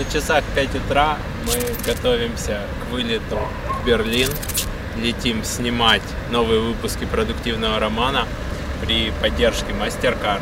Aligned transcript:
На 0.00 0.10
часах 0.10 0.42
5 0.54 0.76
утра 0.76 1.18
мы 1.44 1.52
готовимся 1.84 2.62
к 2.80 2.90
вылету 2.90 3.38
в 3.68 3.84
Берлин. 3.84 4.30
Летим 4.96 5.44
снимать 5.44 6.00
новые 6.30 6.60
выпуски 6.60 7.04
продуктивного 7.04 7.78
романа 7.78 8.26
при 8.80 9.12
поддержке 9.20 9.72
MasterCard. 9.72 10.40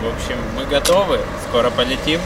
В 0.00 0.06
общем, 0.06 0.36
мы 0.56 0.66
готовы, 0.66 1.18
скоро 1.48 1.70
полетим. 1.70 2.20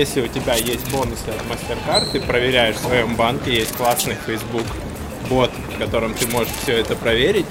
Если 0.00 0.22
у 0.22 0.28
тебя 0.28 0.54
есть 0.54 0.90
бонусы 0.90 1.28
от 1.28 1.42
MasterCard, 1.44 2.12
ты 2.12 2.22
проверяешь 2.22 2.76
в 2.76 2.86
своем 2.86 3.16
банке, 3.16 3.54
есть 3.54 3.76
классный 3.76 4.16
Facebook 4.26 4.64
бот, 5.28 5.50
в 5.74 5.78
котором 5.78 6.14
ты 6.14 6.26
можешь 6.26 6.50
все 6.62 6.78
это 6.78 6.96
проверить 6.96 7.44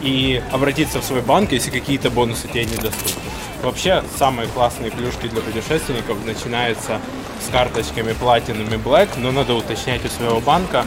и 0.00 0.42
обратиться 0.52 1.02
в 1.02 1.04
свой 1.04 1.20
банк, 1.20 1.52
если 1.52 1.68
какие-то 1.68 2.10
бонусы 2.10 2.48
тебе 2.48 2.64
недоступны. 2.64 3.20
Вообще, 3.62 4.02
самые 4.18 4.48
классные 4.48 4.90
плюшки 4.90 5.28
для 5.28 5.42
путешественников 5.42 6.16
начинаются 6.24 6.98
с 7.46 7.52
карточками 7.52 8.12
Platinum 8.12 8.74
и 8.74 8.78
Black, 8.78 9.10
но 9.18 9.30
надо 9.30 9.52
уточнять 9.52 10.02
у 10.06 10.08
своего 10.08 10.40
банка. 10.40 10.86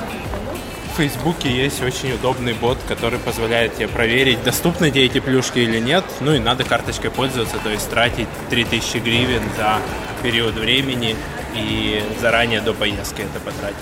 В 0.95 0.97
Фейсбуке 0.97 1.49
есть 1.49 1.83
очень 1.83 2.13
удобный 2.13 2.53
бот, 2.53 2.77
который 2.87 3.19
позволяет 3.19 3.75
тебе 3.75 3.89
проверить, 3.89 4.41
доступны 4.43 4.91
тебе 4.91 5.03
эти 5.03 5.19
плюшки 5.19 5.59
или 5.59 5.77
нет. 5.77 6.05
Ну 6.21 6.33
и 6.33 6.39
надо 6.39 6.63
карточкой 6.63 7.11
пользоваться, 7.11 7.57
то 7.61 7.69
есть 7.69 7.89
тратить 7.89 8.29
3000 8.49 8.99
гривен 8.99 9.43
за 9.57 9.81
период 10.23 10.53
времени 10.55 11.17
и 11.53 12.01
заранее 12.21 12.61
до 12.61 12.73
поездки 12.73 13.23
это 13.23 13.41
потратить. 13.41 13.75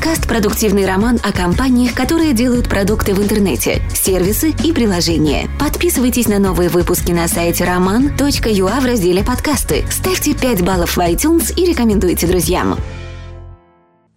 Подкаст 0.00 0.26
«Продуктивный 0.26 0.86
роман» 0.86 1.18
о 1.22 1.30
компаниях, 1.30 1.94
которые 1.94 2.32
делают 2.32 2.70
продукты 2.70 3.12
в 3.12 3.22
интернете, 3.22 3.82
сервисы 3.92 4.48
и 4.64 4.72
приложения. 4.72 5.46
Подписывайтесь 5.60 6.26
на 6.26 6.38
новые 6.38 6.70
выпуски 6.70 7.12
на 7.12 7.28
сайте 7.28 7.64
roman.ua 7.64 8.80
в 8.80 8.86
разделе 8.86 9.22
«Подкасты». 9.22 9.84
Ставьте 9.90 10.34
5 10.34 10.64
баллов 10.64 10.96
в 10.96 11.00
iTunes 11.00 11.52
и 11.54 11.66
рекомендуйте 11.66 12.26
друзьям. 12.26 12.76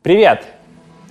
Привет! 0.04 0.45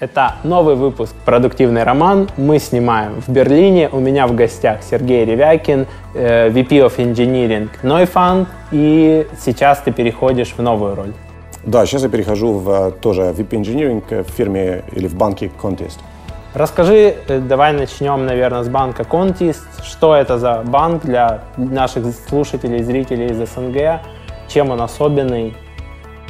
Это 0.00 0.36
новый 0.42 0.74
выпуск 0.74 1.12
«Продуктивный 1.26 1.82
роман». 1.82 2.30
Мы 2.38 2.58
снимаем 2.58 3.20
в 3.20 3.28
Берлине. 3.28 3.90
У 3.90 4.00
меня 4.00 4.26
в 4.26 4.34
гостях 4.34 4.78
Сергей 4.90 5.26
Ревякин, 5.26 5.86
э, 6.14 6.48
VP 6.48 6.68
of 6.68 6.96
Engineering 6.96 7.68
Neufund. 7.82 8.46
И 8.70 9.26
сейчас 9.38 9.82
ты 9.82 9.92
переходишь 9.92 10.54
в 10.56 10.62
новую 10.62 10.94
роль. 10.94 11.12
Да, 11.64 11.86
сейчас 11.86 12.02
я 12.02 12.08
перехожу 12.08 12.54
в 12.54 12.70
э, 12.70 12.90
тоже 12.90 13.22
VP 13.22 13.48
Engineering 13.50 14.24
в 14.24 14.30
фирме 14.30 14.82
или 14.92 15.06
в 15.06 15.14
банке 15.14 15.50
Contest. 15.62 15.98
Расскажи, 16.54 17.14
э, 17.28 17.38
давай 17.38 17.72
начнем, 17.72 18.26
наверное, 18.26 18.64
с 18.64 18.68
банка 18.68 19.04
Contest. 19.04 19.60
Что 19.84 20.14
это 20.16 20.38
за 20.38 20.62
банк 20.66 21.04
для 21.04 21.42
наших 21.56 22.06
слушателей, 22.28 22.82
зрителей 22.82 23.26
из 23.26 23.48
СНГ? 23.48 24.00
Чем 24.48 24.70
он 24.70 24.80
особенный? 24.80 25.54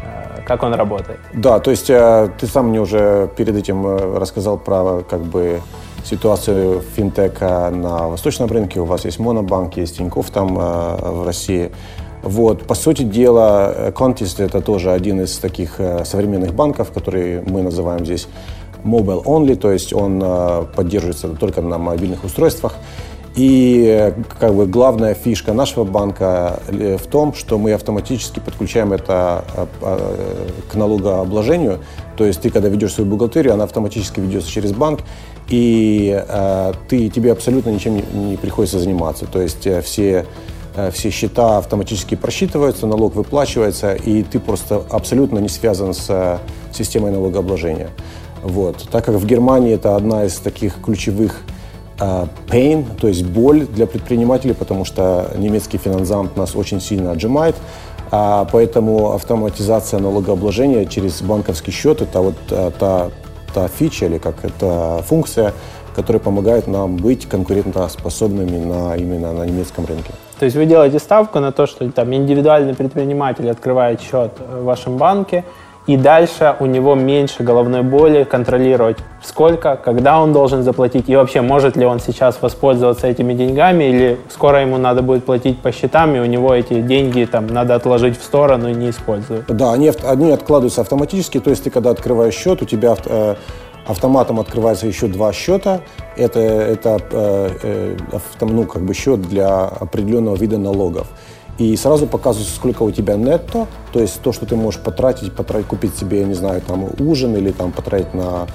Э, 0.03 0.43
как 0.45 0.63
он 0.63 0.75
работает? 0.75 1.19
Да, 1.33 1.61
то 1.61 1.71
есть 1.71 1.87
ты 1.87 2.47
сам 2.47 2.69
мне 2.69 2.81
уже 2.81 3.31
перед 3.35 3.57
этим 3.57 4.17
рассказал 4.19 4.59
про 4.59 5.03
как 5.09 5.23
бы 5.23 5.63
ситуацию 6.05 6.83
финтека 6.95 7.71
на 7.71 8.09
восточном 8.09 8.51
рынке. 8.51 8.81
У 8.81 8.85
вас 8.85 9.07
есть 9.07 9.19
Монобанк, 9.19 9.79
есть 9.79 9.97
Тинькофф 9.97 10.31
там 10.31 10.55
в 10.57 11.25
России. 11.25 11.71
Вот. 12.23 12.67
По 12.67 12.75
сути 12.75 13.03
дела, 13.03 13.91
Contest 13.95 14.43
это 14.43 14.61
тоже 14.61 14.93
один 14.93 15.21
из 15.21 15.39
таких 15.39 15.75
э, 15.79 16.05
современных 16.05 16.55
банков, 16.55 16.93
который 16.93 17.43
мы 17.43 17.63
называем 17.63 18.05
здесь 18.05 18.29
mobile 18.85 19.25
only, 19.25 19.57
то 19.57 19.73
есть 19.73 19.93
он 19.93 20.21
э, 20.23 20.65
поддерживается 20.77 21.29
только 21.29 21.63
на 21.63 21.79
мобильных 21.79 22.23
устройствах. 22.25 22.75
И 23.35 24.13
как 24.39 24.55
бы 24.55 24.67
главная 24.67 25.15
фишка 25.15 25.53
нашего 25.53 25.85
банка 25.85 26.61
э, 26.69 26.97
в 26.97 27.07
том, 27.09 27.35
что 27.35 27.59
мы 27.59 27.73
автоматически 27.73 28.39
подключаем 28.39 28.93
это 28.93 29.45
к 30.71 30.75
налогообложению. 30.75 31.81
То 32.17 32.25
есть 32.25 32.41
ты, 32.41 32.51
когда 32.51 32.69
ведешь 32.69 32.93
свою 32.93 33.11
бухгалтерию, 33.11 33.55
она 33.55 33.65
автоматически 33.65 34.21
ведется 34.21 34.51
через 34.51 34.73
банк, 34.73 35.01
и 35.49 36.23
ты, 36.89 37.09
тебе 37.09 37.33
абсолютно 37.33 37.71
ничем 37.71 37.97
не, 37.97 38.05
не 38.15 38.37
приходится 38.37 38.79
заниматься. 38.79 39.27
То 39.27 39.41
есть 39.41 39.67
все 39.83 40.25
Э, 40.25 40.27
все 40.93 41.11
счета 41.11 41.59
автоматически 41.59 42.15
просчитываются, 42.15 42.87
налог 42.87 43.15
выплачивается, 43.15 43.95
и 43.95 44.23
ты 44.23 44.41
просто 44.41 44.83
абсолютно 44.91 45.39
не 45.39 45.49
связан 45.49 45.93
с 45.93 46.07
э, 46.09 46.39
системой 46.73 47.11
налогообложения. 47.11 47.91
Вот. 48.43 48.89
Так 48.91 49.05
как 49.05 49.17
в 49.17 49.27
Германии 49.27 49.75
это 49.75 49.97
одна 49.97 50.25
из 50.25 50.37
таких 50.37 50.81
ключевых 50.83 51.43
uh, 51.99 52.29
pain, 52.49 52.85
то 53.01 53.07
есть 53.07 53.25
боль 53.25 53.67
для 53.67 53.87
предпринимателей, 53.87 54.55
потому 54.55 54.85
что 54.85 55.31
немецкий 55.37 55.79
финансамт 55.79 56.37
нас 56.37 56.57
очень 56.57 56.81
сильно 56.81 57.13
отжимает, 57.13 57.55
а 58.11 58.47
поэтому 58.51 59.13
автоматизация 59.13 60.01
налогообложения 60.01 60.87
через 60.87 61.23
банковский 61.23 61.71
счет 61.71 62.03
это 62.03 62.21
вот 62.21 62.35
та, 62.79 63.11
та 63.55 63.69
фича 63.69 64.07
или 64.07 64.19
как 64.19 64.45
это 64.45 65.05
функция, 65.07 65.55
которая 65.95 66.21
помогает 66.21 66.67
нам 66.67 66.97
быть 66.97 67.29
конкурентоспособными 67.29 68.65
на, 68.65 68.97
именно 68.97 69.33
на 69.33 69.45
немецком 69.45 69.87
рынке. 69.87 70.13
То 70.39 70.45
есть 70.45 70.57
вы 70.57 70.67
делаете 70.67 70.99
ставку 70.99 71.39
на 71.39 71.53
то, 71.53 71.67
что 71.67 71.89
там 71.91 72.13
индивидуальный 72.15 72.75
предприниматель 72.75 73.49
открывает 73.51 74.01
счет 74.01 74.33
в 74.39 74.65
вашем 74.65 74.97
банке, 74.97 75.45
и 75.87 75.97
дальше 75.97 76.55
у 76.61 76.67
него 76.67 76.95
меньше 76.95 77.43
головной 77.43 77.83
боли 77.83 78.23
контролировать, 78.23 78.99
сколько, 79.23 79.77
когда 79.77 80.21
он 80.21 80.33
должен 80.33 80.63
заплатить, 80.63 81.09
и 81.09 81.17
вообще 81.17 81.41
может 81.41 81.77
ли 81.77 81.85
он 81.85 81.99
сейчас 81.99 82.39
воспользоваться 82.41 83.09
этими 83.09 83.35
деньгами, 83.35 83.85
или 83.85 84.19
скоро 84.31 84.61
ему 84.61 84.79
надо 84.79 85.03
будет 85.03 85.25
платить 85.25 85.59
по 85.59 85.73
счетам, 85.73 86.15
и 86.15 86.21
у 86.21 86.25
него 86.25 86.55
эти 86.55 86.81
деньги 86.81 87.25
там 87.25 87.49
надо 87.49 87.75
отложить 87.75 88.19
в 88.19 88.23
сторону 88.23 88.71
и 88.71 88.75
не 88.75 88.91
использовать. 88.91 89.47
Да, 89.49 89.73
они, 89.73 89.91
они 90.05 90.31
откладываются 90.31 90.83
автоматически, 90.83 91.41
то 91.41 91.51
есть 91.51 91.65
ты 91.65 91.71
когда 91.71 91.91
открываешь 91.91 92.35
счет, 92.35 92.63
у 92.63 92.65
тебя 92.65 92.97
э, 93.05 93.35
автоматом 93.87 94.41
открывается 94.41 94.87
еще 94.87 95.09
два 95.09 95.33
счета. 95.33 95.81
Это, 96.17 96.41
это 96.41 97.01
э, 97.11 97.97
э, 98.13 98.21
ну, 98.41 98.65
как 98.65 98.83
бы 98.83 98.95
счет 98.95 99.23
для 99.23 99.65
определенного 99.65 100.37
вида 100.37 100.59
налогов. 100.59 101.09
И 101.59 101.77
сразу 101.77 102.07
показывается, 102.07 102.55
сколько 102.55 102.83
у 102.83 102.91
тебя 102.91 103.15
нетто, 103.17 103.67
то 103.93 104.01
есть 104.01 104.21
то, 104.23 104.33
что 104.33 104.47
ты 104.47 104.57
можешь 104.57 104.81
потратить, 104.81 105.35
потратить 105.35 105.69
купить 105.69 105.97
себе, 105.97 106.21
я 106.21 106.27
не 106.27 106.35
знаю, 106.35 106.63
там 106.63 106.89
ужин 106.99 107.37
или 107.37 107.51
там 107.51 107.73
потратить 107.73 108.15
на 108.15 108.47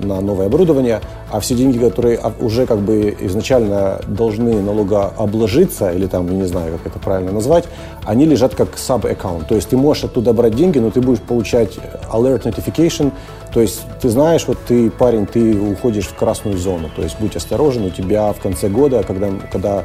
на 0.00 0.20
новое 0.20 0.46
оборудование, 0.46 1.00
а 1.30 1.40
все 1.40 1.54
деньги, 1.54 1.78
которые 1.78 2.20
уже 2.40 2.66
как 2.66 2.78
бы 2.78 3.16
изначально 3.20 4.00
должны 4.06 4.60
налогообложиться, 4.60 5.90
или 5.90 6.06
там, 6.06 6.26
я 6.28 6.34
не 6.34 6.46
знаю, 6.46 6.78
как 6.78 6.92
это 6.92 6.98
правильно 6.98 7.32
назвать, 7.32 7.64
они 8.04 8.26
лежат 8.26 8.54
как 8.54 8.76
sub-аккаунт. 8.76 9.46
То 9.48 9.54
есть 9.54 9.68
ты 9.68 9.76
можешь 9.76 10.04
оттуда 10.04 10.32
брать 10.32 10.54
деньги, 10.54 10.78
но 10.78 10.90
ты 10.90 11.00
будешь 11.00 11.20
получать 11.20 11.78
alert 12.12 12.42
notification, 12.42 13.12
то 13.56 13.62
есть 13.62 13.86
ты 14.02 14.10
знаешь, 14.10 14.46
вот 14.46 14.58
ты, 14.68 14.90
парень, 14.90 15.24
ты 15.24 15.58
уходишь 15.58 16.08
в 16.08 16.14
красную 16.14 16.58
зону, 16.58 16.90
то 16.94 17.00
есть 17.00 17.18
будь 17.18 17.36
осторожен, 17.36 17.86
у 17.86 17.88
тебя 17.88 18.30
в 18.34 18.38
конце 18.38 18.68
года, 18.68 19.02
когда, 19.02 19.30
когда 19.50 19.84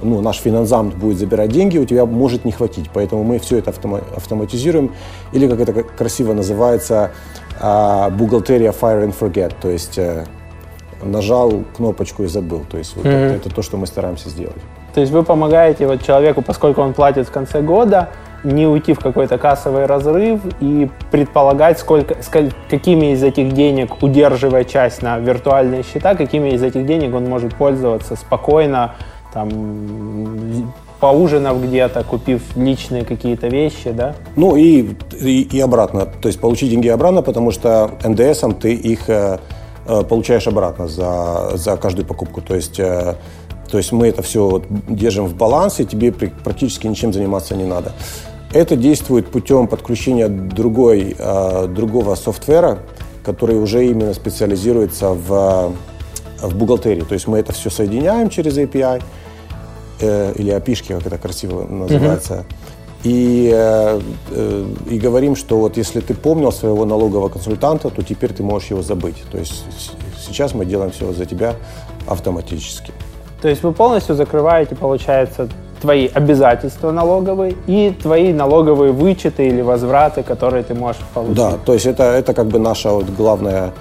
ну, 0.00 0.22
наш 0.22 0.38
финансамт 0.38 0.94
будет 0.94 1.18
забирать 1.18 1.50
деньги, 1.50 1.76
у 1.76 1.84
тебя 1.84 2.06
может 2.06 2.46
не 2.46 2.52
хватить. 2.52 2.88
Поэтому 2.94 3.22
мы 3.22 3.38
все 3.40 3.58
это 3.58 3.74
автоматизируем. 4.16 4.94
Или, 5.34 5.46
как 5.46 5.60
это 5.60 5.82
красиво 5.82 6.32
называется, 6.32 7.10
а, 7.60 8.08
бухгалтерия 8.08 8.72
fire 8.72 9.06
and 9.06 9.14
forget, 9.14 9.52
то 9.60 9.68
есть 9.68 9.98
э, 9.98 10.24
нажал 11.02 11.62
кнопочку 11.76 12.22
и 12.22 12.26
забыл. 12.26 12.62
То 12.70 12.78
есть 12.78 12.96
вот 12.96 13.04
mm-hmm. 13.04 13.26
это, 13.26 13.34
это 13.34 13.54
то, 13.54 13.60
что 13.60 13.76
мы 13.76 13.86
стараемся 13.86 14.30
сделать. 14.30 14.62
То 14.94 15.02
есть 15.02 15.12
вы 15.12 15.24
помогаете 15.24 15.86
вот 15.86 16.02
человеку, 16.02 16.40
поскольку 16.40 16.80
он 16.80 16.94
платит 16.94 17.28
в 17.28 17.30
конце 17.30 17.60
года, 17.60 18.08
не 18.44 18.66
уйти 18.66 18.92
в 18.92 19.00
какой-то 19.00 19.38
кассовый 19.38 19.86
разрыв 19.86 20.40
и 20.60 20.88
предполагать, 21.10 21.78
сколько, 21.78 22.16
какими 22.68 23.12
из 23.12 23.22
этих 23.22 23.52
денег, 23.52 24.02
удерживая 24.02 24.64
часть 24.64 25.02
на 25.02 25.18
виртуальные 25.18 25.82
счета, 25.82 26.14
какими 26.14 26.50
из 26.50 26.62
этих 26.62 26.86
денег 26.86 27.14
он 27.14 27.24
может 27.24 27.54
пользоваться 27.54 28.16
спокойно, 28.16 28.94
там, 29.32 29.48
поужинав 31.00 31.62
где-то, 31.62 32.04
купив 32.04 32.56
личные 32.56 33.04
какие-то 33.04 33.48
вещи, 33.48 33.90
да? 33.90 34.14
Ну 34.36 34.56
и, 34.56 34.94
и, 35.20 35.42
и 35.42 35.60
обратно, 35.60 36.06
то 36.06 36.28
есть 36.28 36.40
получить 36.40 36.70
деньги 36.70 36.88
обратно, 36.88 37.22
потому 37.22 37.50
что 37.50 37.90
НДСом 38.04 38.54
ты 38.54 38.74
их 38.74 39.08
э, 39.08 39.38
э, 39.86 40.02
получаешь 40.02 40.46
обратно 40.46 40.88
за, 40.88 41.56
за 41.56 41.76
каждую 41.76 42.06
покупку, 42.06 42.40
то 42.40 42.54
есть 42.54 42.78
э, 42.78 43.16
то 43.70 43.78
есть 43.78 43.92
мы 43.92 44.08
это 44.08 44.22
все 44.22 44.62
держим 44.88 45.26
в 45.26 45.34
балансе, 45.34 45.84
тебе 45.84 46.12
практически 46.12 46.86
ничем 46.86 47.12
заниматься 47.12 47.56
не 47.56 47.64
надо. 47.64 47.92
Это 48.54 48.76
действует 48.76 49.30
путем 49.30 49.66
подключения 49.66 50.28
другой, 50.28 51.16
э, 51.18 51.66
другого 51.66 52.14
софтвера, 52.14 52.78
который 53.24 53.56
уже 53.56 53.84
именно 53.84 54.14
специализируется 54.14 55.10
в, 55.10 55.72
в 56.40 56.56
бухгалтерии. 56.56 57.02
То 57.02 57.14
есть 57.14 57.26
мы 57.26 57.38
это 57.38 57.52
все 57.52 57.68
соединяем 57.68 58.30
через 58.30 58.56
API, 58.56 59.02
э, 60.00 60.32
или 60.36 60.50
опишки, 60.50 60.92
как 60.92 61.04
это 61.04 61.18
красиво 61.18 61.66
называется. 61.66 62.34
Угу. 62.34 62.44
И, 63.02 63.50
э, 63.52 64.00
э, 64.30 64.66
и 64.88 64.98
говорим, 65.00 65.34
что 65.34 65.58
вот 65.58 65.76
если 65.76 65.98
ты 65.98 66.14
помнил 66.14 66.52
своего 66.52 66.84
налогового 66.84 67.28
консультанта, 67.28 67.90
то 67.90 68.02
теперь 68.02 68.32
ты 68.32 68.44
можешь 68.44 68.70
его 68.70 68.82
забыть. 68.82 69.22
То 69.32 69.38
есть 69.38 69.64
сейчас 70.16 70.54
мы 70.54 70.64
делаем 70.64 70.92
все 70.92 71.12
за 71.12 71.26
тебя 71.26 71.56
автоматически. 72.06 72.92
То 73.42 73.48
есть 73.48 73.64
вы 73.64 73.72
полностью 73.72 74.14
закрываете, 74.14 74.76
получается, 74.76 75.48
твои 75.84 76.08
обязательства 76.14 76.92
налоговые 76.92 77.56
и 77.66 77.94
твои 78.02 78.32
налоговые 78.32 78.92
вычеты 78.92 79.48
или 79.48 79.60
возвраты, 79.60 80.22
которые 80.22 80.62
ты 80.62 80.74
можешь 80.74 81.02
получить. 81.12 81.36
Да, 81.36 81.52
то 81.62 81.74
есть 81.74 81.84
это, 81.84 82.04
это 82.04 82.32
как 82.32 82.46
бы 82.46 82.58
наша 82.58 82.88
вот 82.88 83.04
главная 83.10 83.72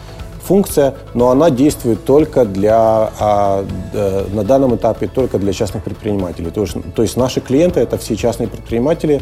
функция, 0.45 0.95
но 1.13 1.29
она 1.29 1.49
действует 1.49 2.03
только 2.03 2.43
для, 2.43 3.09
а, 3.19 3.63
э, 3.93 4.25
на 4.33 4.43
данном 4.43 4.75
этапе 4.75 5.07
только 5.07 5.39
для 5.39 5.53
частных 5.53 5.81
предпринимателей. 5.85 6.51
То 6.51 6.61
есть, 6.61 6.75
то 6.93 7.03
есть 7.03 7.15
наши 7.15 7.39
клиенты 7.39 7.79
это 7.79 7.97
все 7.97 8.17
частные 8.17 8.49
предприниматели, 8.49 9.21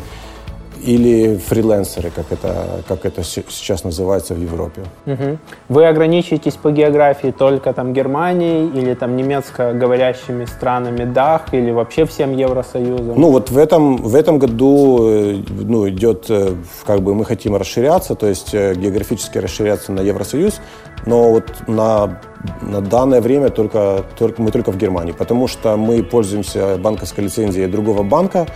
или 0.84 1.38
фрилансеры, 1.38 2.12
как 2.16 2.32
это, 2.32 2.84
как 2.88 3.06
это 3.06 3.24
сейчас 3.24 3.84
называется 3.84 4.34
в 4.34 4.42
Европе. 4.42 4.82
Угу. 5.06 5.38
Вы 5.70 5.88
ограничиваетесь 5.88 6.56
по 6.56 6.72
географии 6.72 7.34
только 7.38 7.74
там 7.74 7.94
Германией 7.94 8.68
или 8.68 8.94
там 8.94 9.16
немецко 9.16 9.74
говорящими 9.74 10.46
странами 10.46 11.06
ДАХ 11.06 11.54
или 11.54 11.72
вообще 11.72 12.06
всем 12.06 12.36
Евросоюзом? 12.36 13.20
Ну 13.20 13.32
вот 13.32 13.52
в 13.52 13.58
этом, 13.58 13.98
в 13.98 14.16
этом 14.16 14.40
году 14.40 15.08
э, 15.10 15.44
ну, 15.50 15.88
идет, 15.90 16.26
э, 16.30 16.56
как 16.86 17.02
бы 17.02 17.14
мы 17.16 17.26
хотим 17.26 17.56
расширяться, 17.56 18.16
то 18.16 18.28
есть 18.28 18.54
э, 18.54 18.74
географически 18.76 19.38
расширяться 19.38 19.92
на 19.92 20.02
Евросоюз, 20.02 20.62
но 21.06 21.32
вот 21.32 21.68
на, 21.68 22.20
на 22.62 22.82
данное 22.82 23.22
время 23.22 23.50
только, 23.50 24.04
только, 24.18 24.42
мы 24.42 24.52
только 24.52 24.72
в 24.72 24.78
Германии, 24.78 25.12
потому 25.12 25.48
что 25.48 25.78
мы 25.78 26.04
пользуемся 26.04 26.78
банковской 26.78 27.24
лицензией 27.24 27.68
другого 27.68 28.04
банка, 28.04 28.48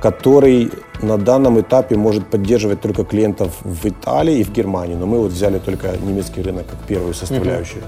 который 0.00 0.70
на 1.02 1.16
данном 1.16 1.60
этапе 1.60 1.96
может 1.96 2.26
поддерживать 2.26 2.80
только 2.80 3.04
клиентов 3.04 3.56
в 3.62 3.86
Италии 3.86 4.38
и 4.38 4.44
в 4.44 4.52
Германии, 4.52 4.94
но 4.94 5.06
мы 5.06 5.18
вот 5.18 5.32
взяли 5.32 5.58
только 5.58 5.96
немецкий 5.96 6.42
рынок 6.42 6.66
как 6.66 6.78
первую 6.86 7.14
составляющую. 7.14 7.82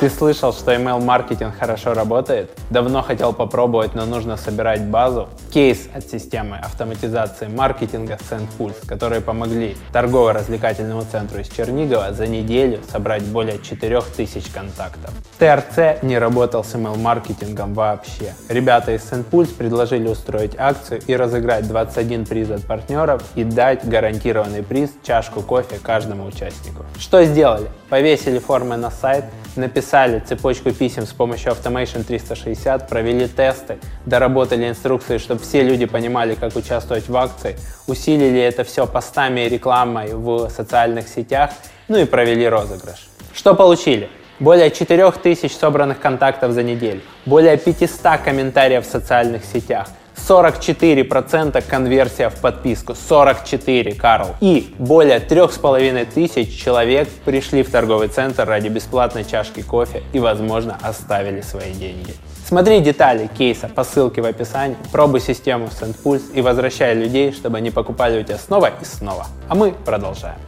Ты 0.00 0.08
слышал, 0.10 0.52
что 0.52 0.72
email-маркетинг 0.72 1.56
хорошо 1.58 1.92
работает? 1.92 2.52
Давно 2.70 3.02
хотел 3.02 3.32
попробовать, 3.32 3.96
но 3.96 4.06
нужно 4.06 4.36
собирать 4.36 4.84
базу? 4.84 5.28
Кейс 5.52 5.88
от 5.92 6.08
системы 6.08 6.56
автоматизации 6.56 7.48
маркетинга 7.48 8.16
SendPulse, 8.30 8.86
которые 8.86 9.20
помогли 9.22 9.76
торгово-развлекательному 9.92 11.02
центру 11.10 11.40
из 11.40 11.48
Чернигова 11.48 12.12
за 12.12 12.28
неделю 12.28 12.78
собрать 12.92 13.24
более 13.24 13.58
4000 13.58 14.52
контактов. 14.52 15.10
ТРЦ 15.40 16.00
не 16.02 16.16
работал 16.16 16.62
с 16.62 16.76
email-маркетингом 16.76 17.74
вообще. 17.74 18.34
Ребята 18.48 18.92
из 18.92 19.00
SendPulse 19.00 19.52
предложили 19.56 20.06
устроить 20.06 20.52
акцию 20.56 21.00
и 21.08 21.16
разыграть 21.16 21.66
21 21.66 22.24
приз 22.24 22.50
от 22.52 22.64
партнеров 22.64 23.24
и 23.34 23.42
дать 23.42 23.84
гарантированный 23.84 24.62
приз 24.62 24.90
чашку 25.02 25.42
кофе 25.42 25.80
каждому 25.82 26.24
участнику. 26.24 26.84
Что 27.00 27.24
сделали? 27.24 27.66
Повесили 27.88 28.38
формы 28.38 28.76
на 28.76 28.92
сайт, 28.92 29.24
написали 29.56 29.87
цепочку 30.20 30.70
писем 30.72 31.06
с 31.06 31.12
помощью 31.12 31.52
Automation 31.52 32.04
360, 32.04 32.88
провели 32.88 33.26
тесты, 33.26 33.78
доработали 34.06 34.68
инструкции, 34.68 35.18
чтобы 35.18 35.40
все 35.40 35.62
люди 35.62 35.86
понимали, 35.86 36.34
как 36.34 36.56
участвовать 36.56 37.08
в 37.08 37.16
акции, 37.16 37.56
усилили 37.86 38.40
это 38.40 38.64
все 38.64 38.86
постами 38.86 39.40
и 39.46 39.48
рекламой 39.48 40.14
в 40.14 40.50
социальных 40.50 41.08
сетях, 41.08 41.50
ну 41.88 41.98
и 41.98 42.04
провели 42.04 42.48
розыгрыш. 42.48 43.08
Что 43.32 43.54
получили? 43.54 44.08
Более 44.40 44.70
4000 44.70 45.50
собранных 45.52 45.98
контактов 46.00 46.52
за 46.52 46.62
неделю, 46.62 47.00
более 47.26 47.56
500 47.56 48.20
комментариев 48.20 48.86
в 48.86 48.90
социальных 48.90 49.44
сетях, 49.44 49.88
44% 50.26 51.62
конверсия 51.68 52.28
в 52.28 52.36
подписку. 52.36 52.94
44, 52.94 53.94
Карл. 53.94 54.36
И 54.40 54.74
более 54.78 55.18
3,5 55.18 56.06
тысяч 56.12 56.62
человек 56.62 57.08
пришли 57.24 57.62
в 57.62 57.70
торговый 57.70 58.08
центр 58.08 58.46
ради 58.46 58.68
бесплатной 58.68 59.24
чашки 59.24 59.62
кофе 59.62 60.02
и, 60.12 60.18
возможно, 60.18 60.78
оставили 60.82 61.40
свои 61.40 61.72
деньги. 61.72 62.14
Смотри 62.48 62.80
детали 62.80 63.28
кейса 63.36 63.68
по 63.68 63.84
ссылке 63.84 64.22
в 64.22 64.24
описании, 64.24 64.76
пробуй 64.90 65.20
систему 65.20 65.66
SendPulse 65.66 66.32
и 66.32 66.40
возвращай 66.40 66.94
людей, 66.94 67.32
чтобы 67.32 67.58
они 67.58 67.70
покупали 67.70 68.20
у 68.20 68.24
тебя 68.24 68.38
снова 68.38 68.70
и 68.80 68.84
снова. 68.86 69.26
А 69.48 69.54
мы 69.54 69.72
продолжаем. 69.72 70.38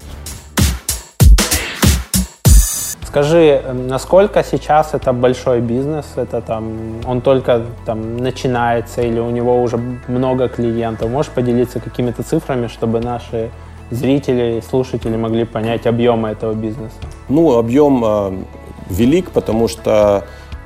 Скажи, 3.11 3.61
насколько 3.73 4.45
сейчас 4.45 4.95
это 4.95 5.13
большой 5.13 5.61
бизнес? 5.61 6.07
Это 6.15 6.41
там 6.41 7.01
он 7.05 7.21
только 7.21 7.63
там 7.85 8.17
начинается 8.17 9.03
или 9.03 9.19
у 9.19 9.31
него 9.31 9.61
уже 9.63 9.79
много 10.07 10.49
клиентов? 10.49 11.11
Можешь 11.11 11.33
поделиться 11.33 11.81
какими-то 11.81 12.23
цифрами, 12.23 12.69
чтобы 12.69 13.01
наши 13.01 13.51
зрители, 13.91 14.63
слушатели 14.71 15.17
могли 15.17 15.45
понять 15.45 15.89
объемы 15.89 16.29
этого 16.29 16.55
бизнеса? 16.55 16.95
Ну, 17.29 17.59
объем 17.59 18.05
э, 18.05 18.33
велик, 18.91 19.33
потому 19.33 19.67
что 19.67 20.23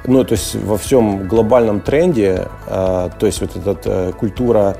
ну, 0.06 0.22
то 0.22 0.34
есть 0.34 0.54
во 0.54 0.76
всем 0.76 1.26
глобальном 1.26 1.80
тренде, 1.80 2.48
э, 2.66 3.08
то 3.18 3.26
есть 3.26 3.40
вот 3.40 3.56
эта 3.56 3.90
э, 3.90 4.12
культура 4.12 4.76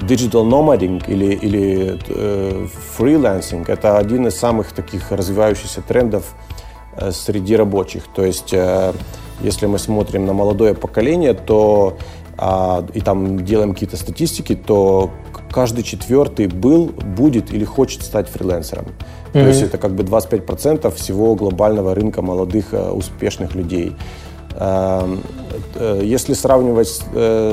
digital 0.00 0.44
nomading 0.46 1.02
или, 1.08 1.32
или 1.32 1.98
э, 2.08 2.66
freelancing, 2.98 3.64
это 3.66 3.96
один 3.96 4.26
из 4.26 4.38
самых 4.38 4.72
таких 4.72 5.10
развивающихся 5.10 5.80
трендов 5.80 6.34
среди 7.10 7.56
рабочих. 7.56 8.04
То 8.14 8.24
есть, 8.24 8.52
э, 8.52 8.92
если 9.40 9.66
мы 9.66 9.78
смотрим 9.78 10.26
на 10.26 10.32
молодое 10.32 10.74
поколение, 10.74 11.34
то 11.34 11.96
а, 12.36 12.84
и 12.94 13.00
там 13.00 13.44
делаем 13.44 13.72
какие-то 13.72 13.96
статистики, 13.96 14.54
то 14.54 15.10
каждый 15.50 15.82
четвертый 15.82 16.46
был, 16.46 16.86
будет 16.86 17.52
или 17.52 17.64
хочет 17.64 18.02
стать 18.02 18.28
фрилансером. 18.28 18.84
Mm-hmm. 18.84 19.32
То 19.32 19.48
есть 19.48 19.62
это 19.62 19.78
как 19.78 19.92
бы 19.92 20.04
25% 20.04 20.90
всего 20.94 21.34
глобального 21.34 21.94
рынка 21.94 22.22
молодых 22.22 22.72
э, 22.72 22.90
успешных 22.90 23.54
людей. 23.54 23.96
Эм, 25.74 26.04
если 26.04 26.34
сравнивать 26.34 26.88
с, 26.88 27.02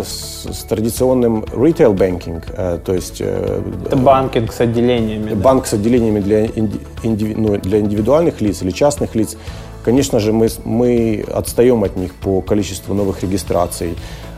с 0.03 0.63
традиционным 0.63 1.43
retail 1.43 1.93
banking, 1.95 2.79
то 2.79 2.93
есть... 2.93 3.21
Это 3.21 3.95
банкинг 3.95 4.53
с 4.53 4.61
отделениями. 4.61 5.33
Банк 5.33 5.63
да? 5.63 5.69
с 5.69 5.73
отделениями 5.73 6.19
для, 6.19 6.45
инди, 6.45 7.33
ну, 7.37 7.57
для 7.57 7.79
индивидуальных 7.79 8.41
лиц 8.41 8.61
или 8.61 8.71
частных 8.71 9.15
лиц, 9.15 9.37
конечно 9.83 10.19
же, 10.19 10.33
мы, 10.33 10.49
мы 10.63 11.25
отстаем 11.33 11.83
от 11.83 11.95
них 11.95 12.13
по 12.15 12.41
количеству 12.41 12.93
новых 12.93 13.23
регистраций. 13.23 13.95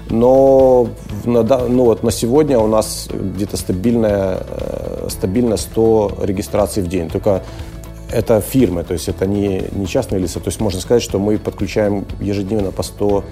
Но 0.10 0.88
на, 1.26 1.44
ну 1.44 1.86
вот 1.86 2.04
на 2.04 2.12
сегодня 2.12 2.60
у 2.60 2.68
нас 2.68 3.10
где-то 3.12 3.58
стабильная, 3.58 4.40
стабильно 5.10 5.58
100 5.58 6.20
регистраций 6.24 6.84
в 6.84 6.88
день. 6.88 7.10
Только 7.10 7.44
это 8.12 8.40
фирмы, 8.42 8.84
то 8.84 8.94
есть 8.94 9.10
это 9.10 9.26
не, 9.26 9.64
не 9.72 9.88
частные 9.88 10.20
лица. 10.22 10.40
То 10.40 10.48
есть 10.48 10.62
можно 10.62 10.80
сказать, 10.80 11.04
что 11.04 11.20
мы 11.20 11.38
подключаем 11.38 12.06
ежедневно 12.22 12.72
по 12.72 12.84
100 12.84 13.24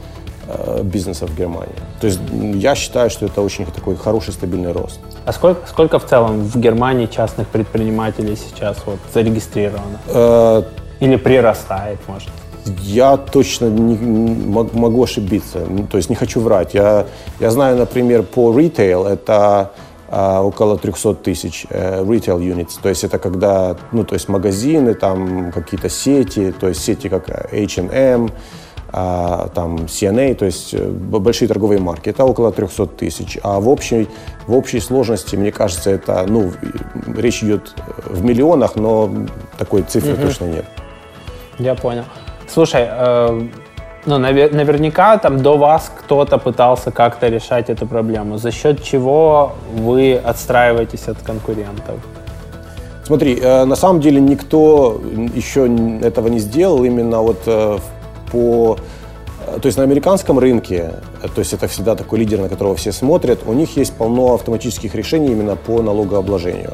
э, 0.48 0.82
бизнесов 0.84 1.30
в 1.30 1.38
Германии. 1.38 1.76
То 2.00 2.08
есть 2.08 2.20
я 2.54 2.76
считаю, 2.76 3.10
что 3.10 3.26
это 3.26 3.42
очень 3.42 3.66
такой 3.66 3.96
хороший 3.96 4.34
стабильный 4.34 4.72
рост. 4.72 5.00
А 5.26 5.34
сколько, 5.34 5.68
сколько 5.68 6.00
в 6.00 6.06
целом 6.06 6.44
в 6.44 6.56
Германии 6.58 7.08
частных 7.08 7.48
предпринимателей 7.48 8.36
сейчас 8.36 8.78
вот 8.86 9.00
зарегистрировано? 9.14 10.00
Э, 10.08 10.64
Или 11.00 11.16
прирастает, 11.16 12.00
может? 12.08 12.30
Я 12.82 13.18
точно 13.18 13.68
не, 13.68 13.96
могу 14.74 15.04
ошибиться, 15.04 15.68
то 15.92 15.98
есть 15.98 16.10
не 16.10 16.16
хочу 16.16 16.40
врать. 16.40 16.74
Я, 16.74 17.06
я 17.40 17.52
знаю, 17.52 17.78
например, 17.78 18.24
по 18.24 18.52
retail 18.60 19.08
это 19.08 19.72
а, 20.08 20.42
около 20.42 20.78
300 20.78 21.16
тысяч 21.16 21.66
э, 21.70 22.04
retail 22.04 22.40
units. 22.40 22.80
То 22.82 22.90
есть 22.90 23.04
это 23.04 23.18
когда, 23.18 23.76
ну, 23.92 24.04
то 24.04 24.14
есть 24.14 24.30
магазины, 24.30 24.94
там 24.94 25.52
какие-то 25.52 25.90
сети, 25.90 26.54
то 26.60 26.68
есть 26.68 26.84
сети 26.84 27.10
как 27.10 27.30
H&M, 27.52 28.30
там 28.96 29.76
CNA, 29.88 30.36
то 30.36 30.46
есть 30.46 30.74
э, 30.74 30.88
большие 30.88 31.48
торговые 31.48 31.80
марки. 31.80 32.10
Это 32.10 32.24
около 32.24 32.52
300 32.52 32.86
тысяч. 32.88 33.38
А 33.44 33.60
в 33.60 33.68
общей, 33.68 34.08
в 34.48 34.56
общей 34.56 34.80
сложности, 34.80 35.36
мне 35.36 35.52
кажется, 35.52 35.90
это, 35.90 36.26
ну, 36.28 36.52
речь 37.18 37.44
идет 37.44 37.74
в 38.06 38.24
миллионах, 38.24 38.76
но 38.76 39.10
такой 39.58 39.82
цифры 39.82 40.14
угу. 40.14 40.22
точно 40.22 40.46
нет. 40.46 40.66
Я 41.60 41.76
понял. 41.76 42.04
Слушай, 42.48 42.88
э 42.90 43.48
ну, 44.08 44.20
навер- 44.20 44.54
наверняка 44.54 45.18
там 45.18 45.42
до 45.42 45.58
вас 45.58 45.92
кто-то 46.00 46.38
пытался 46.38 46.92
как-то 46.92 47.28
решать 47.28 47.72
эту 47.72 47.88
проблему. 47.88 48.38
За 48.38 48.52
счет 48.52 48.84
чего 48.84 49.54
вы 49.74 50.14
отстраиваетесь 50.14 51.08
от 51.08 51.18
конкурентов? 51.24 51.96
Смотри, 53.04 53.40
э, 53.40 53.66
на 53.66 53.76
самом 53.76 54.02
деле 54.02 54.20
никто 54.22 55.02
еще 55.36 55.68
этого 56.02 56.28
не 56.28 56.40
сделал 56.40 56.84
именно 56.84 57.22
вот 57.22 57.42
э, 57.46 57.78
по... 58.32 58.78
Э, 59.48 59.60
то 59.60 59.66
есть 59.68 59.78
на 59.78 59.84
американском 59.84 60.40
рынке, 60.40 60.94
то 61.34 61.40
есть 61.40 61.54
это 61.54 61.68
всегда 61.68 61.96
такой 61.96 62.20
лидер, 62.20 62.40
на 62.40 62.50
которого 62.50 62.76
все 62.76 62.92
смотрят, 62.92 63.40
у 63.46 63.54
них 63.54 63.78
есть 63.78 63.94
полно 63.94 64.34
автоматических 64.34 64.96
решений 64.96 65.32
именно 65.32 65.56
по 65.56 65.82
налогообложению. 65.82 66.74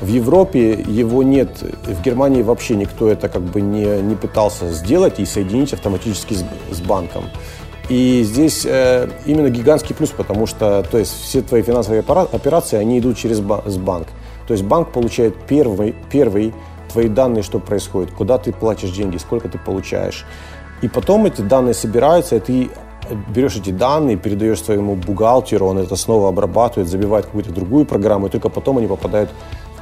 В 0.00 0.08
Европе 0.08 0.72
его 0.72 1.22
нет, 1.22 1.62
в 1.62 2.02
Германии 2.02 2.42
вообще 2.42 2.74
никто 2.74 3.08
это 3.08 3.28
как 3.28 3.42
бы 3.42 3.60
не, 3.60 4.02
не 4.02 4.16
пытался 4.16 4.68
сделать 4.70 5.20
и 5.20 5.24
соединить 5.24 5.72
автоматически 5.72 6.34
с, 6.34 6.44
с 6.72 6.80
банком. 6.80 7.24
И 7.88 8.22
здесь 8.24 8.64
э, 8.64 9.08
именно 9.26 9.48
гигантский 9.50 9.94
плюс, 9.94 10.10
потому 10.10 10.46
что 10.46 10.84
то 10.90 10.98
есть 10.98 11.12
все 11.22 11.42
твои 11.42 11.62
финансовые 11.62 12.00
операции, 12.00 12.78
они 12.78 12.98
идут 12.98 13.16
через 13.16 13.40
банк. 13.40 14.08
То 14.46 14.54
есть 14.54 14.64
банк 14.64 14.92
получает 14.92 15.36
первый, 15.46 15.94
первый 16.10 16.52
твои 16.90 17.08
данные, 17.08 17.42
что 17.42 17.58
происходит, 17.58 18.12
куда 18.12 18.38
ты 18.38 18.52
платишь 18.52 18.90
деньги, 18.90 19.18
сколько 19.18 19.48
ты 19.48 19.58
получаешь. 19.58 20.26
И 20.82 20.88
потом 20.88 21.26
эти 21.26 21.40
данные 21.40 21.74
собираются, 21.74 22.36
и 22.36 22.40
ты 22.40 22.70
берешь 23.34 23.56
эти 23.56 23.70
данные, 23.70 24.16
передаешь 24.16 24.62
своему 24.62 24.94
бухгалтеру, 24.94 25.66
он 25.66 25.78
это 25.78 25.96
снова 25.96 26.28
обрабатывает, 26.28 26.88
забивает 26.88 27.26
какую-то 27.26 27.52
другую 27.52 27.84
программу, 27.84 28.26
и 28.26 28.30
только 28.30 28.48
потом 28.48 28.78
они 28.78 28.86
попадают 28.86 29.30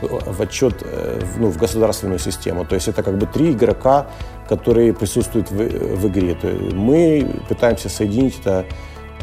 в 0.03 0.41
отчет 0.41 0.83
э, 0.83 1.21
ну, 1.39 1.49
в 1.49 1.59
государственную 1.59 2.19
систему. 2.19 2.65
То 2.65 2.75
есть 2.75 2.89
это 2.89 3.03
как 3.03 3.19
бы 3.19 3.27
три 3.27 3.53
игрока, 3.53 4.07
которые 4.49 4.95
присутствуют 4.95 5.51
в, 5.51 5.57
в 5.57 6.09
игре. 6.09 6.35
То 6.35 6.49
мы 6.49 7.43
пытаемся 7.49 7.89
соединить 7.89 8.39
это 8.41 8.65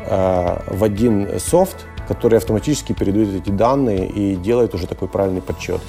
э, 0.06 0.60
в 0.68 0.84
один 0.84 1.40
софт, 1.40 1.86
который 2.08 2.38
автоматически 2.38 2.94
передает 2.94 3.34
эти 3.34 3.50
данные 3.50 4.08
и 4.08 4.36
делает 4.36 4.74
уже 4.76 4.88
такой 4.88 5.08
правильный 5.08 5.42
подсчет. 5.42 5.82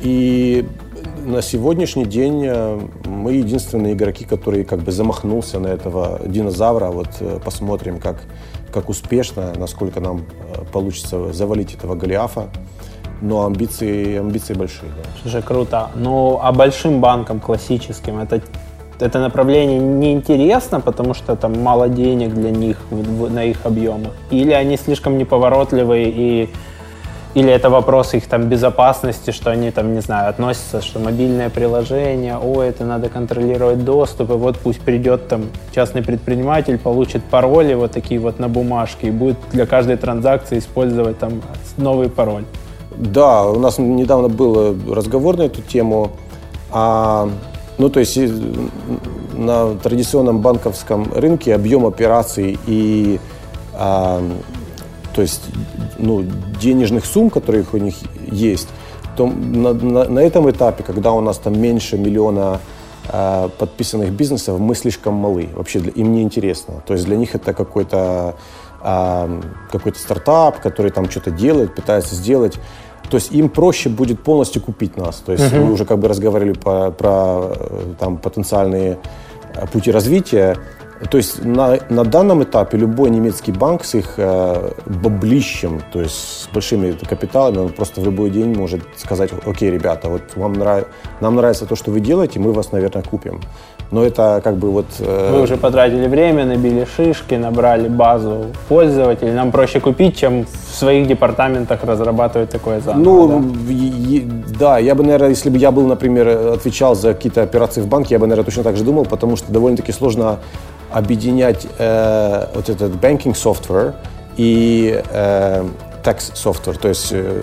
И 0.00 0.66
на 1.24 1.42
сегодняшний 1.42 2.04
день 2.04 2.44
э, 2.46 2.80
мы 3.04 3.34
единственные 3.34 3.94
игроки, 3.94 4.24
которые 4.24 4.64
как 4.64 4.80
бы 4.80 4.92
замахнулся 4.92 5.58
на 5.58 5.68
этого 5.68 6.20
динозавра. 6.26 6.86
Вот 6.86 7.08
э, 7.20 7.38
посмотрим, 7.44 7.98
как, 7.98 8.16
как 8.72 8.88
успешно, 8.88 9.52
насколько 9.56 10.00
нам 10.00 10.18
э, 10.18 10.64
получится 10.72 11.32
завалить 11.32 11.74
этого 11.74 11.94
Голиафа. 11.94 12.48
Но 13.20 13.46
амбиции, 13.46 14.18
амбиции 14.18 14.54
большие. 14.54 14.90
Да. 14.90 15.08
Слушай, 15.22 15.42
круто. 15.42 15.90
Ну, 15.94 16.38
а 16.42 16.52
большим 16.52 17.00
банкам 17.00 17.40
классическим 17.40 18.18
это 18.18 18.42
это 19.00 19.18
направление 19.18 19.80
неинтересно, 19.80 20.80
потому 20.80 21.14
что 21.14 21.34
там 21.34 21.60
мало 21.60 21.88
денег 21.88 22.32
для 22.32 22.50
них 22.50 22.76
на 22.90 23.44
их 23.44 23.66
объемах? 23.66 24.12
Или 24.30 24.52
они 24.52 24.76
слишком 24.76 25.18
неповоротливые 25.18 26.10
и 26.10 26.48
или 27.34 27.50
это 27.50 27.68
вопрос 27.68 28.14
их 28.14 28.26
там 28.28 28.48
безопасности, 28.48 29.32
что 29.32 29.50
они 29.50 29.72
там, 29.72 29.92
не 29.92 30.00
знаю, 30.00 30.30
относятся, 30.30 30.80
что 30.80 31.00
мобильное 31.00 31.50
приложение, 31.50 32.36
о, 32.36 32.62
это 32.62 32.84
надо 32.84 33.08
контролировать 33.08 33.84
доступ, 33.84 34.30
и 34.30 34.34
вот 34.34 34.58
пусть 34.58 34.80
придет 34.80 35.26
там 35.26 35.46
частный 35.74 36.02
предприниматель, 36.02 36.78
получит 36.78 37.24
пароли 37.24 37.74
вот 37.74 37.90
такие 37.90 38.20
вот 38.20 38.38
на 38.38 38.48
бумажке 38.48 39.08
и 39.08 39.10
будет 39.10 39.36
для 39.50 39.66
каждой 39.66 39.96
транзакции 39.96 40.58
использовать 40.58 41.18
там 41.18 41.42
новый 41.76 42.08
пароль. 42.08 42.44
Да, 42.96 43.44
у 43.44 43.58
нас 43.58 43.78
недавно 43.78 44.28
был 44.28 44.76
разговор 44.94 45.36
на 45.36 45.42
эту 45.42 45.60
тему. 45.60 46.12
А, 46.70 47.28
ну, 47.78 47.88
то 47.88 47.98
есть 47.98 48.16
на 49.32 49.74
традиционном 49.74 50.38
банковском 50.38 51.12
рынке 51.12 51.54
объем 51.54 51.86
операций 51.86 52.56
и 52.66 53.18
а, 53.72 54.22
то 55.14 55.22
есть 55.22 55.42
ну, 55.98 56.24
денежных 56.60 57.06
сумм, 57.06 57.30
которые 57.30 57.64
у 57.72 57.76
них 57.76 57.94
есть, 58.30 58.68
то 59.16 59.26
на, 59.26 59.72
на, 59.72 60.04
на 60.04 60.18
этом 60.18 60.50
этапе, 60.50 60.82
когда 60.82 61.12
у 61.12 61.20
нас 61.20 61.38
там 61.38 61.60
меньше 61.60 61.96
миллиона 61.96 62.60
э, 63.08 63.48
подписанных 63.58 64.10
бизнесов, 64.10 64.58
мы 64.58 64.74
слишком 64.74 65.14
малы. 65.14 65.48
Вообще 65.54 65.78
для, 65.78 65.92
им 65.92 66.12
не 66.12 66.22
интересно. 66.22 66.82
То 66.86 66.94
есть 66.94 67.04
для 67.06 67.16
них 67.16 67.34
это 67.34 67.54
какой-то 67.54 68.34
э, 68.82 69.40
какой-то 69.70 69.98
стартап, 69.98 70.60
который 70.60 70.90
там 70.90 71.08
что-то 71.08 71.30
делает, 71.30 71.74
пытается 71.74 72.14
сделать. 72.14 72.58
То 73.10 73.16
есть 73.18 73.32
им 73.32 73.48
проще 73.48 73.88
будет 73.88 74.22
полностью 74.22 74.62
купить 74.62 74.96
нас. 74.96 75.16
То 75.16 75.32
есть 75.32 75.44
uh-huh. 75.44 75.64
мы 75.64 75.72
уже 75.72 75.84
как 75.84 75.98
бы 75.98 76.08
разговаривали 76.08 76.54
по, 76.54 76.90
про 76.90 77.52
э, 77.54 77.94
там 78.00 78.16
потенциальные 78.16 78.98
э, 79.54 79.66
пути 79.68 79.92
развития. 79.92 80.56
То 81.10 81.16
есть 81.16 81.44
на, 81.44 81.78
на 81.90 82.04
данном 82.04 82.44
этапе 82.44 82.78
любой 82.78 83.10
немецкий 83.10 83.52
банк 83.52 83.84
с 83.84 83.94
их 83.94 84.14
э, 84.16 84.70
баблищем, 84.86 85.82
то 85.92 86.00
есть 86.00 86.14
с 86.14 86.48
большими 86.52 86.92
капиталами, 86.92 87.58
он 87.58 87.68
просто 87.70 88.00
в 88.00 88.04
любой 88.04 88.30
день 88.30 88.54
может 88.54 88.80
сказать, 88.96 89.30
окей, 89.44 89.70
ребята, 89.70 90.08
вот 90.08 90.22
вам 90.36 90.52
нрав... 90.52 90.84
нам 91.20 91.34
нравится 91.34 91.66
то, 91.66 91.76
что 91.76 91.90
вы 91.90 92.00
делаете, 92.00 92.38
мы 92.38 92.52
вас, 92.52 92.72
наверное, 92.72 93.02
купим. 93.02 93.40
Но 93.90 94.04
это 94.04 94.40
как 94.42 94.56
бы 94.56 94.70
вот... 94.70 94.86
Э... 95.00 95.32
Вы 95.32 95.42
уже 95.42 95.56
потратили 95.56 96.06
время, 96.06 96.44
набили 96.44 96.86
шишки, 96.96 97.34
набрали 97.34 97.88
базу 97.88 98.46
пользователей. 98.68 99.32
Нам 99.32 99.52
проще 99.52 99.80
купить, 99.80 100.16
чем 100.16 100.46
в 100.46 100.74
своих 100.74 101.06
департаментах 101.06 101.84
разрабатывать 101.84 102.50
такое 102.50 102.80
заново. 102.80 103.04
Ну, 103.04 103.44
да? 103.68 104.58
да, 104.58 104.78
я 104.78 104.94
бы, 104.94 105.02
наверное, 105.02 105.30
если 105.30 105.50
бы 105.50 105.58
я 105.58 105.70
был, 105.70 105.86
например, 105.86 106.28
отвечал 106.28 106.94
за 106.94 107.14
какие-то 107.14 107.42
операции 107.42 107.82
в 107.82 107.86
банке, 107.86 108.14
я 108.14 108.18
бы, 108.18 108.26
наверное, 108.26 108.44
точно 108.44 108.62
так 108.62 108.76
же 108.76 108.84
думал, 108.84 109.04
потому 109.04 109.36
что 109.36 109.52
довольно-таки 109.52 109.92
сложно 109.92 110.38
объединять 110.94 111.66
э, 111.78 112.46
вот 112.54 112.68
этот 112.68 112.92
banking 112.92 113.34
software 113.34 113.96
и 114.36 115.02
э, 115.10 115.68
tax 116.04 116.34
software, 116.34 116.78
то 116.78 116.88
есть 116.88 117.08
э, 117.10 117.42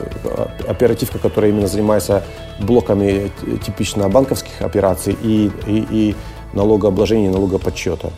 оперативка, 0.69 1.19
которая 1.19 1.51
именно 1.51 1.67
занимается 1.67 2.23
блоками 2.59 3.29
типично 3.65 4.07
банковских 4.07 4.61
операций 4.61 5.17
и, 5.21 5.51
и, 5.67 5.85
и 5.91 6.15
налогообложения 6.53 7.25
и 7.27 7.29
налогоподсчета. 7.29 8.11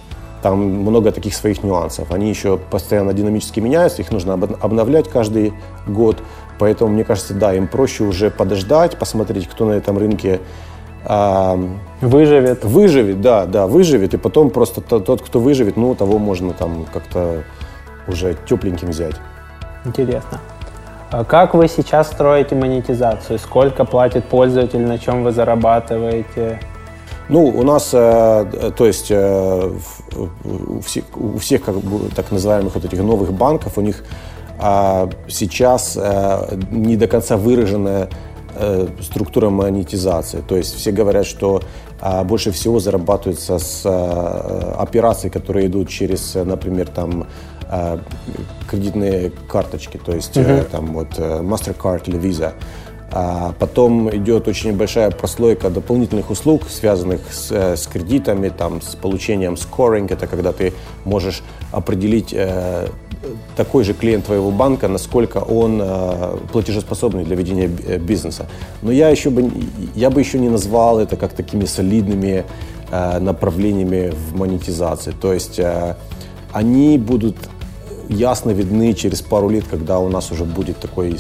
Там 0.43 0.59
много 0.59 1.11
таких 1.11 1.33
своих 1.33 1.63
нюансов. 1.63 2.11
Они 2.11 2.29
еще 2.29 2.57
постоянно 2.57 3.13
динамически 3.13 3.59
меняются, 3.59 4.03
их 4.03 4.11
нужно 4.11 4.33
обновлять 4.33 5.09
каждый 5.09 5.53
год. 5.87 6.17
Поэтому, 6.59 6.91
мне 6.91 7.03
кажется, 7.03 7.33
да, 7.33 7.55
им 7.55 7.67
проще 7.67 8.03
уже 8.03 8.29
подождать, 8.29 8.99
посмотреть, 8.99 9.47
кто 9.47 9.65
на 9.65 9.71
этом 9.71 9.97
рынке 9.97 10.41
а, 11.05 11.59
выживет. 12.01 12.63
Выживет, 12.63 13.21
да, 13.21 13.45
да, 13.45 13.67
выживет. 13.67 14.13
И 14.13 14.17
потом 14.17 14.49
просто 14.49 14.81
тот, 14.81 15.21
кто 15.21 15.39
выживет, 15.39 15.77
ну, 15.77 15.95
того 15.95 16.17
можно 16.17 16.53
там 16.53 16.85
как-то 16.91 17.43
уже 18.07 18.37
тепленьким 18.47 18.89
взять. 18.89 19.15
Интересно. 19.85 20.39
А 21.11 21.23
как 21.23 21.53
вы 21.53 21.67
сейчас 21.67 22.07
строите 22.07 22.55
монетизацию? 22.55 23.37
Сколько 23.37 23.85
платит 23.85 24.25
пользователь, 24.25 24.81
на 24.81 24.97
чем 24.97 25.23
вы 25.23 25.31
зарабатываете? 25.31 26.59
Ну, 27.29 27.45
у 27.45 27.63
нас, 27.63 27.91
э, 27.93 28.71
то 28.75 28.85
есть 28.85 29.07
э, 29.09 29.71
у, 30.15 30.79
всех, 30.81 31.05
у 31.15 31.37
всех 31.37 31.63
как 31.63 31.75
бы, 31.75 32.09
так 32.09 32.31
называемых 32.31 32.75
вот 32.75 32.83
этих 32.83 32.99
новых 32.99 33.31
банков, 33.31 33.77
у 33.77 33.81
них 33.81 34.03
э, 34.59 35.07
сейчас 35.29 35.97
э, 35.97 36.57
не 36.71 36.97
до 36.97 37.07
конца 37.07 37.37
выраженная 37.37 38.03
Э, 38.05 38.32
структура 39.01 39.49
монетизации. 39.49 40.43
То 40.47 40.55
есть 40.55 40.75
все 40.75 40.91
говорят, 40.91 41.25
что 41.25 41.61
а, 42.01 42.23
больше 42.23 42.51
всего 42.51 42.79
зарабатывается 42.79 43.59
с 43.59 43.83
а, 43.85 44.75
операций, 44.79 45.29
которые 45.29 45.67
идут 45.67 45.89
через, 45.89 46.35
например, 46.35 46.87
там 46.87 47.27
кредитные 48.69 49.31
карточки, 49.49 49.97
то 49.97 50.13
есть 50.13 50.37
uh-huh. 50.37 50.69
там 50.69 50.93
вот 50.93 51.17
MasterCard 51.17 52.03
или 52.05 52.19
Visa. 52.19 52.53
А 53.15 53.53
потом 53.59 54.09
идет 54.09 54.47
очень 54.47 54.75
большая 54.75 55.11
прослойка 55.11 55.69
дополнительных 55.69 56.31
услуг, 56.31 56.63
связанных 56.67 57.21
с, 57.31 57.51
с 57.51 57.85
кредитами, 57.85 58.49
там, 58.49 58.81
с 58.81 58.95
получением 58.95 59.55
скоринг. 59.55 60.11
Это 60.11 60.25
когда 60.25 60.51
ты 60.51 60.73
можешь 61.05 61.43
определить 61.71 62.33
э, 62.33 62.87
такой 63.55 63.83
же 63.83 63.93
клиент 63.93 64.25
твоего 64.25 64.49
банка, 64.49 64.87
насколько 64.87 65.37
он 65.37 65.79
э, 65.79 66.37
платежеспособный 66.51 67.23
для 67.23 67.35
ведения 67.35 67.69
э, 67.85 67.99
бизнеса. 67.99 68.47
Но 68.81 68.91
я 68.91 69.09
еще 69.09 69.29
бы, 69.29 69.47
я 69.93 70.09
бы 70.09 70.19
еще 70.19 70.39
не 70.39 70.49
назвал 70.49 70.99
это 70.99 71.15
как 71.15 71.33
такими 71.33 71.65
солидными 71.65 72.45
э, 72.89 73.19
направлениями 73.19 74.11
в 74.11 74.35
монетизации. 74.35 75.11
То 75.11 75.33
есть 75.33 75.59
э, 75.59 75.95
они 76.51 76.97
будут 76.97 77.37
ясно 78.13 78.51
видны 78.51 78.93
через 78.93 79.21
пару 79.21 79.49
лет, 79.49 79.65
когда 79.69 79.99
у 79.99 80.09
нас 80.09 80.31
уже 80.31 80.45
будет 80.45 80.77
такой 80.77 81.17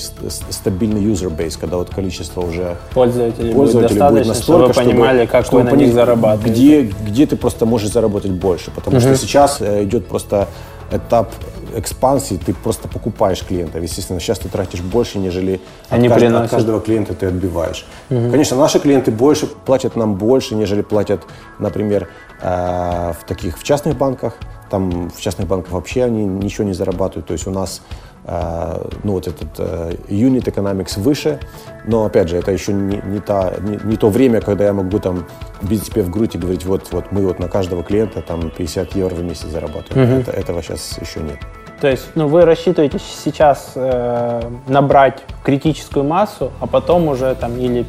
стабильный 0.49 1.01
user 1.01 1.35
base, 1.35 1.57
когда 1.59 1.77
вот 1.77 1.89
количество 1.89 2.41
уже 2.41 2.77
пользователей, 2.93 3.53
пользователей 3.53 3.99
будет, 3.99 4.11
будет 4.11 4.27
настолько, 4.27 4.73
чтобы 4.73 4.85
вы 4.85 4.91
понимали, 4.91 5.17
чтобы, 5.17 5.31
как 5.31 5.45
чтобы 5.45 5.63
вы 5.63 5.71
на 5.71 5.75
них 5.75 5.93
зарабатываете. 5.93 6.51
Где, 6.51 6.81
где 7.07 7.25
ты 7.25 7.35
просто 7.35 7.65
можешь 7.65 7.91
заработать 7.91 8.31
больше, 8.31 8.71
потому 8.71 8.97
угу. 8.97 9.05
что 9.05 9.15
сейчас 9.17 9.61
э, 9.61 9.83
идет 9.83 10.07
просто 10.07 10.47
этап 10.91 11.29
экспансии 11.75 12.35
ты 12.35 12.53
просто 12.53 12.87
покупаешь 12.87 13.43
клиентов. 13.43 13.81
Естественно, 13.81 14.19
сейчас 14.19 14.39
ты 14.39 14.49
тратишь 14.49 14.81
больше, 14.81 15.19
нежели 15.19 15.59
Они 15.89 16.07
от, 16.07 16.13
кажд... 16.13 16.35
от 16.35 16.49
каждого 16.49 16.79
клиента 16.79 17.13
ты 17.13 17.25
отбиваешь. 17.25 17.85
Угу. 18.09 18.31
Конечно, 18.31 18.57
наши 18.57 18.79
клиенты 18.79 19.11
больше 19.11 19.47
платят 19.47 19.95
нам 19.95 20.15
больше, 20.15 20.55
нежели 20.55 20.81
платят, 20.81 21.23
например, 21.59 22.09
э, 22.41 23.13
в 23.19 23.25
таких 23.27 23.57
в 23.57 23.63
частных 23.63 23.97
банках. 23.97 24.37
Там 24.73 25.11
в 25.11 25.21
частных 25.21 25.47
банках 25.47 25.71
вообще 25.71 26.03
они 26.03 26.25
ничего 26.25 26.63
не 26.63 26.73
зарабатывают. 26.73 27.27
То 27.27 27.33
есть 27.33 27.45
у 27.45 27.51
нас 27.51 27.83
э, 28.25 28.87
ну, 29.03 29.11
вот 29.11 29.27
этот 29.27 29.49
э, 29.59 29.97
unit 30.07 30.45
economics 30.45 30.99
выше, 30.99 31.39
но 31.85 32.05
опять 32.05 32.27
же, 32.27 32.37
это 32.37 32.51
еще 32.51 32.73
не, 32.73 32.99
не, 33.05 33.19
та, 33.19 33.53
не, 33.59 33.79
не 33.83 33.97
то 33.97 34.09
время, 34.09 34.41
когда 34.41 34.65
я 34.65 34.73
могу 34.73 34.97
там 34.97 35.27
бить 35.61 35.83
себе 35.85 36.01
в 36.01 36.09
грудь 36.09 36.33
и 36.33 36.39
говорить, 36.39 36.65
вот, 36.65 36.91
вот 36.91 37.11
мы 37.11 37.21
вот 37.21 37.37
на 37.37 37.47
каждого 37.47 37.83
клиента 37.83 38.23
там 38.23 38.49
50 38.49 38.95
евро 38.95 39.13
в 39.13 39.23
месяц 39.23 39.45
зарабатываем. 39.45 40.11
Угу. 40.11 40.21
Это, 40.21 40.31
этого 40.31 40.63
сейчас 40.63 40.97
еще 40.99 41.19
нет. 41.19 41.37
То 41.79 41.87
есть, 41.87 42.07
ну, 42.15 42.27
вы 42.27 42.43
рассчитываете 42.43 42.97
сейчас 42.97 43.73
э, 43.75 44.41
набрать 44.65 45.21
критическую 45.43 46.03
массу, 46.03 46.51
а 46.59 46.65
потом 46.65 47.09
уже 47.09 47.35
там 47.35 47.59
или 47.59 47.85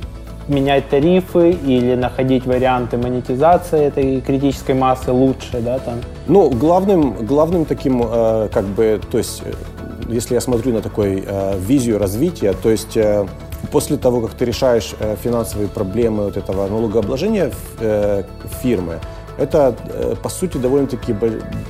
менять 0.49 0.89
тарифы 0.89 1.51
или 1.51 1.95
находить 1.95 2.47
варианты 2.47 2.97
монетизации 2.99 3.85
этой 3.85 4.21
критической 4.21 4.75
массы 4.75 5.13
лучше, 5.13 5.61
да, 5.61 5.79
там? 5.79 6.01
Ну, 6.27 6.51
главным, 6.51 7.27
главным 7.27 7.65
таким, 7.65 8.03
э, 8.05 8.49
как 8.53 8.65
бы, 8.65 9.01
то 9.11 9.19
есть, 9.19 9.43
э, 9.45 9.53
если 10.09 10.35
я 10.35 10.41
смотрю 10.41 10.73
на 10.73 10.81
такой 10.81 11.25
э, 11.27 11.59
визию 11.59 11.99
развития, 11.99 12.53
то 12.53 12.71
есть 12.71 12.97
э, 12.97 13.27
после 13.73 13.97
того, 13.97 14.21
как 14.21 14.33
ты 14.33 14.45
решаешь 14.45 14.95
э, 14.99 15.17
финансовые 15.23 15.69
проблемы 15.69 16.25
вот 16.25 16.37
этого 16.37 16.69
налогообложения 16.69 17.51
э, 17.81 18.23
фирмы, 18.63 19.01
это, 19.37 19.75
э, 19.89 20.15
по 20.23 20.29
сути, 20.29 20.59
довольно-таки 20.59 21.15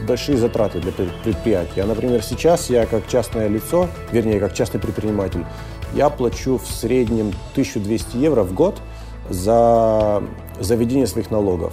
большие 0.06 0.36
затраты 0.36 0.80
для 0.80 0.92
предприятия. 0.92 1.84
Например, 1.84 2.22
сейчас 2.22 2.68
я 2.68 2.86
как 2.86 3.06
частное 3.08 3.48
лицо, 3.48 3.88
вернее, 4.12 4.38
как 4.38 4.52
частный 4.52 4.80
предприниматель, 4.80 5.44
я 5.94 6.10
плачу 6.10 6.58
в 6.58 6.66
среднем 6.66 7.28
1200 7.52 8.16
евро 8.16 8.42
в 8.42 8.52
год 8.52 8.80
за 9.28 10.22
заведение 10.60 11.06
своих 11.06 11.30
налогов. 11.30 11.72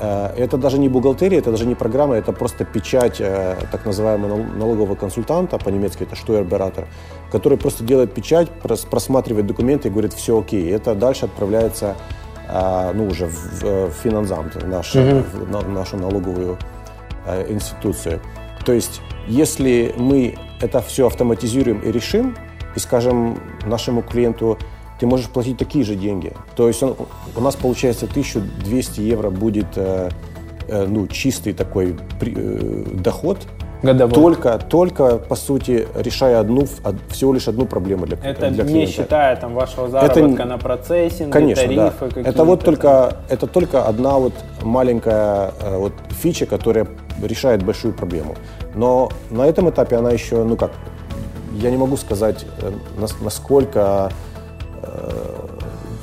Э, 0.00 0.34
это 0.36 0.56
даже 0.56 0.78
не 0.78 0.88
бухгалтерия, 0.88 1.38
это 1.38 1.50
даже 1.50 1.66
не 1.66 1.74
программа, 1.74 2.16
это 2.16 2.32
просто 2.32 2.64
печать 2.64 3.20
э, 3.20 3.56
так 3.70 3.86
называемого 3.86 4.36
налогового 4.36 4.94
консультанта, 4.94 5.58
по-немецки 5.58 6.02
это 6.02 6.16
штуербератор, 6.16 6.86
который 7.30 7.58
просто 7.58 7.84
делает 7.84 8.12
печать, 8.12 8.50
просматривает 8.50 9.46
документы 9.46 9.88
и 9.88 9.90
говорит, 9.90 10.12
все 10.12 10.38
окей. 10.38 10.70
Это 10.70 10.94
дальше 10.94 11.26
отправляется 11.26 11.96
э, 12.48 12.92
ну, 12.94 13.06
уже 13.06 13.26
в, 13.26 13.62
в 13.62 13.92
финансамт, 14.02 14.62
наш, 14.66 14.94
mm-hmm. 14.94 15.64
в 15.64 15.68
нашу 15.68 15.96
налоговую 15.96 16.58
институцию. 17.48 18.20
То 18.66 18.72
есть, 18.72 19.00
если 19.26 19.94
мы 19.96 20.36
это 20.60 20.82
все 20.82 21.06
автоматизируем 21.06 21.78
и 21.78 21.90
решим, 21.90 22.36
и 22.74 22.78
скажем 22.78 23.38
нашему 23.66 24.02
клиенту, 24.02 24.58
ты 24.98 25.06
можешь 25.06 25.28
платить 25.28 25.58
такие 25.58 25.84
же 25.84 25.96
деньги. 25.96 26.32
То 26.56 26.68
есть 26.68 26.82
он, 26.82 26.96
у 27.36 27.40
нас 27.40 27.56
получается 27.56 28.06
1200 28.06 29.00
евро 29.00 29.30
будет 29.30 29.66
э, 29.76 30.10
э, 30.68 30.86
ну, 30.86 31.06
чистый 31.08 31.52
такой 31.52 31.96
при, 32.18 32.32
э, 32.36 32.84
доход, 32.92 33.38
Годовой. 33.84 34.14
Только, 34.14 34.58
только, 34.58 35.18
по 35.18 35.36
сути, 35.36 35.86
решая 35.94 36.40
одну, 36.40 36.64
всего 37.10 37.34
лишь 37.34 37.48
одну 37.48 37.66
проблему 37.66 38.06
для, 38.06 38.16
это 38.16 38.48
для 38.50 38.64
клиента. 38.64 38.72
не 38.72 38.86
считая 38.86 39.36
там 39.36 39.52
вашего 39.52 39.88
заработка 39.88 40.20
это, 40.20 40.44
на 40.46 40.56
процессинг, 40.56 41.30
конечно, 41.30 41.64
тарифы 41.64 42.22
да. 42.22 42.30
Это 42.30 42.44
вот 42.44 42.64
только, 42.64 43.18
это 43.28 43.46
только 43.46 43.84
одна 43.84 44.18
вот 44.18 44.32
маленькая 44.62 45.52
э, 45.60 45.76
вот 45.76 45.92
фича, 46.10 46.46
которая 46.46 46.86
решает 47.22 47.62
большую 47.62 47.92
проблему. 47.92 48.36
Но 48.74 49.10
на 49.30 49.46
этом 49.46 49.68
этапе 49.68 49.96
она 49.96 50.10
еще, 50.10 50.44
ну 50.44 50.56
как, 50.56 50.70
я 51.54 51.70
не 51.70 51.76
могу 51.76 51.96
сказать, 51.96 52.44
э, 52.60 52.72
насколько 53.20 54.12
э, 54.82 55.46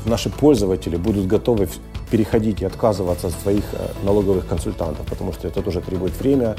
наши 0.05 0.29
пользователи 0.29 0.98
будут 0.98 1.27
готовы 1.27 1.67
переходить 2.10 2.62
и 2.62 2.65
отказываться 2.65 3.27
от 3.27 3.34
своих 3.34 3.63
э, 3.74 3.88
налоговых 4.03 4.48
консультантов, 4.48 5.05
потому 5.08 5.34
что 5.34 5.48
это 5.48 5.62
тоже 5.62 5.81
требует 5.81 6.20
время 6.20 6.55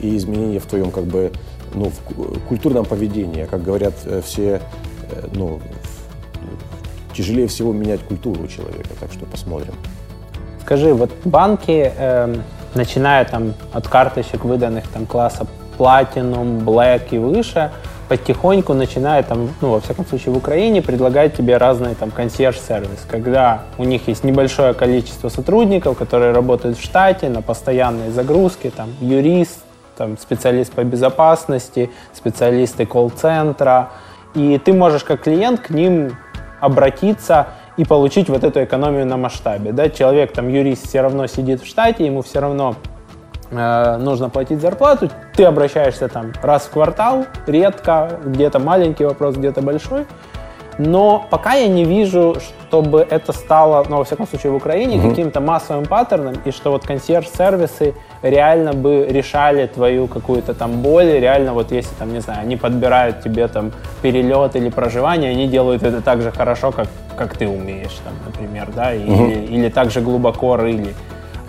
и 0.00 0.16
изменения 0.16 0.60
в 0.60 0.66
твоем 0.66 0.90
как 0.90 1.04
бы 1.04 1.32
ну, 1.74 1.90
в 1.90 2.40
культурном 2.48 2.84
поведении. 2.84 3.44
Как 3.44 3.62
говорят 3.62 3.94
все, 4.24 4.62
ну, 5.34 5.60
тяжелее 7.18 7.48
всего 7.48 7.72
менять 7.72 8.00
культуру 8.00 8.46
человека, 8.46 8.90
так 9.00 9.12
что 9.12 9.26
посмотрим. 9.26 9.74
Скажи, 10.62 10.94
вот 10.94 11.10
банки, 11.24 11.92
э, 11.96 12.36
начиная 12.74 13.24
там 13.24 13.54
от 13.72 13.88
карточек, 13.88 14.44
выданных 14.44 14.86
там 14.88 15.06
класса 15.06 15.46
Platinum, 15.78 16.64
Black 16.64 17.08
и 17.10 17.18
выше, 17.18 17.72
потихоньку 18.08 18.74
начинает, 18.74 19.28
там, 19.28 19.50
ну, 19.60 19.70
во 19.72 19.80
всяком 19.80 20.06
случае, 20.06 20.32
в 20.32 20.36
Украине 20.36 20.82
предлагать 20.82 21.36
тебе 21.36 21.56
разные 21.56 21.94
там 21.94 22.10
консьерж-сервис, 22.10 23.06
когда 23.08 23.62
у 23.76 23.84
них 23.84 24.08
есть 24.08 24.24
небольшое 24.24 24.74
количество 24.74 25.28
сотрудников, 25.28 25.98
которые 25.98 26.32
работают 26.32 26.78
в 26.78 26.82
штате 26.82 27.28
на 27.28 27.42
постоянной 27.42 28.10
загрузке, 28.10 28.70
там, 28.70 28.88
юрист, 29.00 29.60
там, 29.96 30.16
специалист 30.16 30.72
по 30.72 30.84
безопасности, 30.84 31.90
специалисты 32.14 32.86
колл-центра, 32.86 33.90
и 34.34 34.58
ты 34.58 34.72
можешь 34.72 35.04
как 35.04 35.22
клиент 35.22 35.60
к 35.60 35.70
ним 35.70 36.16
обратиться 36.60 37.48
и 37.76 37.84
получить 37.84 38.28
вот 38.28 38.42
эту 38.42 38.64
экономию 38.64 39.06
на 39.06 39.16
масштабе. 39.16 39.72
Да? 39.72 39.88
Человек, 39.88 40.32
там, 40.32 40.48
юрист 40.48 40.88
все 40.88 41.00
равно 41.00 41.26
сидит 41.26 41.62
в 41.62 41.66
штате, 41.66 42.06
ему 42.06 42.22
все 42.22 42.40
равно 42.40 42.76
нужно 43.50 44.28
платить 44.28 44.60
зарплату, 44.60 45.10
ты 45.34 45.44
обращаешься 45.44 46.08
там 46.08 46.32
раз 46.42 46.64
в 46.64 46.70
квартал, 46.70 47.26
редко, 47.46 48.18
где-то 48.24 48.58
маленький 48.58 49.04
вопрос, 49.04 49.36
где-то 49.36 49.62
большой. 49.62 50.06
Но 50.78 51.26
пока 51.28 51.54
я 51.54 51.66
не 51.66 51.84
вижу, 51.84 52.36
чтобы 52.68 53.00
это 53.00 53.32
стало, 53.32 53.84
ну, 53.88 53.96
во 53.96 54.04
всяком 54.04 54.28
случае, 54.28 54.52
в 54.52 54.54
Украине 54.54 54.96
mm-hmm. 54.96 55.10
каким-то 55.10 55.40
массовым 55.40 55.86
паттерном, 55.86 56.34
и 56.44 56.52
что 56.52 56.70
вот 56.70 56.86
консьерж-сервисы 56.86 57.94
реально 58.22 58.74
бы 58.74 59.04
решали 59.10 59.66
твою 59.66 60.06
какую-то 60.06 60.54
там 60.54 60.80
боль, 60.80 61.18
реально 61.18 61.52
вот 61.52 61.72
если 61.72 61.92
там, 61.96 62.12
не 62.12 62.20
знаю, 62.20 62.42
они 62.42 62.56
подбирают 62.56 63.22
тебе 63.22 63.48
там 63.48 63.72
перелет 64.02 64.54
или 64.54 64.68
проживание, 64.70 65.32
они 65.32 65.48
делают 65.48 65.82
это 65.82 66.00
так 66.00 66.22
же 66.22 66.30
хорошо, 66.30 66.70
как, 66.70 66.86
как 67.16 67.36
ты 67.36 67.48
умеешь, 67.48 67.98
там, 68.04 68.12
например, 68.24 68.68
да, 68.72 68.94
или, 68.94 69.08
mm-hmm. 69.08 69.46
или 69.46 69.68
так 69.70 69.90
же 69.90 70.00
глубоко 70.00 70.56
рыли. 70.56 70.94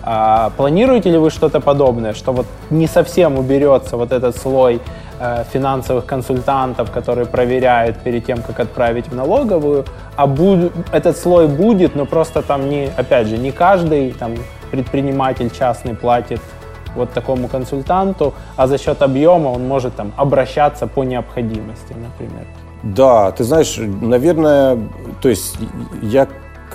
А, 0.02 0.50
планируете 0.56 1.10
ли 1.10 1.18
вы 1.18 1.30
что-то 1.30 1.60
подобное, 1.60 2.14
что 2.14 2.32
вот 2.32 2.46
не 2.70 2.86
совсем 2.86 3.38
уберется 3.38 3.96
вот 3.96 4.12
этот 4.12 4.36
слой 4.36 4.80
э, 5.18 5.44
финансовых 5.52 6.06
консультантов, 6.06 6.90
которые 6.90 7.26
проверяют 7.26 7.98
перед 7.98 8.24
тем, 8.24 8.42
как 8.42 8.60
отправить 8.60 9.08
в 9.08 9.14
налоговую, 9.14 9.84
а 10.16 10.26
буд- 10.26 10.72
этот 10.92 11.18
слой 11.18 11.48
будет, 11.48 11.94
но 11.94 12.06
просто 12.06 12.42
там 12.42 12.68
не, 12.70 12.88
опять 12.96 13.26
же, 13.26 13.36
не 13.36 13.52
каждый 13.52 14.12
там 14.12 14.34
предприниматель 14.70 15.50
частный 15.50 15.94
платит 15.94 16.40
вот 16.94 17.12
такому 17.12 17.48
консультанту, 17.48 18.34
а 18.56 18.66
за 18.66 18.78
счет 18.78 19.02
объема 19.02 19.48
он 19.48 19.68
может 19.68 19.94
там 19.96 20.12
обращаться 20.16 20.86
по 20.86 21.04
необходимости, 21.04 21.94
например. 21.94 22.46
Да, 22.82 23.30
ты 23.32 23.44
знаешь, 23.44 23.76
наверное, 23.78 24.78
то 25.20 25.28
есть 25.28 25.58
я 26.02 26.26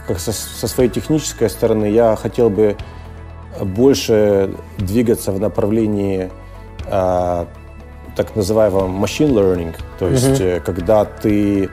как 0.07 0.19
со, 0.19 0.31
со 0.31 0.67
своей 0.67 0.89
технической 0.89 1.49
стороны 1.49 1.85
я 1.85 2.15
хотел 2.15 2.49
бы 2.49 2.77
больше 3.61 4.51
двигаться 4.77 5.31
в 5.31 5.39
направлении 5.39 6.29
э, 6.85 7.45
так 8.15 8.35
называемого 8.35 8.87
machine 8.87 9.33
learning, 9.33 9.75
то 9.99 10.07
есть 10.07 10.25
mm-hmm. 10.25 10.61
когда 10.61 11.05
ты 11.05 11.69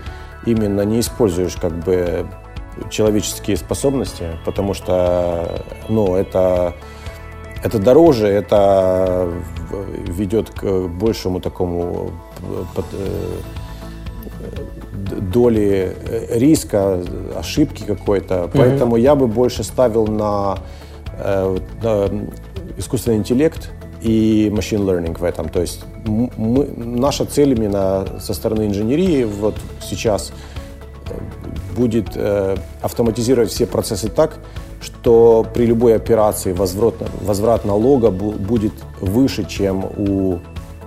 именно 0.46 0.82
не 0.82 1.00
используешь 1.00 1.54
как 1.54 1.72
бы 1.84 2.26
человеческие 2.90 3.56
способности, 3.56 4.24
потому 4.44 4.74
что 4.74 5.62
ну, 5.88 6.16
это, 6.16 6.74
это 7.62 7.78
дороже, 7.78 8.26
это 8.26 9.28
ведет 10.08 10.50
к 10.50 10.88
большему 10.88 11.40
такому 11.40 12.10
под, 12.74 12.86
доли 15.30 15.96
риска, 16.30 17.02
ошибки 17.36 17.84
какой-то. 17.84 18.34
Mm-hmm. 18.34 18.50
Поэтому 18.54 18.96
я 18.96 19.14
бы 19.14 19.28
больше 19.28 19.62
ставил 19.62 20.06
на 20.06 20.56
Э, 20.56 20.91
искусственный 22.76 23.18
интеллект 23.18 23.70
и 24.02 24.50
machine 24.52 24.84
learning 24.84 25.18
в 25.18 25.24
этом. 25.24 25.48
То 25.48 25.60
есть 25.60 25.84
мы, 26.04 26.68
наша 26.76 27.24
цель 27.24 27.52
именно 27.52 28.06
со 28.20 28.34
стороны 28.34 28.66
инженерии 28.66 29.24
вот 29.24 29.54
сейчас 29.80 30.32
э, 31.08 31.14
будет 31.76 32.16
э, 32.16 32.56
автоматизировать 32.80 33.50
все 33.50 33.66
процессы 33.66 34.08
так, 34.08 34.38
что 34.80 35.46
при 35.54 35.66
любой 35.66 35.94
операции 35.94 36.52
возврат, 36.52 36.94
возврат 37.20 37.64
налога 37.64 38.10
будет 38.10 38.72
выше, 39.00 39.44
чем 39.44 39.84
у 39.96 40.40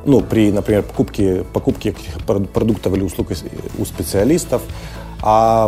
ну, 0.06 0.22
при, 0.22 0.52
например, 0.52 0.84
покупке, 0.84 1.44
покупке 1.52 1.96
продуктов 2.54 2.94
или 2.94 3.04
услуг 3.04 3.30
у 3.80 3.86
специалистов. 3.86 4.62
А, 5.24 5.68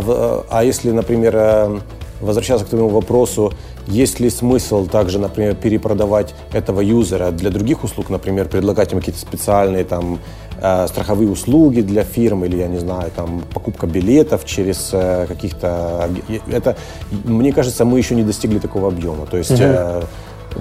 а 0.51 0.63
если, 0.63 0.91
например, 0.91 1.81
возвращаться 2.21 2.63
к 2.65 2.69
твоему 2.69 2.89
вопросу, 2.89 3.53
есть 3.87 4.19
ли 4.19 4.29
смысл 4.29 4.85
также, 4.85 5.17
например, 5.17 5.55
перепродавать 5.55 6.35
этого 6.51 6.81
юзера 6.81 7.31
для 7.31 7.49
других 7.49 7.83
услуг, 7.83 8.09
например, 8.09 8.47
предлагать 8.49 8.91
им 8.91 8.99
какие-то 8.99 9.19
специальные 9.19 9.85
там 9.85 10.19
э, 10.61 10.87
страховые 10.87 11.29
услуги 11.31 11.81
для 11.81 12.03
фирм 12.03 12.43
или, 12.43 12.57
я 12.57 12.67
не 12.67 12.79
знаю, 12.79 13.11
там 13.15 13.41
покупка 13.53 13.87
билетов 13.87 14.45
через 14.45 14.89
э, 14.91 15.25
каких-то... 15.27 16.09
Это, 16.51 16.75
мне 17.23 17.53
кажется, 17.53 17.85
мы 17.85 17.97
еще 17.97 18.15
не 18.15 18.23
достигли 18.23 18.59
такого 18.59 18.89
объема. 18.89 19.25
То 19.25 19.37
есть 19.37 19.51
mm-hmm. 19.51 20.05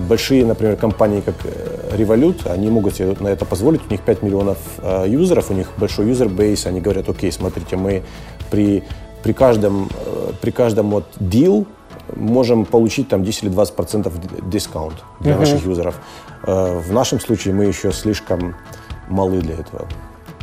большие, 0.09 0.47
например, 0.47 0.77
компании, 0.77 1.21
как 1.21 1.35
Revolut, 1.93 2.49
они 2.49 2.71
могут 2.71 2.95
себе 2.95 3.17
на 3.19 3.29
это 3.29 3.45
позволить. 3.45 3.81
У 3.89 3.91
них 3.91 4.03
5 4.03 4.23
миллионов 4.23 4.59
юзеров, 5.05 5.51
у 5.51 5.55
них 5.55 5.73
большой 5.79 6.07
юзер-бейс, 6.07 6.67
они 6.67 6.81
говорят, 6.81 7.09
окей, 7.09 7.33
смотрите, 7.33 7.77
мы 7.77 8.03
при 8.51 8.85
при 9.23 9.33
каждом, 9.33 9.89
при 10.41 10.53
каждом 10.53 10.91
вот 10.91 11.07
deal 11.19 11.67
можем 12.15 12.65
получить 12.65 13.09
там 13.09 13.25
10 13.25 13.45
или 13.45 13.51
20 13.51 13.75
процентов 13.75 14.15
дискаунт 14.49 14.95
для 15.21 15.33
uh-huh. 15.33 15.39
наших 15.39 15.65
юзеров. 15.65 15.99
Э, 16.45 16.79
в 16.79 16.93
нашем 16.93 17.21
случае 17.21 17.55
мы 17.55 17.65
еще 17.65 17.93
слишком 17.93 18.55
малы 19.09 19.41
для 19.41 19.55
этого. 19.55 19.87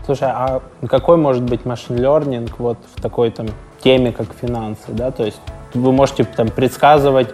Слушай, 0.05 0.29
а 0.29 0.61
какой 0.89 1.17
может 1.17 1.43
быть 1.43 1.65
машин 1.65 1.95
learning 1.95 2.51
вот 2.57 2.77
в 2.95 3.01
такой 3.01 3.31
там 3.31 3.47
теме, 3.83 4.11
как 4.11 4.27
финансы, 4.39 4.83
да, 4.89 5.11
то 5.11 5.23
есть 5.23 5.39
вы 5.73 5.91
можете 5.91 6.23
там 6.23 6.49
предсказывать 6.49 7.29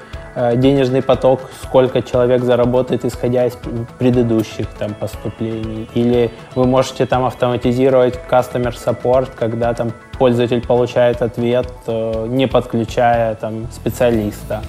денежный 0.56 1.02
поток, 1.02 1.41
сколько 1.63 2.02
человек 2.02 2.43
заработает, 2.43 3.06
исходя 3.06 3.45
из 3.45 3.54
предыдущих 3.97 4.67
там 4.67 4.93
поступлений, 4.93 5.89
или 5.93 6.32
вы 6.56 6.65
можете 6.65 7.06
там 7.06 7.25
автоматизировать 7.25 8.19
customer 8.30 8.73
support, 8.73 9.30
когда 9.36 9.73
там 9.73 9.91
пользователь 10.17 10.62
получает 10.65 11.21
ответ, 11.21 11.67
э, 11.88 12.28
не 12.30 12.47
подключая 12.47 13.36
там 13.36 13.67
специалиста. 13.71 14.62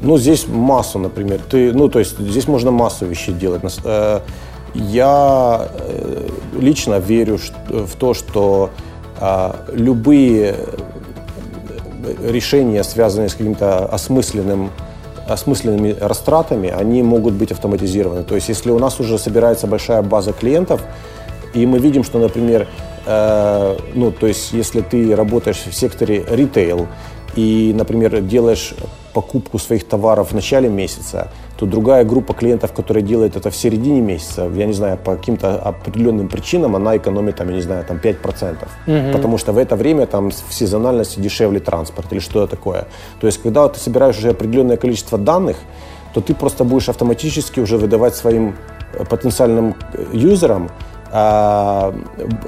Ну, 0.00 0.18
здесь 0.18 0.46
массу, 0.46 0.98
например. 0.98 1.40
Ты, 1.50 1.72
ну, 1.72 1.88
то 1.88 1.98
есть 1.98 2.18
здесь 2.18 2.46
можно 2.48 2.70
массу 2.70 3.06
вещей 3.06 3.34
делать. 3.34 3.62
Э, 3.84 4.20
я 4.74 5.68
э, 5.72 6.28
лично 6.60 6.98
верю 6.98 7.38
в 7.68 7.96
то, 7.96 8.12
что 8.12 8.70
а, 9.20 9.64
любые 9.72 10.56
решения, 12.22 12.82
связанные 12.82 13.28
с 13.28 13.34
каким-то 13.34 13.86
осмысленным 13.86 14.70
осмысленными 15.28 15.96
растратами, 16.00 16.70
они 16.70 17.02
могут 17.02 17.34
быть 17.34 17.52
автоматизированы. 17.52 18.24
То 18.24 18.34
есть, 18.34 18.48
если 18.48 18.70
у 18.70 18.78
нас 18.78 19.00
уже 19.00 19.18
собирается 19.18 19.66
большая 19.66 20.02
база 20.02 20.32
клиентов, 20.32 20.82
и 21.54 21.66
мы 21.66 21.78
видим, 21.78 22.04
что, 22.04 22.18
например, 22.18 22.66
э, 23.06 23.76
ну, 23.94 24.10
то 24.10 24.26
есть, 24.26 24.52
если 24.52 24.80
ты 24.80 25.14
работаешь 25.14 25.62
в 25.64 25.74
секторе 25.74 26.24
ритейл 26.28 26.88
и, 27.36 27.72
например, 27.74 28.20
делаешь 28.20 28.74
покупку 29.14 29.58
своих 29.58 29.84
товаров 29.84 30.32
в 30.32 30.34
начале 30.34 30.68
месяца, 30.68 31.30
то 31.56 31.66
другая 31.66 32.04
группа 32.04 32.34
клиентов, 32.34 32.72
которая 32.72 33.02
делает 33.02 33.36
это 33.36 33.50
в 33.50 33.56
середине 33.56 34.00
месяца, 34.00 34.50
я 34.54 34.66
не 34.66 34.72
знаю, 34.72 34.98
по 34.98 35.16
каким-то 35.16 35.56
определенным 35.56 36.28
причинам, 36.28 36.76
она 36.76 36.96
экономит, 36.96 37.36
там, 37.36 37.48
я 37.48 37.54
не 37.54 37.62
знаю, 37.62 37.84
там 37.84 37.98
5%. 37.98 38.56
Угу. 38.86 39.12
Потому 39.12 39.38
что 39.38 39.52
в 39.52 39.58
это 39.58 39.76
время 39.76 40.06
там 40.06 40.30
в 40.30 40.52
сезональности 40.52 41.20
дешевле 41.20 41.60
транспорт 41.60 42.12
или 42.12 42.20
что-то 42.20 42.56
такое. 42.56 42.86
То 43.20 43.26
есть, 43.26 43.40
когда 43.42 43.68
ты 43.68 43.78
собираешь 43.78 44.18
уже 44.18 44.30
определенное 44.30 44.76
количество 44.76 45.16
данных, 45.16 45.56
то 46.12 46.20
ты 46.20 46.34
просто 46.34 46.64
будешь 46.64 46.88
автоматически 46.88 47.60
уже 47.60 47.76
выдавать 47.76 48.16
своим 48.16 48.54
э, 48.92 49.04
потенциальным 49.04 49.74
э, 49.92 50.04
юзерам 50.12 50.70
а, 51.16 51.94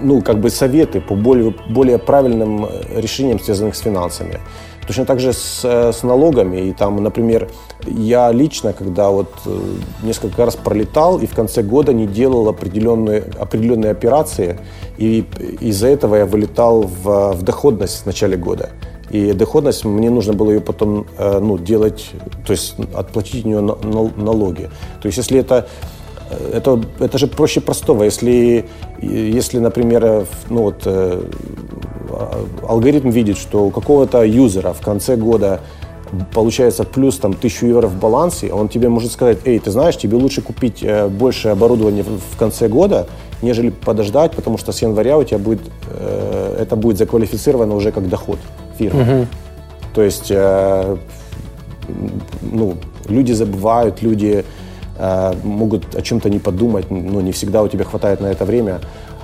ну, 0.03 0.23
как 0.23 0.41
бы 0.41 0.51
советы 0.51 1.01
по 1.01 1.15
более, 1.15 1.55
более 1.69 1.99
правильным 1.99 2.65
э, 2.65 3.01
решениям, 3.01 3.39
связанным 3.39 3.73
с 3.73 3.79
финансами. 3.79 4.41
Точно 4.87 5.05
так 5.05 5.21
же 5.21 5.33
с, 5.33 5.65
с 5.65 6.03
налогами. 6.03 6.69
И 6.69 6.73
там, 6.73 7.03
например, 7.03 7.51
я 7.87 8.33
лично, 8.33 8.73
когда 8.73 9.11
вот 9.11 9.33
э, 9.47 9.59
несколько 10.03 10.45
раз 10.45 10.57
пролетал 10.57 11.19
и 11.19 11.27
в 11.27 11.35
конце 11.35 11.63
года 11.63 11.93
не 11.93 12.07
делал 12.07 12.49
определенные, 12.49 13.25
определенные 13.39 13.91
операции, 13.91 14.59
и 14.99 15.25
из-за 15.61 15.89
этого 15.89 16.17
я 16.17 16.27
вылетал 16.27 16.83
в, 16.83 17.33
в 17.33 17.43
доходность 17.43 18.03
в 18.03 18.07
начале 18.07 18.37
года. 18.37 18.71
И 19.11 19.33
доходность, 19.33 19.85
мне 19.85 20.11
нужно 20.11 20.33
было 20.33 20.51
ее 20.51 20.61
потом 20.61 21.07
э, 21.19 21.39
ну, 21.41 21.59
делать, 21.59 22.11
то 22.47 22.53
есть 22.53 22.77
отплатить 22.95 23.45
нее 23.45 23.61
налоги. 23.61 24.71
То 25.01 25.07
есть 25.07 25.19
если 25.19 25.41
это 25.41 25.67
это, 26.53 26.81
это 26.99 27.19
же 27.19 27.27
проще 27.27 27.61
простого. 27.61 28.05
Если, 28.05 28.69
если 29.01 29.59
например, 29.59 30.27
ну 30.49 30.63
вот, 30.63 30.83
э, 30.85 31.23
алгоритм 32.69 33.11
видит, 33.11 33.39
что 33.39 33.67
у 33.67 33.71
какого-то 33.71 34.23
юзера 34.23 34.73
в 34.73 34.81
конце 34.81 35.17
года 35.17 35.61
получается 36.33 36.85
плюс 36.85 37.19
там 37.19 37.35
тысячу 37.35 37.67
евро 37.67 37.89
в 37.89 37.99
балансе, 37.99 38.53
он 38.53 38.69
тебе 38.69 38.89
может 38.89 39.11
сказать, 39.11 39.39
эй, 39.45 39.59
ты 39.59 39.71
знаешь, 39.71 39.97
тебе 39.97 40.17
лучше 40.17 40.41
купить 40.41 40.83
э, 40.83 41.09
больше 41.09 41.49
оборудования 41.49 42.05
в, 42.05 42.39
конце 42.39 42.69
года, 42.69 43.09
нежели 43.43 43.71
подождать, 43.71 44.33
потому 44.33 44.57
что 44.57 44.71
с 44.73 44.83
января 44.83 45.19
у 45.19 45.25
тебя 45.25 45.39
будет, 45.39 45.63
э, 45.89 46.59
это 46.61 46.77
будет 46.77 46.99
заквалифицировано 46.99 47.75
уже 47.75 47.91
как 47.91 48.09
доход 48.09 48.39
фирмы. 48.79 49.03
Угу. 49.03 49.27
То 49.95 50.03
есть, 50.03 50.31
ну, 52.43 52.75
люди 53.09 53.33
забывают, 53.33 54.03
люди 54.03 54.45
Э, 54.99 55.35
могут 55.45 55.95
о 55.95 56.03
чем-то 56.03 56.31
не 56.31 56.39
подумать, 56.39 56.91
ну, 56.91 57.21
не 57.21 57.33
всегда 57.33 57.63
у 57.63 57.69
тебя 57.69 57.85
хватает 57.85 58.21
на 58.21 58.27
это 58.27 58.45
время. 58.45 58.81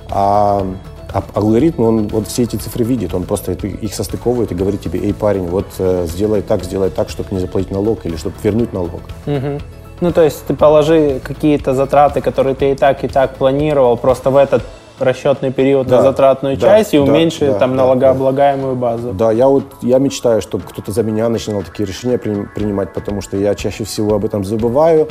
А, 0.09 0.65
а 1.13 1.23
алгоритм, 1.35 1.83
он 1.83 2.07
вот 2.07 2.27
все 2.27 2.43
эти 2.43 2.55
цифры 2.55 2.83
видит, 2.83 3.13
он 3.13 3.23
просто 3.23 3.51
их 3.51 3.93
состыковывает 3.93 4.51
и 4.51 4.55
говорит 4.55 4.81
тебе, 4.81 4.99
эй, 4.99 5.13
парень, 5.13 5.45
вот 5.47 5.67
э, 5.77 6.07
сделай 6.07 6.41
так, 6.41 6.63
сделай 6.63 6.89
так, 6.89 7.09
чтобы 7.09 7.29
не 7.31 7.39
заплатить 7.39 7.71
налог 7.71 8.05
или 8.05 8.15
чтобы 8.15 8.35
вернуть 8.43 8.73
налог. 8.73 9.01
Угу. 9.27 9.59
Ну, 10.01 10.11
то 10.11 10.23
есть 10.23 10.43
ты 10.47 10.55
положи 10.55 11.21
какие-то 11.23 11.75
затраты, 11.75 12.21
которые 12.21 12.55
ты 12.55 12.71
и 12.71 12.75
так, 12.75 13.03
и 13.03 13.07
так 13.07 13.35
планировал, 13.35 13.95
просто 13.95 14.31
в 14.31 14.37
этот 14.37 14.63
расчетный 14.99 15.51
период 15.51 15.87
да, 15.87 15.97
на 15.97 16.03
затратную 16.03 16.57
да, 16.57 16.67
часть 16.67 16.93
и 16.93 16.97
да, 16.97 17.03
уменьши 17.03 17.47
да, 17.47 17.59
там 17.59 17.75
налогооблагаемую 17.75 18.75
да. 18.75 18.81
базу. 18.81 19.13
Да, 19.13 19.31
я 19.31 19.47
вот 19.47 19.63
я 19.81 19.99
мечтаю, 19.99 20.41
чтобы 20.41 20.63
кто-то 20.65 20.91
за 20.91 21.03
меня 21.03 21.29
начинал 21.29 21.63
такие 21.63 21.85
решения 21.85 22.17
принимать, 22.17 22.93
потому 22.93 23.21
что 23.21 23.37
я 23.37 23.55
чаще 23.55 23.83
всего 23.83 24.15
об 24.15 24.25
этом 24.25 24.43
забываю. 24.43 25.07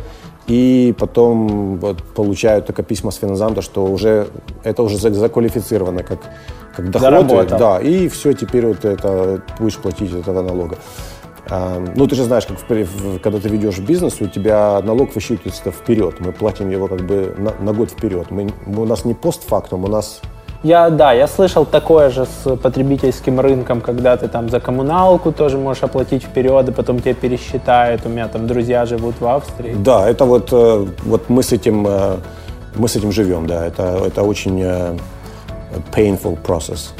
И 0.48 0.92
потом 0.98 1.76
вот, 1.78 2.02
получают 2.02 2.66
только 2.66 2.82
письма 2.82 3.12
с 3.12 3.16
финансамта, 3.16 3.62
что 3.62 3.84
уже 3.84 4.26
это 4.64 4.82
уже 4.82 4.96
заквалифицировано 4.96 6.02
как, 6.02 6.18
как 6.74 6.90
доход. 6.90 7.00
Заработал. 7.00 7.58
Да, 7.58 7.78
и 7.80 8.08
все, 8.08 8.32
теперь 8.32 8.66
вот 8.66 8.84
это 8.84 9.42
будешь 9.60 9.76
платить 9.76 10.12
этого 10.12 10.42
налога. 10.42 10.78
А, 11.50 11.84
ну, 11.96 12.06
ты 12.06 12.14
же 12.14 12.24
знаешь, 12.24 12.46
как 12.46 12.58
в, 12.58 13.18
когда 13.18 13.38
ты 13.38 13.48
ведешь 13.48 13.78
бизнес, 13.78 14.20
у 14.20 14.26
тебя 14.26 14.80
налог 14.82 15.14
высчитывается 15.14 15.70
вперед. 15.70 16.20
Мы 16.20 16.32
платим 16.32 16.70
его 16.70 16.86
как 16.86 17.00
бы 17.00 17.34
на, 17.36 17.52
на 17.60 17.72
год 17.72 17.90
вперед. 17.90 18.30
Мы, 18.30 18.52
у 18.66 18.84
нас 18.84 19.04
не 19.04 19.14
постфактум, 19.14 19.84
у 19.84 19.88
нас 19.88 20.20
я, 20.62 20.90
да, 20.90 21.12
я 21.12 21.26
слышал 21.26 21.66
такое 21.66 22.10
же 22.10 22.24
с 22.24 22.56
потребительским 22.56 23.40
рынком, 23.40 23.80
когда 23.80 24.16
ты 24.16 24.28
там 24.28 24.48
за 24.48 24.60
коммуналку 24.60 25.32
тоже 25.32 25.58
можешь 25.58 25.82
оплатить 25.82 26.22
вперед, 26.22 26.68
и 26.68 26.72
потом 26.72 27.00
тебе 27.00 27.14
пересчитают. 27.14 28.06
У 28.06 28.08
меня 28.08 28.28
там 28.28 28.46
друзья 28.46 28.86
живут 28.86 29.16
в 29.20 29.26
Австрии. 29.26 29.74
Да, 29.74 30.08
это 30.08 30.24
вот, 30.24 30.52
э, 30.52 30.86
вот 31.04 31.28
мы 31.28 31.42
с 31.42 31.50
этим, 31.52 31.84
э, 31.88 32.16
мы 32.76 32.86
с 32.86 32.94
этим 32.94 33.10
живем, 33.10 33.48
да. 33.48 33.66
Это, 33.66 34.04
это 34.06 34.22
очень 34.22 34.62
э, 34.62 34.96
painful 35.92 36.38
process. 36.40 36.92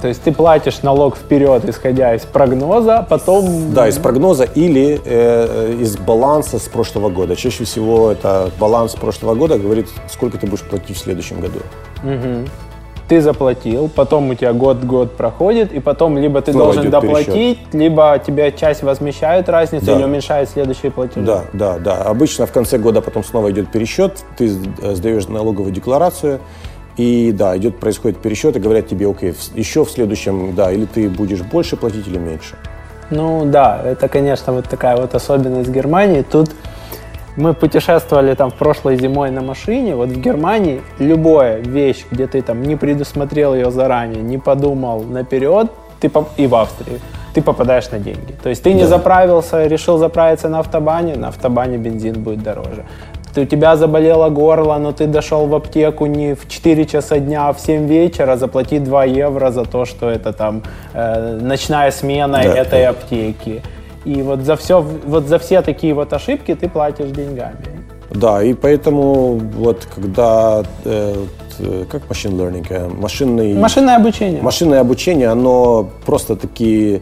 То 0.00 0.08
есть 0.08 0.22
ты 0.22 0.32
платишь 0.32 0.82
налог 0.82 1.16
вперед, 1.16 1.68
исходя 1.68 2.14
из 2.14 2.22
прогноза, 2.22 2.98
а 2.98 3.02
потом... 3.02 3.72
Да, 3.72 3.88
из 3.88 3.98
прогноза 3.98 4.44
или 4.44 5.00
э, 5.04 5.76
из 5.80 5.96
баланса 5.96 6.58
с 6.58 6.68
прошлого 6.68 7.10
года. 7.10 7.36
Чаще 7.36 7.64
всего 7.64 8.10
это 8.10 8.50
баланс 8.58 8.94
прошлого 8.94 9.34
года 9.34 9.58
говорит, 9.58 9.88
сколько 10.10 10.38
ты 10.38 10.46
будешь 10.46 10.62
платить 10.62 10.96
в 10.96 11.00
следующем 11.00 11.40
году. 11.40 11.60
Угу 12.02 12.48
ты 13.10 13.20
заплатил, 13.20 13.90
потом 13.92 14.30
у 14.30 14.34
тебя 14.34 14.52
год-год 14.52 15.16
проходит, 15.16 15.72
и 15.72 15.80
потом 15.80 16.16
либо 16.16 16.40
ты 16.42 16.52
Снова 16.52 16.72
должен 16.72 16.92
доплатить, 16.92 17.58
пересчет. 17.58 17.74
либо 17.74 18.22
тебе 18.24 18.52
часть 18.52 18.84
возмещает 18.84 19.48
разницу 19.48 19.86
да. 19.86 19.96
или 19.96 20.04
уменьшает 20.04 20.48
следующие 20.48 20.92
платежи. 20.92 21.26
Да, 21.26 21.42
да, 21.52 21.80
да. 21.80 22.02
Обычно 22.02 22.46
в 22.46 22.52
конце 22.52 22.78
года 22.78 23.00
потом 23.00 23.24
снова 23.24 23.50
идет 23.50 23.72
пересчет, 23.72 24.24
ты 24.38 24.48
сдаешь 24.48 25.26
налоговую 25.26 25.72
декларацию, 25.72 26.38
и 26.96 27.32
да, 27.32 27.56
идет, 27.56 27.78
происходит 27.78 28.18
пересчет, 28.18 28.56
и 28.56 28.60
говорят 28.60 28.88
тебе, 28.88 29.08
окей, 29.08 29.34
еще 29.54 29.84
в 29.84 29.90
следующем, 29.90 30.54
да, 30.54 30.70
или 30.70 30.84
ты 30.84 31.08
будешь 31.08 31.42
больше 31.42 31.76
платить 31.76 32.06
или 32.06 32.18
меньше. 32.18 32.56
Ну 33.10 33.44
да, 33.44 33.80
это, 33.84 34.08
конечно, 34.08 34.52
вот 34.52 34.68
такая 34.68 34.96
вот 34.96 35.14
особенность 35.14 35.70
Германии. 35.70 36.22
Тут 36.22 36.50
мы 37.36 37.54
путешествовали 37.54 38.34
там 38.34 38.50
в 38.50 38.54
прошлой 38.54 38.96
зимой 38.96 39.30
на 39.30 39.40
машине, 39.40 39.96
вот 39.96 40.08
в 40.08 40.20
Германии 40.20 40.82
любая 40.98 41.58
вещь, 41.58 42.04
где 42.10 42.26
ты 42.26 42.42
там 42.42 42.62
не 42.62 42.76
предусмотрел 42.76 43.54
ее 43.54 43.70
заранее, 43.70 44.22
не 44.22 44.38
подумал 44.38 45.02
наперед, 45.02 45.70
ты 46.00 46.08
поп... 46.08 46.28
и 46.36 46.46
в 46.46 46.54
Австрии, 46.54 47.00
ты 47.34 47.42
попадаешь 47.42 47.90
на 47.90 47.98
деньги. 47.98 48.34
То 48.42 48.48
есть 48.48 48.62
ты 48.62 48.72
не 48.72 48.82
да. 48.82 48.88
заправился, 48.88 49.66
решил 49.66 49.98
заправиться 49.98 50.48
на 50.48 50.60
автобане, 50.60 51.16
на 51.16 51.28
автобане 51.28 51.78
бензин 51.78 52.22
будет 52.22 52.42
дороже. 52.42 52.84
Ты, 53.34 53.42
у 53.42 53.44
тебя 53.44 53.76
заболело 53.76 54.28
горло, 54.28 54.78
но 54.78 54.92
ты 54.92 55.06
дошел 55.06 55.46
в 55.46 55.54
аптеку 55.54 56.06
не 56.06 56.34
в 56.34 56.48
4 56.48 56.84
часа 56.86 57.18
дня, 57.18 57.48
а 57.48 57.52
в 57.52 57.60
7 57.60 57.86
вечера, 57.86 58.36
заплати 58.36 58.78
2 58.78 59.04
евро 59.04 59.50
за 59.50 59.64
то, 59.64 59.84
что 59.84 60.10
это 60.10 60.32
там 60.32 60.62
э, 60.94 61.38
ночная 61.40 61.90
смена 61.92 62.40
да, 62.42 62.42
этой 62.42 62.82
да. 62.82 62.90
аптеки. 62.90 63.62
И 64.04 64.22
вот 64.22 64.40
за 64.40 64.56
все, 64.56 64.80
вот 64.80 65.26
за 65.26 65.38
все 65.38 65.62
такие 65.62 65.94
вот 65.94 66.12
ошибки 66.12 66.54
ты 66.54 66.68
платишь 66.68 67.10
деньгами. 67.10 67.56
Да, 68.10 68.42
и 68.42 68.54
поэтому 68.54 69.40
вот 69.56 69.86
когда 69.94 70.64
э, 70.84 71.14
э 71.60 71.84
как 71.88 72.08
машин 72.08 72.32
learning, 72.32 73.00
машинный 73.00 73.54
машинное 73.54 73.96
обучение, 73.96 74.42
машинное 74.42 74.80
обучение, 74.80 75.28
оно 75.28 75.88
просто 76.04 76.34
такие 76.34 77.00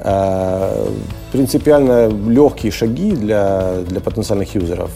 э, 0.00 0.86
принципиально 1.32 2.08
легкие 2.08 2.72
шаги 2.72 3.12
для 3.12 3.82
для 3.86 4.00
потенциальных 4.00 4.54
юзеров 4.54 4.90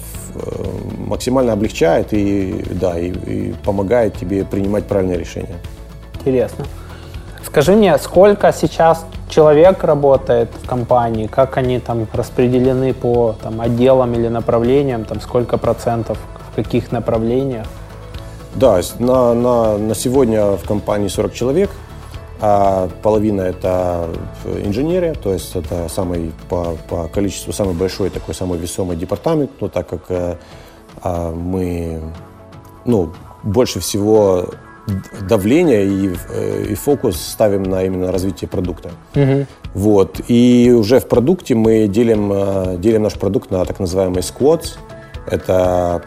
максимально 1.06 1.52
облегчает 1.52 2.12
и 2.12 2.64
да 2.70 2.98
и, 2.98 3.10
и 3.10 3.54
помогает 3.64 4.16
тебе 4.16 4.44
принимать 4.44 4.86
правильные 4.86 5.18
решения. 5.18 5.56
Интересно. 6.14 6.64
Скажи 7.44 7.72
мне, 7.72 7.98
сколько 7.98 8.52
сейчас 8.52 9.04
человек 9.28 9.82
работает 9.84 10.50
в 10.62 10.68
компании, 10.68 11.26
как 11.26 11.56
они 11.56 11.80
там 11.80 12.06
распределены 12.12 12.92
по 12.92 13.36
там, 13.42 13.60
отделам 13.60 14.14
или 14.14 14.28
направлениям, 14.28 15.04
там 15.04 15.20
сколько 15.20 15.58
процентов 15.58 16.18
в 16.52 16.56
каких 16.56 16.92
направлениях? 16.92 17.66
Да, 18.54 18.80
на, 18.98 19.34
на, 19.34 19.78
на 19.78 19.94
сегодня 19.94 20.56
в 20.56 20.64
компании 20.66 21.08
40 21.08 21.32
человек. 21.32 21.70
А 22.40 22.88
половина 23.02 23.42
это 23.42 24.08
инженерия, 24.64 25.14
то 25.14 25.32
есть 25.32 25.54
это 25.54 25.88
самый 25.88 26.32
по, 26.48 26.76
по 26.88 27.08
количеству 27.08 27.52
самый 27.52 27.74
большой 27.74 28.10
такой 28.10 28.34
самый 28.34 28.58
весомый 28.58 28.96
департамент, 28.96 29.50
но 29.60 29.68
так 29.68 29.88
как 29.88 30.02
э, 30.08 30.36
а, 31.02 31.32
мы 31.32 32.00
ну, 32.84 33.12
больше 33.42 33.80
всего 33.80 34.46
давление 35.28 35.86
и, 35.86 36.10
э, 36.30 36.64
и 36.70 36.74
фокус 36.74 37.20
ставим 37.20 37.62
на 37.62 37.84
именно 37.84 38.10
развитие 38.10 38.48
продукта. 38.48 38.90
Угу. 39.14 39.46
Вот. 39.74 40.20
И 40.28 40.74
уже 40.76 40.98
в 41.00 41.08
продукте 41.08 41.54
мы 41.54 41.86
делим, 41.86 42.32
э, 42.32 42.76
делим 42.78 43.02
наш 43.02 43.14
продукт 43.14 43.50
на 43.50 43.64
так 43.64 43.78
называемые 43.78 44.22
squads. 44.22 44.78
Это 45.26 46.02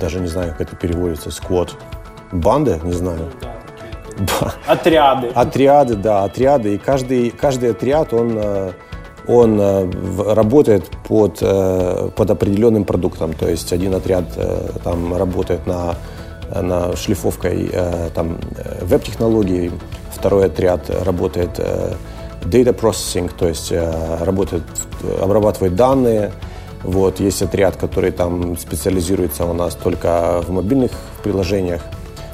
даже 0.00 0.20
не 0.20 0.28
знаю, 0.28 0.52
как 0.52 0.62
это 0.62 0.76
переводится, 0.76 1.28
squad. 1.28 1.70
Банды, 2.32 2.80
не 2.84 2.92
знаю. 2.92 3.30
Отряды. 4.66 5.28
Отряды, 5.34 5.94
да, 5.96 6.24
отряды. 6.24 6.74
И 6.74 6.78
каждый, 6.78 7.30
каждый 7.30 7.70
отряд, 7.70 8.12
он, 8.12 8.32
э, 8.36 8.72
он 9.26 9.60
работает 10.32 10.84
под, 11.06 11.38
под 11.40 12.30
определенным 12.30 12.84
продуктом. 12.84 13.34
То 13.34 13.48
есть 13.48 13.72
один 13.72 13.94
отряд 13.94 14.24
там 14.82 15.14
работает 15.14 15.66
на 15.66 15.96
на 16.54 16.96
шлифовкой 16.96 17.68
э, 17.72 18.10
там, 18.14 18.38
э, 18.56 18.84
веб-технологий, 18.84 19.70
второй 20.12 20.46
отряд 20.46 20.88
работает 21.04 21.50
э, 21.58 21.94
data 22.42 22.74
processing, 22.74 23.30
то 23.36 23.48
есть 23.48 23.72
работает, 24.20 24.62
обрабатывает 25.20 25.74
данные. 25.74 26.32
Вот, 26.84 27.18
есть 27.18 27.42
отряд, 27.42 27.76
который 27.76 28.12
там 28.12 28.56
специализируется 28.56 29.44
у 29.44 29.52
нас 29.52 29.74
только 29.74 30.40
в 30.46 30.50
мобильных 30.52 30.92
приложениях. 31.24 31.82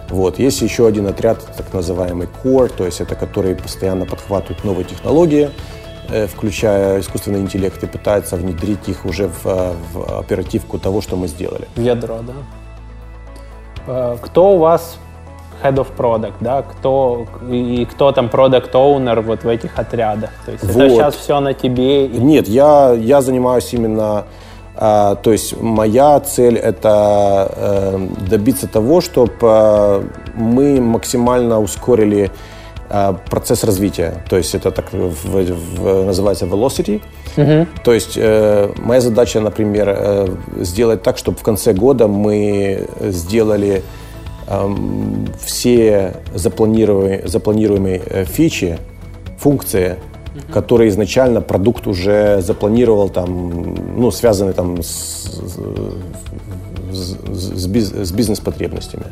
Вот. 0.08 0.38
Есть 0.38 0.62
еще 0.62 0.86
один 0.86 1.06
отряд, 1.06 1.38
так 1.56 1.72
называемый 1.72 2.28
core, 2.42 2.72
то 2.74 2.84
есть 2.84 3.00
это 3.00 3.14
который 3.14 3.54
постоянно 3.54 4.06
подхватывает 4.06 4.64
новые 4.64 4.84
технологии, 4.84 5.50
включая 6.28 7.00
искусственный 7.00 7.40
интеллект, 7.40 7.82
и 7.82 7.86
пытается 7.86 8.36
внедрить 8.36 8.88
их 8.88 9.06
уже 9.06 9.28
в, 9.28 9.74
в 9.92 10.18
оперативку 10.18 10.78
того, 10.78 11.00
что 11.00 11.16
мы 11.16 11.28
сделали. 11.28 11.66
В 11.76 11.80
ядро, 11.80 12.18
да? 12.26 12.34
Э, 13.86 14.16
кто 14.20 14.54
у 14.54 14.58
вас 14.58 14.98
head 15.62 15.76
of 15.76 15.88
product, 15.96 16.34
да, 16.40 16.62
кто 16.62 17.26
и 17.50 17.86
кто 17.90 18.12
там 18.12 18.26
product 18.26 18.72
owner 18.72 19.20
вот 19.20 19.44
в 19.44 19.48
этих 19.48 19.78
отрядах. 19.78 20.30
То 20.44 20.52
есть 20.52 20.64
вот. 20.64 20.76
это 20.76 20.94
сейчас 20.94 21.14
все 21.14 21.40
на 21.40 21.54
тебе. 21.54 22.08
Нет, 22.08 22.48
я 22.48 22.92
я 22.92 23.20
занимаюсь 23.20 23.72
именно, 23.72 24.24
э, 24.24 24.43
то 24.76 25.30
есть 25.32 25.60
моя 25.60 26.18
цель 26.20 26.56
это 26.56 27.48
э, 27.56 28.08
добиться 28.28 28.66
того, 28.66 29.00
чтобы 29.00 29.32
э, 29.42 30.02
мы 30.34 30.80
максимально 30.80 31.60
ускорили 31.60 32.30
э, 32.90 33.14
процесс 33.30 33.62
развития. 33.62 34.24
То 34.28 34.36
есть 34.36 34.54
это 34.54 34.72
так 34.72 34.92
в, 34.92 35.12
в, 35.24 36.04
называется 36.04 36.46
velocity. 36.46 37.00
Угу. 37.36 37.66
То 37.84 37.92
есть 37.92 38.14
э, 38.16 38.72
моя 38.76 39.00
задача, 39.00 39.40
например, 39.40 39.88
э, 39.96 40.28
сделать 40.56 41.02
так, 41.02 41.18
чтобы 41.18 41.38
в 41.38 41.42
конце 41.42 41.72
года 41.72 42.08
мы 42.08 42.88
сделали 43.00 43.82
э, 44.48 44.74
все 45.44 46.14
запланируемые, 46.34 47.28
запланируемые 47.28 48.24
фичи, 48.24 48.78
функции, 49.38 49.96
угу. 50.34 50.52
которые 50.52 50.90
изначально 50.90 51.40
продукт 51.40 51.86
уже 51.86 52.40
запланировал, 52.40 53.08
там, 53.08 53.74
ну, 53.96 54.10
связаны 54.10 54.52
там 54.52 54.82
с, 54.82 55.30
с, 56.92 57.16
с, 57.32 57.66
биз, 57.66 57.92
с 57.92 58.12
бизнес-потребностями. 58.12 59.06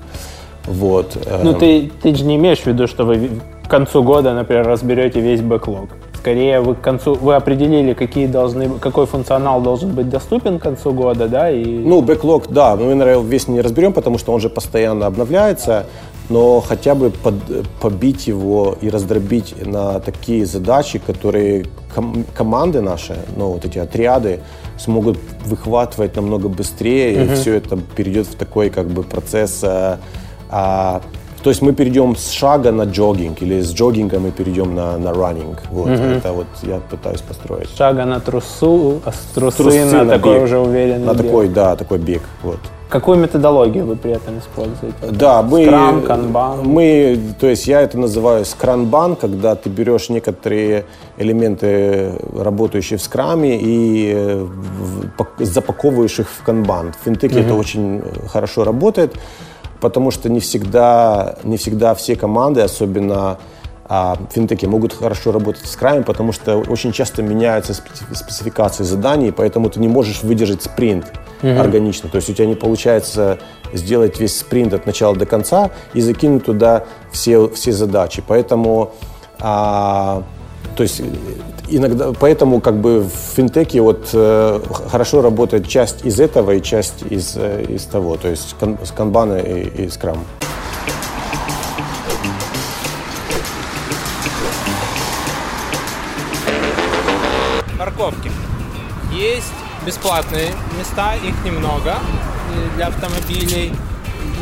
Вот. 0.67 1.17
Ну, 1.43 1.55
ты, 1.55 1.91
ты 2.03 2.15
же 2.15 2.25
не 2.25 2.37
имеешь 2.37 2.61
в 2.61 2.67
виду, 2.67 2.87
что 2.87 3.05
вы 3.05 3.31
к 3.65 3.69
концу 3.69 4.03
года, 4.03 4.33
например, 4.35 4.67
разберете 4.67 5.21
весь 5.21 5.41
бэклог? 5.41 5.89
скорее 6.23 6.61
вы 6.61 6.77
к 6.77 6.81
концу 6.81 7.15
вы 7.15 7.35
определили, 7.35 7.95
какие 7.95 8.27
должны, 8.27 8.69
какой 8.79 9.07
функционал 9.07 9.61
должен 9.61 9.91
быть 9.91 10.09
доступен 10.09 10.61
к 10.61 10.63
концу 10.63 10.93
года, 10.93 11.27
да? 11.27 11.51
И... 11.51 11.65
Ну, 11.65 12.01
бэклог, 12.01 12.45
да, 12.49 12.77
мы, 12.77 12.95
наверное, 12.95 13.25
весь 13.25 13.49
не 13.49 13.61
разберем, 13.61 13.93
потому 13.93 14.19
что 14.19 14.33
он 14.33 14.41
же 14.41 14.49
постоянно 14.49 15.07
обновляется, 15.07 15.87
но 16.33 16.61
хотя 16.61 16.95
бы 16.95 17.11
под, 17.11 17.35
побить 17.81 18.27
его 18.27 18.77
и 18.81 18.89
раздробить 18.89 19.55
на 19.67 20.01
такие 20.01 20.47
задачи, 20.47 20.99
которые 20.99 21.67
ком- 21.95 22.25
команды 22.35 22.81
наши, 22.81 23.17
ну, 23.37 23.53
вот 23.53 23.65
эти 23.67 23.79
отряды, 23.79 24.41
смогут 24.79 25.19
выхватывать 25.45 26.17
намного 26.17 26.49
быстрее, 26.49 27.15
mm-hmm. 27.15 27.33
и 27.33 27.35
все 27.35 27.55
это 27.55 27.77
перейдет 27.77 28.27
в 28.27 28.35
такой 28.35 28.71
как 28.71 28.89
бы 28.89 29.03
процесс 29.03 29.61
а, 29.63 30.01
а, 30.49 31.03
то 31.43 31.51
есть 31.51 31.63
мы 31.63 31.73
перейдем 31.73 32.15
с 32.17 32.31
шага 32.31 32.71
на 32.73 32.85
джогинг 32.85 33.43
или 33.43 33.61
с 33.61 33.73
джогинга 33.73 34.19
мы 34.19 34.31
перейдем 34.31 34.75
на, 34.75 34.97
на 34.99 35.09
running. 35.09 35.59
Вот, 35.71 35.89
угу. 35.89 35.93
это 35.93 36.33
вот 36.33 36.47
я 36.63 36.79
пытаюсь 36.79 37.21
построить. 37.21 37.69
Шага 37.77 38.05
на 38.05 38.21
трусу, 38.21 39.01
а 39.05 39.13
с 39.13 39.35
трусы, 39.35 39.57
трусы 39.57 39.85
на, 39.85 40.05
на 40.05 40.11
такой 40.13 40.35
бег. 40.35 40.43
уже 40.45 40.59
уверенный 40.59 41.07
На 41.07 41.15
бег. 41.15 41.27
такой, 41.27 41.49
да, 41.49 41.77
такой 41.77 41.99
бег. 41.99 42.23
Вот. 42.43 42.61
Какую 42.89 43.17
методологию 43.17 43.87
вы 43.87 43.97
при 43.97 44.13
этом 44.13 44.39
используете? 44.39 44.97
Да, 45.11 45.43
мы, 45.43 45.65
Scrum, 45.65 46.07
Kanban? 46.07 46.63
мы, 46.63 47.19
то 47.41 47.47
есть 47.47 47.67
я 47.67 47.81
это 47.81 47.99
называю 47.99 48.45
скранбан, 48.45 49.17
когда 49.17 49.55
ты 49.55 49.71
берешь 49.71 50.11
некоторые 50.11 50.85
элементы, 51.17 52.13
работающие 52.37 52.99
в 52.99 53.03
скраме, 53.03 53.59
и 53.59 54.13
э, 54.15 54.47
запаковываешь 55.39 56.21
их 56.21 56.29
в 56.29 56.43
канбан. 56.45 56.93
В 56.93 57.05
финтеке 57.05 57.37
угу. 57.37 57.45
это 57.45 57.55
очень 57.55 58.03
хорошо 58.29 58.63
работает 58.63 59.15
потому 59.83 60.13
что 60.13 60.31
не 60.31 60.41
всегда, 60.41 61.37
не 61.43 61.57
всегда 61.59 61.95
все 61.95 62.17
команды, 62.17 62.63
особенно 62.63 63.39
а, 63.85 64.17
финтеки, 64.31 64.65
могут 64.65 64.95
хорошо 64.95 65.33
работать 65.33 65.67
с 65.67 65.77
краем, 65.77 66.05
потому 66.05 66.33
что 66.33 66.57
очень 66.57 66.93
часто 66.93 67.21
меняются 67.23 67.75
спецификации 67.75 68.85
заданий, 68.85 69.33
поэтому 69.33 69.69
ты 69.69 69.81
не 69.81 69.89
можешь 69.89 70.23
выдержать 70.23 70.63
спринт 70.63 71.13
mm-hmm. 71.43 71.59
органично. 71.59 72.09
То 72.09 72.17
есть 72.17 72.31
у 72.31 72.33
тебя 72.33 72.47
не 72.47 72.55
получается 72.55 73.39
сделать 73.73 74.21
весь 74.21 74.39
спринт 74.39 74.73
от 74.73 74.87
начала 74.87 75.17
до 75.17 75.27
конца 75.27 75.71
и 75.95 76.01
закинуть 76.01 76.45
туда 76.45 76.85
все, 77.11 77.49
все 77.49 77.73
задачи. 77.73 78.23
Поэтому 78.27 78.93
а, 79.41 80.23
то 80.77 80.83
есть 80.83 81.03
иногда, 81.69 82.13
поэтому 82.13 82.61
как 82.61 82.81
бы 82.81 83.01
в 83.01 83.37
финтеке 83.37 83.81
вот 83.81 84.11
э, 84.13 84.61
хорошо 84.89 85.23
работает 85.23 85.69
часть 85.69 86.05
из 86.05 86.21
этого 86.21 86.53
и 86.53 86.63
часть 86.63 87.03
из, 87.11 87.37
э, 87.37 87.65
из 87.69 87.85
того, 87.85 88.17
то 88.17 88.29
есть 88.29 88.55
кан, 88.59 88.79
канбана 88.97 89.39
и, 89.39 89.85
и 89.85 89.89
скрам. 89.89 90.25
Парковки. 97.79 98.31
Есть 99.13 99.53
бесплатные 99.85 100.53
места, 100.79 101.15
их 101.17 101.35
немного 101.45 101.95
э, 101.95 102.77
для 102.77 102.87
автомобилей. 102.87 103.73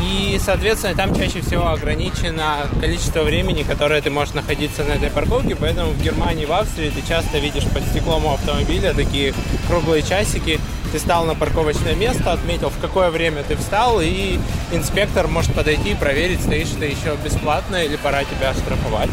И, 0.01 0.39
соответственно, 0.43 0.95
там 0.95 1.15
чаще 1.15 1.41
всего 1.41 1.67
ограничено 1.67 2.67
количество 2.79 3.21
времени, 3.21 3.63
которое 3.63 4.01
ты 4.01 4.09
можешь 4.09 4.33
находиться 4.33 4.83
на 4.83 4.93
этой 4.93 5.09
парковке. 5.09 5.55
Поэтому 5.55 5.91
в 5.91 6.01
Германии, 6.01 6.45
в 6.45 6.51
Австрии 6.51 6.89
ты 6.89 7.07
часто 7.07 7.37
видишь 7.37 7.65
под 7.65 7.83
стеклом 7.83 8.25
у 8.25 8.33
автомобиля 8.33 8.93
такие 8.93 9.33
круглые 9.67 10.01
часики. 10.01 10.59
Ты 10.91 10.99
стал 10.99 11.25
на 11.25 11.35
парковочное 11.35 11.95
место, 11.95 12.33
отметил, 12.33 12.69
в 12.69 12.79
какое 12.79 13.11
время 13.11 13.43
ты 13.43 13.55
встал, 13.55 14.01
и 14.01 14.39
инспектор 14.71 15.27
может 15.27 15.53
подойти 15.53 15.91
и 15.91 15.95
проверить, 15.95 16.41
стоишь 16.41 16.69
ты 16.77 16.85
еще 16.85 17.15
бесплатно 17.23 17.77
или 17.77 17.95
пора 17.95 18.23
тебя 18.23 18.53
штрафовать. 18.53 19.09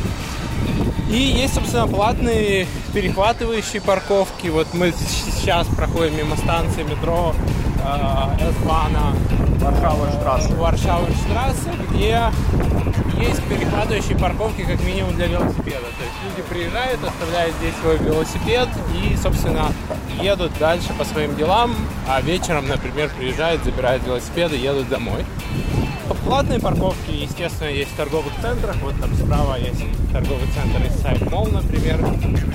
И 1.11 1.17
есть, 1.17 1.55
собственно, 1.55 1.87
платные 1.87 2.67
перехватывающие 2.93 3.81
парковки. 3.81 4.49
Вот 4.49 4.75
мы 4.75 4.93
сейчас 4.93 5.67
проходим 5.69 6.17
мимо 6.17 6.37
станции 6.37 6.83
метро 6.83 7.35
S-бана 7.79 9.15
Варшава-Штрассе. 9.61 10.55
Варшава-Штрассе, 10.55 11.71
где 11.91 12.31
есть 13.21 13.43
перехватывающие 13.49 14.17
парковки 14.17 14.63
как 14.63 14.83
минимум 14.85 15.15
для 15.15 15.27
велосипеда. 15.27 15.87
То 15.99 16.05
есть 16.05 16.17
люди 16.25 16.43
приезжают, 16.49 17.03
оставляют 17.03 17.55
здесь 17.57 17.75
свой 17.81 17.99
велосипед 17.99 18.69
и, 18.95 19.17
собственно, 19.17 19.73
едут 20.21 20.53
дальше 20.59 20.93
по 20.99 21.05
своим 21.05 21.35
делам, 21.37 21.75
а 22.09 22.21
вечером, 22.21 22.69
например, 22.69 23.11
приезжают, 23.17 23.65
забирают 23.65 24.05
велосипеды, 24.05 24.57
едут 24.57 24.89
домой. 24.89 25.25
Платные 26.25 26.61
парковки, 26.61 27.11
естественно, 27.11 27.69
есть 27.69 27.91
в 27.93 27.97
торговых 27.97 28.33
центрах. 28.41 28.77
Вот 28.83 28.95
там 29.01 29.15
справа 29.15 29.59
есть 29.59 29.83
торговый 30.13 30.47
центр 30.55 30.81
сайт 31.03 31.21
Mall, 31.23 31.53
например. 31.53 31.99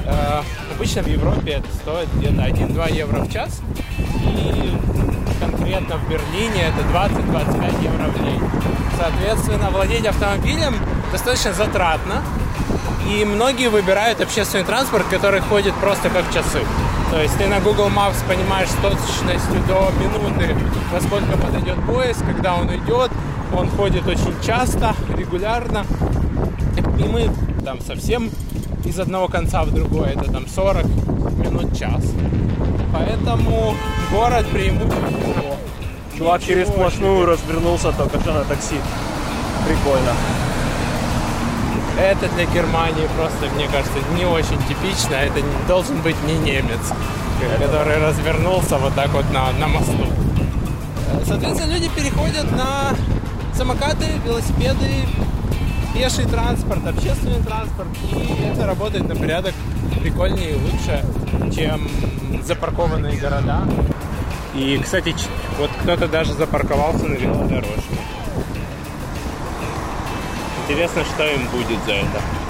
Э, 0.06 0.42
обычно 0.74 1.04
в 1.04 1.08
Европе 1.08 1.54
это 1.54 1.68
стоит 1.74 2.08
где-то 2.16 2.42
1-2 2.42 2.94
евро 2.94 3.22
в 3.22 3.32
час. 3.32 3.62
И 3.98 4.72
конкретно 5.40 5.98
в 5.98 6.10
Берлине 6.10 6.64
это 6.68 6.82
20-25 6.96 7.84
евро 7.84 8.10
в 8.10 8.24
день. 8.24 8.42
Соответственно, 8.98 9.70
владеть 9.72 10.06
автомобилем 10.06 10.76
достаточно 11.12 11.54
затратно. 11.54 12.22
И 13.10 13.26
многие 13.26 13.70
выбирают 13.70 14.22
общественный 14.22 14.64
транспорт, 14.64 15.06
который 15.10 15.42
ходит 15.42 15.74
просто 15.76 16.10
как 16.10 16.26
часы. 16.34 16.62
То 17.12 17.22
есть 17.22 17.38
ты 17.38 17.48
на 17.48 17.60
Google 17.60 17.90
Maps 17.90 18.16
понимаешь 18.28 18.70
с 18.70 18.76
точностью 18.76 19.62
до 19.68 19.92
минуты, 20.00 20.56
во 20.92 21.02
сколько 21.02 21.38
подойдет 21.38 21.76
поезд, 21.86 22.24
когда 22.26 22.56
он 22.56 22.68
идет. 22.76 23.12
Он 23.56 23.70
ходит 23.70 24.08
очень 24.08 24.36
часто, 24.44 24.96
регулярно. 25.18 25.86
И 27.00 27.04
мы 27.04 27.30
там 27.64 27.80
совсем 27.82 28.30
из 28.84 29.00
одного 29.00 29.28
конца 29.28 29.64
в 29.64 29.72
другой, 29.74 30.10
это 30.10 30.32
там 30.32 30.48
40 30.48 30.86
минут, 31.38 31.78
час. 31.78 32.04
Поэтому 32.92 33.76
город 34.12 34.46
преимущество. 34.52 35.58
Чувак 36.18 36.44
через 36.44 36.68
сплошную 36.68 37.26
развернулся 37.26 37.92
только 37.92 38.20
что 38.20 38.34
на 38.34 38.44
такси. 38.44 38.76
Прикольно. 39.68 40.12
Это 42.00 42.28
для 42.36 42.46
Германии 42.46 43.08
просто, 43.16 43.54
мне 43.56 43.68
кажется, 43.68 43.98
не 44.18 44.26
очень 44.26 44.58
типично. 44.68 45.16
Это 45.16 45.42
не, 45.42 45.68
должен 45.68 46.02
быть 46.02 46.16
не 46.26 46.34
немец, 46.34 46.92
который 47.60 47.98
развернулся 48.00 48.78
вот 48.78 48.94
так 48.96 49.10
вот 49.14 49.26
на, 49.32 49.52
на 49.54 49.68
мосту. 49.68 50.08
Соответственно, 51.26 51.74
люди 51.74 51.90
переходят 51.96 52.52
на 52.52 52.96
самокаты, 53.56 54.06
велосипеды, 54.26 55.06
пеший 55.94 56.26
транспорт, 56.26 56.86
общественный 56.88 57.42
транспорт. 57.44 57.90
И 58.12 58.44
это 58.44 58.66
работает 58.66 59.08
на 59.08 59.16
порядок 59.16 59.54
прикольнее 60.02 60.52
и 60.52 60.56
лучше, 60.56 61.06
чем 61.56 61.88
запаркованные 62.44 63.18
города. 63.18 63.64
И, 64.56 64.80
кстати, 64.84 65.16
вот 65.58 65.70
кто-то 65.82 66.08
даже 66.08 66.34
запарковался 66.34 67.06
на 67.06 67.16
велодорожке. 67.16 67.98
Интересно, 70.64 71.04
что 71.04 71.26
им 71.26 71.48
будет 71.48 71.80
за 71.86 71.94
это. 71.94 72.43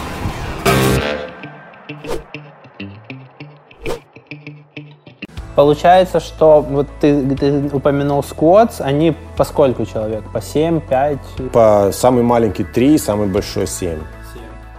Получается, 5.55 6.19
что 6.19 6.61
вот 6.61 6.87
ты, 6.99 7.35
ты 7.35 7.69
упомянул 7.71 8.23
сквотс, 8.23 8.81
они 8.81 9.15
по 9.37 9.43
сколько 9.43 9.85
человек? 9.85 10.23
По 10.33 10.41
7, 10.41 10.79
5? 10.81 11.17
По 11.51 11.89
самый 11.93 12.23
маленький 12.23 12.63
3, 12.63 12.97
самый 12.97 13.27
большой 13.27 13.67
7. 13.67 13.99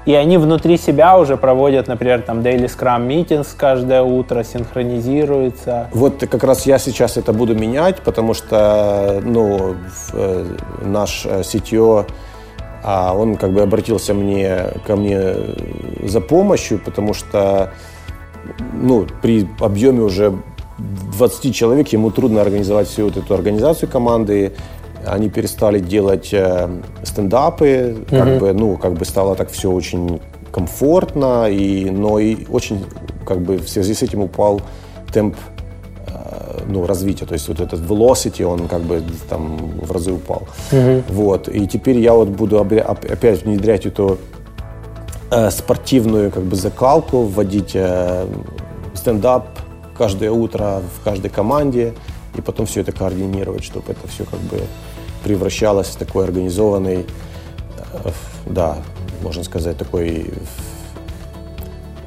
И 0.07 0.13
они 0.13 0.37
внутри 0.37 0.77
себя 0.77 1.17
уже 1.17 1.39
проводят, 1.39 1.89
например, 1.89 2.21
там 2.23 2.41
Daily 2.41 2.67
Scrum 2.67 3.07
Meetings 3.07 3.49
каждое 3.57 4.03
утро, 4.03 4.45
синхронизируются. 4.45 5.89
Вот 5.93 6.23
как 6.31 6.45
раз 6.45 6.67
я 6.67 6.79
сейчас 6.79 7.17
это 7.17 7.33
буду 7.33 7.55
менять, 7.55 8.01
потому 8.01 8.35
что 8.35 9.23
ну, 9.25 9.77
э, 10.13 10.47
наш 10.83 11.25
э, 11.25 11.41
CTO, 11.41 12.07
а, 12.83 13.15
он 13.15 13.37
как 13.37 13.53
бы 13.53 13.63
обратился 13.63 14.13
мне, 14.13 14.73
ко 14.87 14.95
мне 14.97 15.35
за 16.03 16.21
помощью, 16.21 16.79
потому 16.81 17.15
что 17.15 17.73
ну, 18.75 19.07
при 19.23 19.49
объеме 19.59 20.03
уже 20.03 20.35
20 20.79 21.55
человек 21.55 21.89
ему 21.89 22.11
трудно 22.11 22.41
организовать 22.43 22.89
всю 22.89 23.05
вот 23.05 23.17
эту 23.17 23.35
организацию 23.35 23.89
команды. 23.89 24.53
Они 25.07 25.29
перестали 25.29 25.79
делать 25.79 26.31
э, 26.33 26.69
стендапы, 27.03 28.05
как 28.09 28.27
mm-hmm. 28.27 28.39
бы, 28.39 28.53
ну, 28.55 28.77
как 28.77 28.95
бы 28.95 29.05
стало 29.05 29.37
так 29.37 29.51
все 29.51 29.71
очень 29.71 30.21
комфортно, 30.51 31.51
и, 31.51 31.91
но 31.91 32.19
и 32.19 32.47
очень, 32.49 32.85
как 33.27 33.41
бы, 33.43 33.59
в 33.59 33.69
связи 33.69 33.93
с 33.93 34.03
этим 34.03 34.21
упал 34.21 34.63
темп 35.13 35.37
э, 36.07 36.61
ну, 36.69 36.87
развития, 36.87 37.27
то 37.27 37.35
есть 37.35 37.49
вот 37.49 37.61
этот 37.61 37.81
velocity, 37.81 38.45
он 38.45 38.67
как 38.67 38.83
бы 38.83 39.03
там 39.29 39.59
в 39.81 39.93
разы 39.93 40.13
упал. 40.13 40.45
Mm-hmm. 40.71 41.03
Вот, 41.09 41.49
и 41.49 41.67
теперь 41.67 41.99
я 41.99 42.15
вот 42.15 42.29
буду 42.29 42.61
опять 42.61 43.45
внедрять 43.45 43.85
эту 43.85 44.19
э, 45.31 45.51
спортивную 45.51 46.31
как 46.31 46.45
бы 46.45 46.57
закалку, 46.57 47.23
вводить 47.23 47.73
э, 47.75 48.27
стендап 48.95 49.54
каждое 49.97 50.31
утро 50.31 50.83
в 50.99 51.05
каждой 51.05 51.31
команде, 51.31 51.95
и 52.37 52.41
потом 52.41 52.67
все 52.67 52.81
это 52.81 52.93
координировать, 52.93 53.65
чтобы 53.65 53.93
это 53.93 54.09
все 54.09 54.25
как 54.25 54.41
бы 54.41 54.61
превращалось 55.23 55.89
в 55.89 55.97
такой 55.97 56.25
организованный, 56.25 57.07
э, 58.05 58.11
да, 58.47 58.79
можно 59.23 59.43
сказать, 59.45 59.77
такой, 59.77 60.31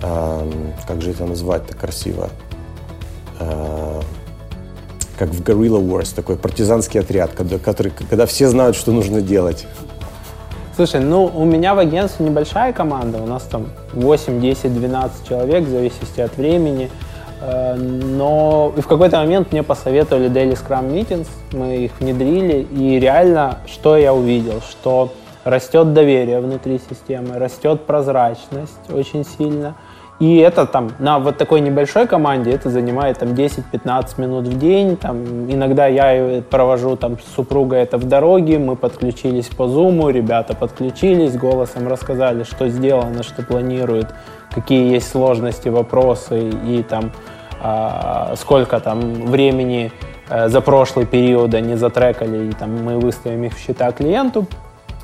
э, 0.02 0.52
как 0.88 1.02
же 1.02 1.12
это 1.12 1.26
назвать-то 1.26 1.76
красиво, 1.76 2.30
э, 3.40 4.02
как 5.18 5.30
в 5.30 5.42
Guerrilla 5.42 5.82
Wars, 5.82 6.14
такой 6.14 6.36
партизанский 6.36 7.00
отряд, 7.00 7.32
когда, 7.32 7.58
который, 7.58 7.92
когда 7.92 8.26
все 8.26 8.50
знают, 8.50 8.76
что 8.76 8.92
нужно 8.92 9.22
делать. 9.22 9.66
Слушай, 10.76 11.02
ну 11.02 11.26
у 11.26 11.44
меня 11.44 11.74
в 11.74 11.80
агентстве 11.80 12.24
небольшая 12.24 12.72
команда, 12.72 13.18
у 13.18 13.26
нас 13.26 13.42
там 13.44 13.66
8, 13.94 14.40
10, 14.40 14.76
12 14.76 15.28
человек, 15.28 15.64
в 15.64 15.70
зависимости 15.70 16.22
от 16.22 16.38
времени. 16.38 16.92
Э, 17.42 17.76
но 17.76 18.74
в 18.76 18.88
какой-то 18.88 19.18
момент 19.18 19.52
мне 19.52 19.64
посоветовали 19.64 20.30
Daily 20.30 20.54
Scrum 20.54 20.92
Meetings, 20.92 21.28
мы 21.54 21.78
их 21.78 21.92
внедрили, 22.00 22.68
и 22.72 23.00
реально, 23.00 23.60
что 23.68 23.98
я 23.98 24.14
увидел, 24.14 24.62
что 24.62 25.12
растет 25.44 25.94
доверие 25.94 26.40
внутри 26.40 26.80
системы, 26.90 27.38
растет 27.38 27.82
прозрачность 27.86 28.92
очень 28.92 29.26
сильно. 29.26 29.76
И 30.20 30.38
это 30.38 30.66
там 30.66 30.94
на 30.98 31.20
вот 31.20 31.38
такой 31.38 31.62
небольшой 31.62 32.08
команде 32.08 32.50
это 32.50 32.72
занимает 32.72 33.20
там 33.20 33.30
10-15 33.30 34.20
минут 34.20 34.48
в 34.48 34.58
день. 34.58 34.98
Там, 34.98 35.50
иногда 35.52 35.86
я 35.86 36.42
провожу 36.42 36.96
там 36.96 37.20
с 37.20 37.36
супругой 37.36 37.82
это 37.82 38.00
в 38.00 38.06
дороге, 38.06 38.58
мы 38.58 38.76
подключились 38.76 39.46
по 39.46 39.68
зуму, 39.68 40.10
ребята 40.10 40.56
подключились, 40.56 41.38
голосом 41.38 41.88
рассказали, 41.88 42.44
что 42.44 42.68
сделано, 42.68 43.22
что 43.22 43.44
планируют 43.44 44.08
какие 44.54 44.94
есть 44.94 45.10
сложности, 45.10 45.70
вопросы 45.70 46.50
и 46.50 46.84
там 46.84 47.12
а, 47.60 48.36
сколько 48.36 48.80
там 48.80 49.26
времени 49.26 49.92
э, 50.30 50.48
за 50.48 50.62
прошлый 50.62 51.06
период 51.06 51.54
они 51.56 51.76
затрекали, 51.76 52.50
и 52.50 52.52
там 52.52 52.84
мы 52.84 53.00
выставим 53.00 53.44
их 53.46 53.56
в 53.56 53.60
счета 53.60 53.92
клиенту, 53.92 54.46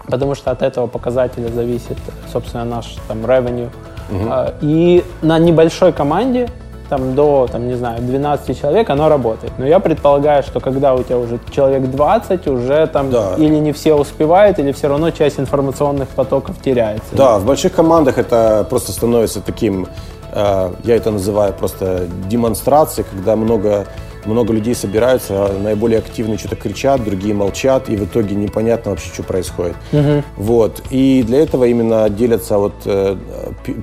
потому 0.05 0.35
что 0.35 0.51
от 0.51 0.61
этого 0.61 0.85
показателя 0.85 1.47
зависит, 1.47 1.97
собственно, 2.31 2.63
наш 2.63 2.95
там 3.07 3.25
revenue. 3.25 3.69
Угу. 4.11 4.33
И 4.61 5.03
на 5.21 5.39
небольшой 5.39 5.93
команде 5.93 6.49
там, 6.93 7.15
до, 7.15 7.47
там, 7.51 7.67
не 7.67 7.73
знаю, 7.73 8.01
12 8.01 8.61
человек, 8.61 8.89
оно 8.91 9.09
работает. 9.09 9.53
Но 9.57 9.65
я 9.65 9.79
предполагаю, 9.79 10.43
что 10.43 10.59
когда 10.59 10.93
у 10.93 11.01
тебя 11.01 11.17
уже 11.17 11.39
человек 11.49 11.89
20, 11.89 12.47
уже 12.47 12.85
там 12.85 13.09
да. 13.09 13.33
или 13.37 13.55
не 13.55 13.71
все 13.71 13.95
успевают, 13.95 14.59
или 14.59 14.71
все 14.71 14.89
равно 14.89 15.09
часть 15.09 15.39
информационных 15.39 16.09
потоков 16.09 16.55
теряется. 16.63 17.07
Да, 17.11 17.39
в 17.39 17.45
больших 17.45 17.73
командах 17.73 18.19
это 18.19 18.67
просто 18.69 18.91
становится 18.91 19.41
таким, 19.41 19.87
э, 20.33 20.71
я 20.83 20.95
это 20.95 21.09
называю 21.09 21.53
просто 21.53 22.07
демонстрацией, 22.29 23.07
когда 23.11 23.35
много 23.35 23.87
много 24.25 24.53
людей 24.53 24.75
собираются, 24.75 25.51
наиболее 25.61 25.99
активные 25.99 26.37
что-то 26.37 26.55
кричат, 26.55 27.03
другие 27.03 27.33
молчат, 27.33 27.89
и 27.89 27.95
в 27.95 28.05
итоге 28.05 28.35
непонятно 28.35 28.91
вообще, 28.91 29.09
что 29.13 29.23
происходит. 29.23 29.75
Угу. 29.91 30.23
Вот. 30.37 30.81
И 30.89 31.23
для 31.23 31.39
этого 31.39 31.65
именно 31.65 32.09
делятся, 32.09 32.57
вот, 32.57 32.73
э, 32.85 33.17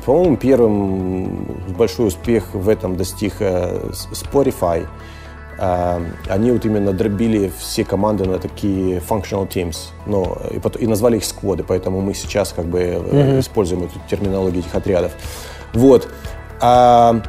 по-моему, 0.05 0.37
первым 0.37 1.46
большой 1.76 2.09
успех 2.09 2.55
в 2.55 2.68
этом 2.68 2.96
достиг 2.96 3.35
э, 3.40 3.90
Spotify. 4.12 4.87
Uh, 5.61 6.03
они 6.29 6.53
вот 6.53 6.64
именно 6.64 6.94
дробили 6.94 7.53
все 7.59 7.85
команды 7.85 8.24
на 8.24 8.38
такие 8.38 8.96
functional 8.98 9.46
teams, 9.46 9.76
ну, 10.07 10.38
и, 10.50 10.59
потом, 10.59 10.81
и 10.81 10.87
назвали 10.87 11.18
их 11.18 11.24
скводы, 11.26 11.64
поэтому 11.68 12.00
мы 12.00 12.14
сейчас 12.14 12.55
как 12.55 12.64
бы 12.64 12.81
mm-hmm. 12.81 13.40
используем 13.40 13.83
эту 13.83 14.00
терминологию 14.09 14.61
этих 14.61 14.74
отрядов. 14.74 15.12
Вот. 15.74 16.09
А, 16.62 17.20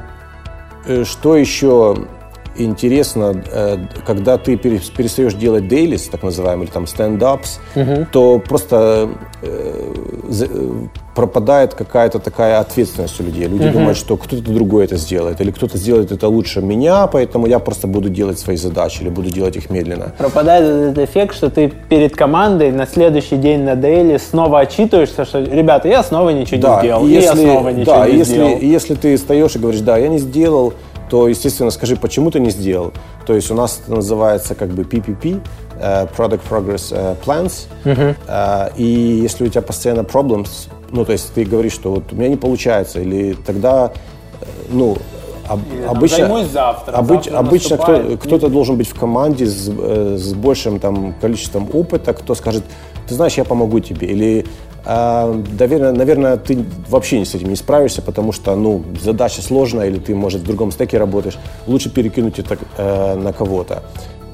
что 1.04 1.36
еще? 1.36 1.98
Интересно, 2.58 3.44
э, 3.52 3.78
когда 4.06 4.38
ты 4.38 4.58
перестаешь 4.58 5.34
делать 5.34 5.68
дейлис, 5.68 6.08
так 6.08 6.24
называемый, 6.24 6.66
или 6.66 6.72
там 6.72 6.88
стендапс, 6.88 7.60
угу. 7.76 8.08
то 8.12 8.40
просто 8.40 9.10
э, 9.42 9.94
э, 10.30 10.88
пропадает 11.16 11.74
какая-то 11.74 12.20
такая 12.20 12.60
ответственность 12.60 13.20
у 13.20 13.24
людей. 13.24 13.48
Люди 13.48 13.66
угу. 13.66 13.74
думают, 13.74 13.98
что 13.98 14.18
кто-то 14.18 14.44
другой 14.44 14.86
это 14.86 14.98
сделает, 14.98 15.42
или 15.42 15.52
кто-то 15.52 15.78
сделает 15.78 16.12
это 16.12 16.28
лучше 16.28 16.62
меня, 16.62 17.08
поэтому 17.08 17.48
я 17.48 17.60
просто 17.60 17.88
буду 17.88 18.10
делать 18.10 18.40
свои 18.40 18.58
задачи, 18.58 19.02
или 19.02 19.10
буду 19.10 19.30
делать 19.30 19.56
их 19.56 19.70
медленно. 19.70 20.14
Пропадает 20.18 20.64
этот 20.64 21.10
эффект, 21.10 21.36
что 21.36 21.50
ты 21.50 21.72
перед 21.90 22.16
командой 22.16 22.72
на 22.72 22.86
следующий 22.86 23.38
день 23.38 23.64
на 23.64 23.76
дейли 23.76 24.18
снова 24.18 24.62
отчитываешься, 24.62 25.26
что, 25.26 25.40
ребята, 25.40 25.88
я 25.88 26.04
снова 26.04 26.30
ничего 26.30 26.62
да, 26.62 26.76
не 26.76 26.82
сделал, 26.82 27.08
если, 27.08 27.42
и 27.42 27.46
я 27.46 27.52
снова 27.52 27.70
ничего 27.70 27.96
да, 27.96 28.08
не 28.08 28.18
если, 28.18 28.34
сделал. 28.34 28.60
если 28.60 28.96
ты 28.96 29.18
встаешь 29.18 29.56
и 29.56 29.60
говоришь, 29.60 29.82
да, 29.82 29.98
я 29.98 30.08
не 30.08 30.20
сделал, 30.20 30.74
то, 31.12 31.28
естественно, 31.28 31.72
скажи, 31.72 31.98
почему 31.98 32.32
ты 32.32 32.40
не 32.40 32.52
сделал. 32.52 32.94
То 33.26 33.36
есть 33.36 33.52
у 33.52 33.54
нас 33.54 33.82
это 33.84 33.94
называется 33.94 34.56
как 34.56 34.70
бы 34.70 34.84
PPP, 34.84 35.42
uh, 35.78 36.10
Product 36.16 36.40
Progress 36.50 36.94
uh, 36.94 37.18
Plans. 37.26 37.68
Uh-huh. 37.84 38.16
Uh, 38.30 38.72
и 38.78 39.20
если 39.22 39.44
у 39.44 39.50
тебя 39.50 39.62
постоянно 39.62 40.02
problems, 40.02 40.70
ну, 40.90 41.04
то 41.04 41.12
есть 41.12 41.34
ты 41.34 41.44
говоришь, 41.44 41.74
что 41.74 41.92
вот 41.92 42.14
у 42.14 42.16
меня 42.16 42.30
не 42.30 42.38
получается, 42.38 43.02
или 43.02 43.34
тогда, 43.46 43.92
ну, 44.70 44.96
об, 45.50 45.60
или, 45.74 45.84
обычно, 45.84 46.46
завтра, 46.46 46.94
обыч, 46.94 47.26
завтра 47.26 47.38
обычно 47.40 47.78
кто, 47.78 48.18
кто-то 48.18 48.48
должен 48.48 48.78
быть 48.78 48.88
в 48.88 48.98
команде 48.98 49.48
с, 49.48 49.68
с 49.68 50.34
большим 50.34 50.80
там 50.80 51.14
количеством 51.20 51.70
опыта, 51.74 52.14
кто 52.14 52.36
скажет, 52.36 52.64
ты 53.10 53.16
знаешь, 53.16 53.34
я 53.34 53.44
помогу 53.44 53.82
тебе, 53.82 54.08
или 54.08 54.46
наверное, 54.86 55.92
наверное, 55.92 56.38
ты 56.38 56.66
вообще 56.90 57.20
не 57.20 57.26
с 57.26 57.36
этим 57.36 57.50
не 57.50 57.56
справишься, 57.56 58.02
потому 58.02 58.32
что, 58.32 58.56
ну, 58.56 58.84
задача 59.02 59.42
сложная, 59.42 59.88
или 59.88 60.00
ты, 60.00 60.16
может, 60.16 60.42
в 60.42 60.46
другом 60.46 60.72
стеке 60.72 60.98
работаешь. 60.98 61.38
Лучше 61.68 61.90
перекинуть 61.90 62.40
это 62.40 62.58
э, 62.78 63.16
на 63.16 63.34
кого-то. 63.34 63.84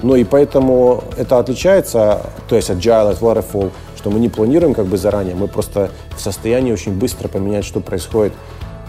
Ну 0.03 0.15
и 0.15 0.23
поэтому 0.23 1.03
это 1.17 1.39
отличается, 1.39 2.21
то 2.47 2.55
есть 2.55 2.69
agile 2.69 3.11
от 3.11 3.19
waterfall, 3.19 3.71
что 3.95 4.11
мы 4.11 4.19
не 4.19 4.29
планируем 4.29 4.75
как 4.75 4.85
бы 4.85 4.95
заранее, 4.97 5.35
мы 5.35 5.47
просто 5.47 5.89
в 6.15 6.21
состоянии 6.21 6.71
очень 6.71 6.93
быстро 6.93 7.27
поменять, 7.27 7.65
что 7.65 7.79
происходит 7.79 8.33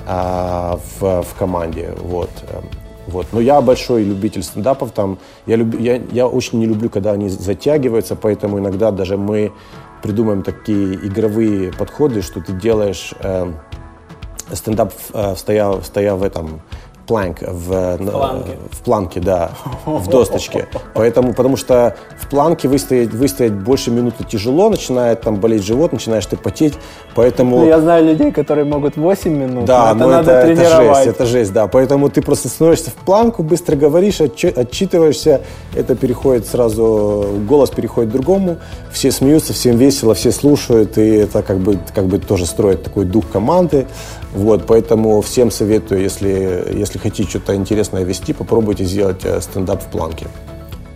а, 0.06 0.78
в, 1.00 1.22
в 1.22 1.34
команде. 1.38 1.94
Вот. 2.02 2.30
Вот. 3.06 3.26
Но 3.32 3.40
я 3.40 3.62
большой 3.62 4.04
любитель 4.04 4.42
стендапов. 4.42 4.92
Там, 4.92 5.18
я, 5.46 5.56
люб, 5.56 5.80
я, 5.80 5.96
я 6.12 6.26
очень 6.26 6.58
не 6.58 6.66
люблю, 6.66 6.90
когда 6.90 7.12
они 7.12 7.30
затягиваются, 7.30 8.16
поэтому 8.16 8.58
иногда 8.58 8.90
даже 8.90 9.16
мы 9.16 9.52
придумаем 10.02 10.42
такие 10.42 10.94
игровые 10.94 11.72
подходы, 11.72 12.22
что 12.22 12.40
ты 12.40 12.52
делаешь 12.52 13.12
э, 13.20 13.52
стендап, 14.52 14.92
э, 15.12 15.34
стоя, 15.36 15.80
стоя 15.82 16.14
в 16.14 16.22
этом 16.22 16.60
планк 17.08 17.38
в, 17.40 17.96
в, 17.96 18.10
планке. 18.10 18.50
в 18.70 18.80
планке, 18.82 19.20
да, 19.20 19.50
в 19.86 20.08
досточке. 20.10 20.68
Поэтому, 20.92 21.32
потому 21.32 21.56
что 21.56 21.96
в 22.20 22.28
планке 22.28 22.68
выстоять, 22.68 23.10
выстоять 23.14 23.54
больше 23.54 23.90
минуты 23.90 24.24
тяжело, 24.24 24.68
начинает 24.68 25.22
там 25.22 25.36
болеть 25.36 25.64
живот, 25.64 25.92
начинаешь 25.92 26.26
ты 26.26 26.36
потеть, 26.36 26.74
поэтому... 27.14 27.60
Ну, 27.60 27.66
я 27.66 27.80
знаю 27.80 28.04
людей, 28.04 28.30
которые 28.30 28.66
могут 28.66 28.96
8 28.96 29.32
минут, 29.32 29.64
да, 29.64 29.94
но 29.94 30.04
это 30.04 30.16
надо 30.16 30.32
это, 30.32 30.46
тренировать. 30.46 30.86
Это 30.86 30.94
жесть, 30.94 31.06
это 31.08 31.26
жесть, 31.26 31.52
да. 31.52 31.66
Поэтому 31.66 32.10
ты 32.10 32.20
просто 32.20 32.48
становишься 32.48 32.90
в 32.90 32.94
планку, 32.94 33.42
быстро 33.42 33.74
говоришь, 33.74 34.20
отчитываешься, 34.20 35.40
это 35.74 35.96
переходит 35.96 36.46
сразу, 36.46 37.26
голос 37.48 37.70
переходит 37.70 38.10
к 38.10 38.12
другому, 38.12 38.58
все 38.92 39.10
смеются, 39.10 39.54
всем 39.54 39.78
весело, 39.78 40.12
все 40.14 40.30
слушают, 40.30 40.98
и 40.98 41.08
это 41.08 41.42
как 41.42 41.58
бы, 41.58 41.78
как 41.94 42.04
бы 42.04 42.18
тоже 42.18 42.44
строит 42.44 42.82
такой 42.82 43.06
дух 43.06 43.24
команды. 43.32 43.86
Вот, 44.38 44.66
поэтому 44.66 45.20
всем 45.20 45.50
советую, 45.50 46.00
если, 46.00 46.72
если 46.72 46.98
хотите 46.98 47.28
что-то 47.28 47.56
интересное 47.56 48.04
вести, 48.04 48.32
попробуйте 48.32 48.84
сделать 48.84 49.24
э, 49.24 49.40
стендап 49.40 49.82
в 49.82 49.86
планке. 49.86 50.28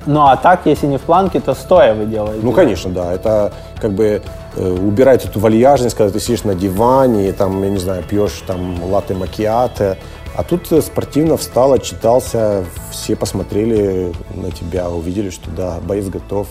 Ну 0.07 0.21
а 0.21 0.37
так, 0.37 0.61
если 0.65 0.87
не 0.87 0.97
в 0.97 1.01
планке, 1.01 1.41
то 1.41 1.53
стоя 1.55 1.93
вы 1.95 2.07
делаете? 2.07 2.39
Ну, 2.41 2.53
конечно, 2.53 2.93
да. 2.93 3.13
Это 3.13 3.53
как 3.81 3.95
бы 3.95 4.23
э, 4.55 4.71
убирать 4.71 5.25
эту 5.25 5.41
вальяжность, 5.41 5.97
когда 5.97 6.13
ты 6.13 6.21
сидишь 6.21 6.45
на 6.45 6.55
диване, 6.55 7.31
и 7.31 7.33
там, 7.33 7.61
я 7.65 7.71
не 7.71 7.79
знаю, 7.79 8.05
пьешь 8.09 8.45
там 8.47 8.81
латте 8.85 9.15
макиате. 9.15 9.99
А 10.37 10.45
тут 10.45 10.71
э, 10.71 10.81
спортивно 10.81 11.37
встал, 11.37 11.73
отчитался, 11.73 12.65
все 12.93 13.17
посмотрели 13.17 14.13
на 14.37 14.53
тебя, 14.53 14.89
увидели, 14.89 15.31
что 15.31 15.51
да, 15.51 15.79
боец 15.85 16.07
готов. 16.07 16.47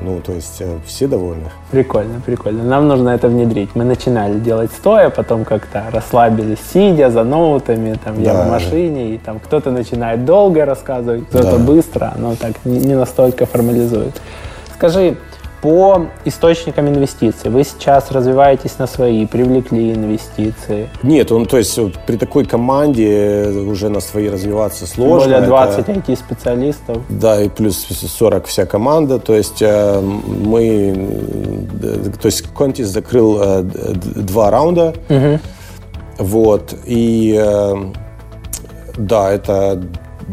Ну, 0.00 0.20
то 0.20 0.32
есть 0.32 0.60
э, 0.60 0.78
все 0.86 1.06
довольны. 1.06 1.50
Прикольно, 1.70 2.20
прикольно. 2.24 2.64
Нам 2.64 2.88
нужно 2.88 3.10
это 3.10 3.28
внедрить. 3.28 3.70
Мы 3.74 3.84
начинали 3.84 4.38
делать 4.38 4.70
стоя, 4.72 5.10
потом 5.10 5.44
как-то 5.44 5.84
расслабились, 5.92 6.58
сидя 6.72 7.10
за 7.10 7.24
ноутами, 7.24 7.98
там 8.02 8.20
я 8.20 8.32
да. 8.32 8.44
в 8.44 8.50
машине, 8.50 9.14
и 9.14 9.18
там 9.18 9.38
кто-то 9.38 9.70
начинает 9.70 10.24
долго 10.24 10.64
рассказывать, 10.64 11.26
кто-то 11.28 11.58
да. 11.58 11.64
быстро, 11.64 12.14
но 12.16 12.34
так 12.36 12.52
не 12.64 12.94
настолько 12.94 13.46
формализует. 13.46 14.20
Скажи, 14.74 15.16
по 15.62 16.08
источникам 16.24 16.88
инвестиций. 16.88 17.48
Вы 17.48 17.62
сейчас 17.62 18.10
развиваетесь 18.10 18.78
на 18.78 18.88
свои, 18.88 19.26
привлекли 19.26 19.94
инвестиции? 19.94 20.90
Нет, 21.04 21.30
он, 21.30 21.46
то 21.46 21.56
есть 21.56 21.78
при 22.04 22.16
такой 22.16 22.44
команде 22.44 23.46
уже 23.68 23.88
на 23.88 24.00
свои 24.00 24.28
развиваться 24.28 24.88
сложно. 24.88 25.36
Более 25.36 25.40
20 25.46 25.78
это, 25.78 25.92
IT-специалистов. 25.92 26.98
Да, 27.08 27.40
и 27.40 27.48
плюс 27.48 27.76
40 27.76 28.46
вся 28.46 28.66
команда. 28.66 29.20
То 29.20 29.34
есть 29.34 29.62
э, 29.62 30.00
мы, 30.00 31.20
то 32.20 32.26
есть 32.26 32.42
Контис 32.48 32.88
закрыл 32.88 33.38
э, 33.40 33.62
два 33.62 34.50
раунда. 34.50 34.94
Угу. 35.08 35.38
Вот, 36.18 36.74
и 36.84 37.40
э, 37.40 37.74
да, 38.96 39.30
это 39.30 39.80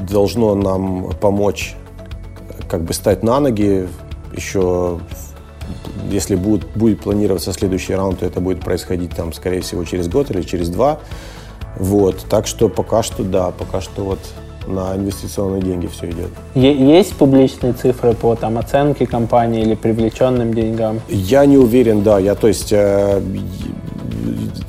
должно 0.09 0.55
нам 0.55 1.11
помочь 1.21 1.75
как 2.67 2.81
бы 2.83 2.93
стать 2.93 3.21
на 3.21 3.39
ноги 3.39 3.87
еще 4.39 4.99
если 6.09 6.35
будет, 6.35 6.65
будет 6.75 7.01
планироваться 7.01 7.53
следующий 7.53 7.93
раунд, 7.93 8.19
то 8.19 8.25
это 8.25 8.41
будет 8.41 8.61
происходить 8.61 9.11
там, 9.15 9.33
скорее 9.33 9.61
всего, 9.61 9.83
через 9.83 10.07
год 10.07 10.31
или 10.31 10.41
через 10.41 10.69
два. 10.69 10.99
Вот. 11.77 12.25
Так 12.29 12.47
что 12.47 12.69
пока 12.69 13.03
что, 13.03 13.23
да, 13.23 13.51
пока 13.51 13.81
что 13.81 14.03
вот 14.03 14.19
на 14.67 14.95
инвестиционные 14.95 15.61
деньги 15.61 15.87
все 15.87 16.09
идет. 16.09 16.29
Есть 16.55 17.15
публичные 17.15 17.73
цифры 17.73 18.13
по 18.13 18.35
там, 18.35 18.57
оценке 18.57 19.05
компании 19.05 19.61
или 19.61 19.75
привлеченным 19.75 20.53
деньгам? 20.53 21.01
Я 21.07 21.45
не 21.45 21.57
уверен, 21.57 22.03
да. 22.03 22.19
Я, 22.19 22.35
то 22.35 22.47
есть, 22.47 22.71
э, 22.71 23.21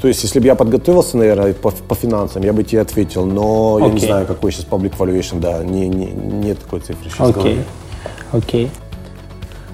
то 0.01 0.09
есть, 0.09 0.23
если 0.23 0.41
бы 0.41 0.47
я 0.47 0.55
подготовился, 0.55 1.17
наверное, 1.17 1.53
по, 1.53 1.71
по 1.71 1.95
финансам, 1.95 2.43
я 2.43 2.53
бы 2.53 2.63
тебе 2.65 2.81
ответил, 2.81 3.27
но 3.27 3.79
okay. 3.79 3.89
я 3.89 3.93
не 3.93 4.01
знаю, 4.01 4.27
какой 4.27 4.53
сейчас 4.53 4.67
public 4.67 4.97
valuation, 4.97 5.41
да, 5.41 5.63
не, 5.65 5.89
не, 5.89 6.07
нет 6.07 6.59
такой 6.59 6.81
цифры 6.81 7.11
сейчас. 7.11 7.31
Окей, 7.31 7.57
okay. 7.57 7.65
окей. 8.33 8.67
Okay. 8.67 8.71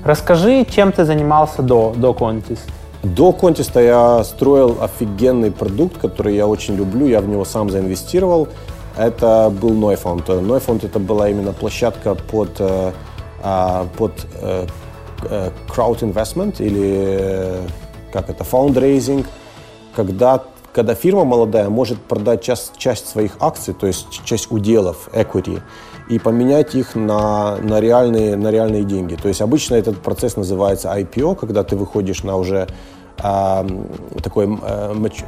Расскажи, 0.07 0.65
чем 0.71 0.93
ты 0.93 1.05
занимался 1.05 1.63
до, 1.63 1.93
до 1.97 2.13
Contest? 2.13 2.61
До 3.03 3.33
Контиста 3.33 3.81
я 3.81 4.23
строил 4.23 4.79
офигенный 4.81 5.51
продукт, 5.51 5.99
который 5.99 6.37
я 6.37 6.47
очень 6.47 6.77
люблю, 6.77 7.09
я 7.09 7.21
в 7.21 7.29
него 7.29 7.45
сам 7.45 7.71
заинвестировал. 7.71 8.47
Это 8.97 9.53
был 9.61 9.73
Neufound. 9.73 10.27
Neufound 10.27 10.87
это 10.87 11.01
была 11.01 11.29
именно 11.29 11.53
площадка 11.53 12.15
под, 12.15 12.51
э, 12.61 12.93
а, 13.43 13.89
под 13.99 14.13
э, 14.41 14.67
э, 15.29 15.51
crowd 15.69 15.99
investment 16.03 16.63
или 16.65 17.63
как 18.13 18.31
это, 18.31 18.45
fundraising, 18.45 19.27
когда, 19.97 20.45
когда 20.73 20.95
фирма 20.95 21.25
молодая 21.25 21.69
может 21.69 22.01
продать 22.01 22.43
часть, 22.45 22.77
часть 22.77 23.09
своих 23.09 23.33
акций, 23.41 23.75
то 23.75 23.89
есть 23.89 24.25
часть 24.25 24.53
уделов, 24.53 25.09
equity, 25.13 25.61
и 26.09 26.19
поменять 26.19 26.75
их 26.75 26.95
на, 26.95 27.57
на, 27.57 27.81
реальные, 27.81 28.37
на 28.37 28.51
реальные 28.51 28.85
деньги. 28.85 29.17
То 29.17 29.29
есть 29.29 29.41
обычно 29.41 29.75
этот 29.75 29.99
процесс 29.99 30.37
называется 30.37 30.89
IPO, 30.97 31.37
когда 31.37 31.65
ты 31.65 31.77
выходишь 31.77 32.23
на 32.23 32.37
уже 32.37 32.69
а, 33.19 33.67
такой 34.23 34.47
а, 34.63 34.95
мач, 34.95 35.23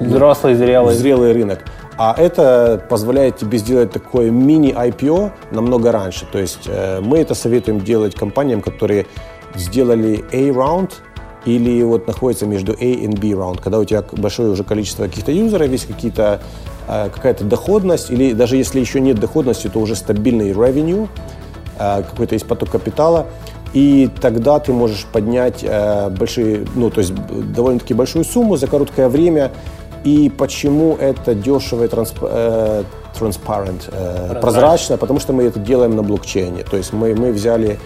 взрослый 0.00 0.54
зрелый. 0.54 0.94
зрелый 0.94 1.32
рынок. 1.32 1.60
А 1.96 2.14
это 2.18 2.84
позволяет 2.88 3.38
тебе 3.38 3.58
сделать 3.58 3.92
такое 3.92 4.30
мини-IPO 4.30 5.30
намного 5.52 5.92
раньше. 5.92 6.26
То 6.30 6.38
есть 6.38 6.64
э, 6.66 7.00
мы 7.00 7.18
это 7.18 7.34
советуем 7.34 7.80
делать 7.80 8.16
компаниям, 8.16 8.62
которые 8.62 9.06
сделали 9.54 10.24
A-раунд, 10.32 11.00
или 11.44 11.82
вот 11.82 12.08
находится 12.08 12.46
между 12.46 12.72
A 12.72 12.84
и 12.84 13.06
B 13.06 13.34
раунд, 13.34 13.60
когда 13.60 13.78
у 13.78 13.84
тебя 13.84 14.02
большое 14.12 14.48
уже 14.48 14.64
количество 14.64 15.04
каких-то 15.04 15.30
юзеров, 15.30 15.68
есть 15.68 15.86
какие-то 15.86 16.40
Э, 16.40 16.73
какая-то 16.86 17.44
доходность, 17.44 18.10
или 18.10 18.32
даже 18.32 18.56
если 18.56 18.80
еще 18.80 19.00
нет 19.00 19.18
доходности, 19.18 19.68
то 19.68 19.80
уже 19.80 19.96
стабильный 19.96 20.52
revenue, 20.52 21.08
э, 21.78 22.02
какой-то 22.02 22.34
есть 22.34 22.46
поток 22.46 22.70
капитала, 22.70 23.26
и 23.74 24.08
тогда 24.20 24.60
ты 24.60 24.72
можешь 24.72 25.04
поднять 25.04 25.64
э, 25.64 26.08
большие, 26.08 26.64
ну, 26.76 26.90
то 26.90 27.00
есть 27.00 27.12
довольно-таки 27.12 27.92
большую 27.92 28.24
сумму 28.24 28.56
за 28.56 28.68
короткое 28.68 29.08
время. 29.08 29.50
И 30.04 30.30
почему 30.30 30.96
это 30.96 31.34
дешево 31.34 31.84
и 31.84 31.88
трансп, 31.88 32.18
э, 32.22 32.84
transparent, 33.18 33.88
э, 33.90 34.38
прозрачно? 34.40 34.96
Потому 34.96 35.18
что 35.18 35.32
мы 35.32 35.42
это 35.44 35.58
делаем 35.58 35.96
на 35.96 36.04
блокчейне. 36.04 36.62
То 36.62 36.76
есть 36.76 36.92
мы, 36.92 37.16
мы 37.16 37.32
взяли 37.32 37.80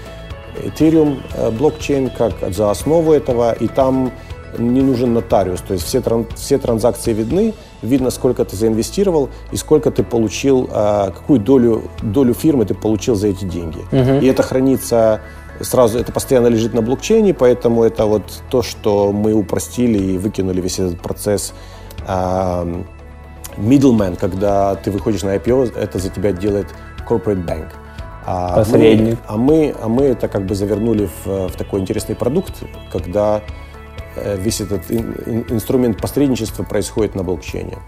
Ethereum 0.62 1.20
блокчейн 1.52 2.10
как 2.10 2.34
за 2.52 2.70
основу 2.70 3.12
этого, 3.12 3.52
и 3.52 3.66
там 3.66 4.12
не 4.58 4.82
нужен 4.82 5.14
нотариус. 5.14 5.60
То 5.62 5.74
есть 5.74 5.86
все, 5.86 6.02
тран, 6.02 6.26
все 6.34 6.58
транзакции 6.58 7.14
видны, 7.14 7.54
видно, 7.82 8.10
сколько 8.10 8.44
ты 8.44 8.56
заинвестировал 8.56 9.30
и 9.52 9.56
сколько 9.56 9.90
ты 9.90 10.02
получил, 10.02 10.68
а, 10.72 11.10
какую 11.10 11.40
долю, 11.40 11.84
долю 12.02 12.34
фирмы 12.34 12.64
ты 12.64 12.74
получил 12.74 13.14
за 13.14 13.28
эти 13.28 13.44
деньги. 13.44 13.78
Uh-huh. 13.90 14.20
И 14.22 14.26
это 14.26 14.42
хранится 14.42 15.20
сразу, 15.60 15.98
это 15.98 16.12
постоянно 16.12 16.48
лежит 16.48 16.74
на 16.74 16.82
блокчейне, 16.82 17.34
поэтому 17.34 17.84
это 17.84 18.06
вот 18.06 18.42
то, 18.50 18.62
что 18.62 19.12
мы 19.12 19.32
упростили 19.32 19.98
и 19.98 20.18
выкинули 20.18 20.60
весь 20.60 20.78
этот 20.78 21.00
процесс 21.00 21.52
а, 22.06 22.66
middleman, 23.56 24.16
когда 24.18 24.74
ты 24.76 24.90
выходишь 24.90 25.22
на 25.22 25.36
IPO, 25.36 25.78
это 25.78 25.98
за 25.98 26.08
тебя 26.10 26.32
делает 26.32 26.66
corporate 27.08 27.44
bank. 27.44 27.68
А 28.30 28.56
Посредник. 28.56 29.18
Мы, 29.26 29.26
а, 29.26 29.36
мы, 29.36 29.74
а 29.82 29.88
мы 29.88 30.04
это 30.04 30.28
как 30.28 30.44
бы 30.44 30.54
завернули 30.54 31.08
в, 31.24 31.48
в 31.48 31.56
такой 31.56 31.80
интересный 31.80 32.14
продукт, 32.14 32.52
когда 32.92 33.42
весь 34.36 34.60
этот 34.60 34.90
инструмент 34.90 36.00
посредничества 36.00 36.62
происходит 36.64 37.14
на 37.14 37.22
блокчейне. 37.22 37.78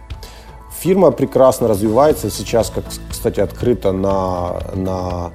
Фирма 0.80 1.10
прекрасно 1.10 1.68
развивается. 1.68 2.30
Сейчас, 2.30 2.70
как, 2.70 2.84
кстати, 3.10 3.40
открыта 3.40 3.92
на, 3.92 4.60
на 4.74 5.30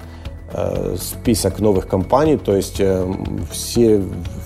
э, 0.52 0.96
список 1.00 1.60
новых 1.60 1.88
компаний. 1.88 2.38
То 2.38 2.56
есть 2.56 2.78
э, 2.80 3.08
все 3.52 4.02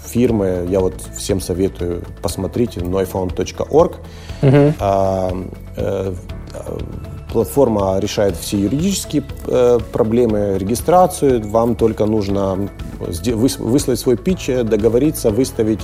фирмы, 0.06 0.68
я 0.70 0.82
вот 0.82 0.96
всем 1.18 1.40
советую, 1.40 2.04
посмотрите 2.22 2.82
noifound.org. 2.82 3.96
Uh-huh. 4.42 4.74
А, 4.80 5.32
э, 5.78 6.14
платформа 7.32 7.98
решает 8.00 8.36
все 8.36 8.58
юридические 8.58 9.24
э, 9.48 9.80
проблемы, 9.94 10.58
регистрацию. 10.58 11.48
Вам 11.48 11.76
только 11.76 12.06
нужно 12.06 12.70
выслать 13.00 14.00
свой 14.00 14.18
питч, 14.18 14.48
договориться, 14.48 15.30
выставить 15.30 15.82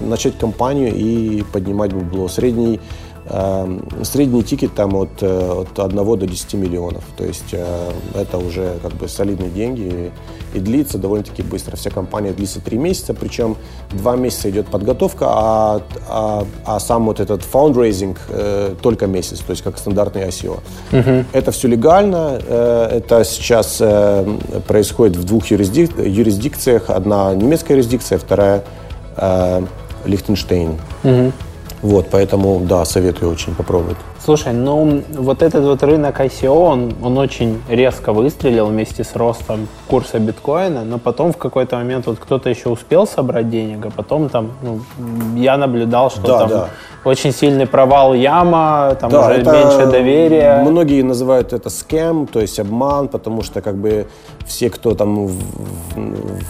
начать 0.00 0.38
компанию 0.38 0.94
и 0.94 1.42
поднимать 1.52 1.92
бабло. 1.92 2.28
Средний 2.28 2.80
Э, 3.26 3.78
средний 4.02 4.42
ticket 4.42 4.74
там 4.74 4.96
от, 4.96 5.22
э, 5.22 5.52
от 5.62 5.78
1 5.78 6.16
до 6.16 6.26
10 6.26 6.54
миллионов. 6.54 7.04
То 7.16 7.24
есть 7.24 7.52
э, 7.52 7.92
это 8.14 8.38
уже 8.38 8.78
как 8.82 8.92
бы 8.94 9.08
солидные 9.08 9.50
деньги 9.50 10.10
и, 10.52 10.58
и 10.58 10.60
длится 10.60 10.98
довольно-таки 10.98 11.42
быстро. 11.42 11.76
Вся 11.76 11.90
кампания 11.90 12.32
длится 12.32 12.60
3 12.60 12.78
месяца, 12.78 13.14
причем 13.14 13.56
2 13.92 14.16
месяца 14.16 14.50
идет 14.50 14.66
подготовка, 14.66 15.26
а, 15.28 15.82
а, 16.08 16.44
а 16.64 16.80
сам 16.80 17.06
вот 17.06 17.20
этот 17.20 17.42
фандрайзинг 17.42 18.18
э, 18.30 18.74
только 18.82 19.06
месяц, 19.06 19.38
то 19.40 19.50
есть 19.50 19.62
как 19.62 19.78
стандартный 19.78 20.22
ICO. 20.22 20.60
Угу. 20.92 21.26
Это 21.32 21.52
все 21.52 21.68
легально, 21.68 22.40
э, 22.44 22.88
это 22.98 23.24
сейчас 23.24 23.76
э, 23.80 24.26
происходит 24.66 25.16
в 25.16 25.24
двух 25.24 25.46
юрисдик, 25.46 25.98
юрисдикциях. 25.98 26.90
Одна 26.90 27.32
немецкая 27.34 27.74
юрисдикция, 27.74 28.18
вторая 28.18 28.64
э, 29.16 29.62
Лихтенштейн. 30.04 30.78
Угу. 31.04 31.32
Вот, 31.82 32.08
поэтому, 32.10 32.60
да, 32.60 32.84
советую 32.84 33.32
очень 33.32 33.54
попробовать. 33.54 33.96
Слушай, 34.22 34.52
ну 34.52 35.02
вот 35.16 35.40
этот 35.42 35.64
вот 35.64 35.82
рынок 35.82 36.20
ICO, 36.20 36.50
он, 36.50 36.94
он 37.02 37.16
очень 37.16 37.62
резко 37.70 38.12
выстрелил 38.12 38.66
вместе 38.66 39.02
с 39.02 39.16
ростом 39.16 39.66
курса 39.88 40.18
биткоина, 40.18 40.84
но 40.84 40.98
потом 40.98 41.32
в 41.32 41.38
какой-то 41.38 41.76
момент 41.76 42.06
вот 42.06 42.18
кто-то 42.18 42.50
еще 42.50 42.68
успел 42.68 43.06
собрать 43.06 43.48
денег, 43.48 43.86
а 43.86 43.90
потом 43.90 44.28
там, 44.28 44.52
ну, 44.62 44.80
я 45.36 45.56
наблюдал, 45.56 46.10
что 46.10 46.26
да, 46.26 46.38
там 46.38 46.48
да. 46.50 46.68
очень 47.04 47.32
сильный 47.32 47.66
провал 47.66 48.12
яма, 48.12 48.94
там 49.00 49.10
да, 49.10 49.26
уже 49.26 49.38
меньше 49.38 49.86
доверия. 49.90 50.62
Многие 50.62 51.00
называют 51.00 51.54
это 51.54 51.70
скем, 51.70 52.26
то 52.26 52.40
есть 52.40 52.60
обман, 52.60 53.08
потому 53.08 53.42
что 53.42 53.62
как 53.62 53.76
бы 53.76 54.06
все, 54.46 54.70
кто 54.70 54.94
там 54.94 55.30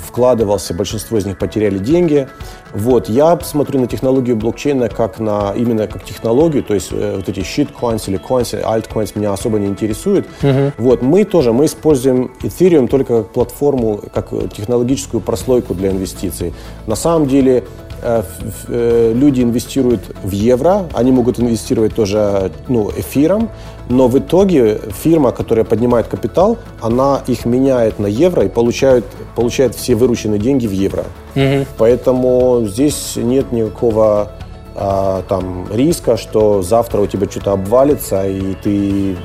вкладывался, 0.06 0.74
большинство 0.74 1.18
из 1.18 1.26
них 1.26 1.38
потеряли 1.38 1.78
деньги. 1.78 2.28
Вот, 2.72 3.08
я 3.08 3.38
смотрю 3.40 3.80
на 3.80 3.86
технологию 3.86 4.36
блокчейна 4.36 4.88
как 4.88 5.18
на, 5.18 5.52
именно 5.56 5.86
как 5.86 6.04
технологию, 6.04 6.62
то 6.62 6.74
есть 6.74 6.88
э, 6.92 7.16
вот 7.16 7.28
эти 7.28 7.40
shitcoins 7.40 8.04
или 8.06 8.18
coins, 8.18 8.62
altcoins 8.62 9.12
меня 9.14 9.32
особо 9.32 9.58
не 9.58 9.66
интересуют. 9.66 10.26
Uh-huh. 10.42 10.72
Вот, 10.78 11.02
мы 11.02 11.24
тоже, 11.24 11.52
мы 11.52 11.64
используем 11.66 12.30
Ethereum 12.42 12.88
только 12.88 13.22
как 13.22 13.32
платформу, 13.32 14.00
как 14.14 14.30
технологическую 14.52 15.20
прослойку 15.20 15.74
для 15.74 15.90
инвестиций. 15.90 16.54
На 16.86 16.96
самом 16.96 17.26
деле, 17.26 17.64
э, 18.02 18.22
э, 18.68 19.12
люди 19.14 19.42
инвестируют 19.42 20.14
в 20.22 20.30
евро, 20.30 20.86
они 20.94 21.10
могут 21.10 21.40
инвестировать 21.40 21.94
тоже 21.94 22.52
ну, 22.68 22.90
эфиром, 22.96 23.50
но 23.90 24.06
в 24.06 24.18
итоге 24.18 24.80
фирма, 25.02 25.32
которая 25.32 25.64
поднимает 25.64 26.06
капитал, 26.06 26.58
она 26.80 27.22
их 27.26 27.44
меняет 27.44 27.98
на 27.98 28.06
евро 28.06 28.44
и 28.44 28.48
получает, 28.48 29.04
получает 29.34 29.74
все 29.74 29.96
вырученные 29.96 30.38
деньги 30.38 30.66
в 30.66 30.72
евро. 30.72 31.04
Угу. 31.34 31.66
Поэтому 31.76 32.62
здесь 32.66 33.16
нет 33.16 33.50
никакого 33.50 34.30
а, 34.76 35.22
там, 35.28 35.66
риска, 35.72 36.16
что 36.16 36.62
завтра 36.62 37.00
у 37.00 37.08
тебя 37.08 37.28
что-то 37.28 37.52
обвалится, 37.52 38.26
и 38.28 38.54
ты 38.62 39.16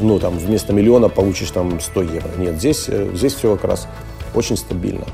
ну, 0.00 0.18
там, 0.18 0.36
вместо 0.36 0.74
миллиона 0.74 1.08
получишь 1.08 1.50
там 1.50 1.80
100 1.80 2.02
евро. 2.02 2.30
Нет, 2.38 2.56
здесь, 2.56 2.86
э, 2.88 3.10
здесь 3.14 3.34
все 3.34 3.56
как 3.56 3.64
раз 3.64 3.88
очень 4.34 4.56
стабильно. 4.56 5.04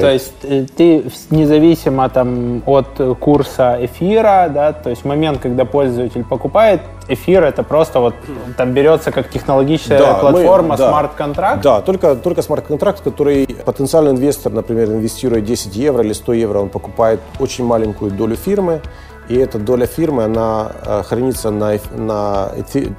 То 0.00 0.12
есть 0.12 0.34
э, 0.42 0.66
ты 0.76 1.04
независимо 1.30 2.08
там, 2.08 2.62
от 2.66 3.00
курса 3.20 3.78
эфира, 3.80 4.50
да, 4.52 4.72
то 4.72 4.90
есть 4.90 5.04
момент, 5.04 5.40
когда 5.40 5.64
пользователь 5.64 6.24
покупает 6.24 6.80
эфир, 7.08 7.44
это 7.44 7.62
просто 7.62 8.00
вот 8.00 8.14
там 8.56 8.72
берется 8.72 9.10
как 9.10 9.28
технологическая 9.28 9.98
да, 9.98 10.14
платформа, 10.14 10.76
смарт-контракт? 10.76 11.62
Да, 11.62 11.80
только, 11.80 12.16
только 12.16 12.42
смарт-контракт, 12.42 13.00
который 13.00 13.46
потенциальный 13.64 14.12
инвестор, 14.12 14.52
например, 14.52 14.88
инвестирует 14.88 15.44
10 15.44 15.76
евро 15.76 16.02
или 16.04 16.12
100 16.12 16.32
евро, 16.32 16.58
он 16.60 16.68
покупает 16.68 17.20
очень 17.38 17.64
маленькую 17.64 18.10
долю 18.10 18.36
фирмы, 18.36 18.80
и 19.28 19.36
эта 19.36 19.58
доля 19.58 19.86
фирмы, 19.86 20.24
она 20.24 20.72
э, 20.84 21.02
хранится 21.04 21.50
на, 21.50 21.78
на, 21.92 22.50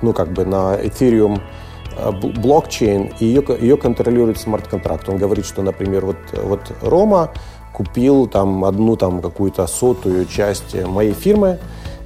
ну, 0.01 0.13
как 0.13 0.29
бы 0.29 0.45
на 0.45 0.75
Ethereum 0.75 1.41
блокчейн, 2.21 3.11
и 3.19 3.25
ее, 3.25 3.43
ее 3.59 3.77
контролирует 3.77 4.37
смарт-контракт. 4.39 5.09
Он 5.09 5.17
говорит, 5.17 5.45
что, 5.45 5.61
например, 5.61 6.05
вот, 6.05 6.17
вот 6.43 6.61
Рома 6.81 7.31
купил 7.73 8.27
там 8.27 8.65
одну 8.65 8.95
там 8.95 9.21
какую-то 9.21 9.67
сотую 9.67 10.25
часть 10.25 10.75
моей 10.85 11.13
фирмы, 11.13 11.59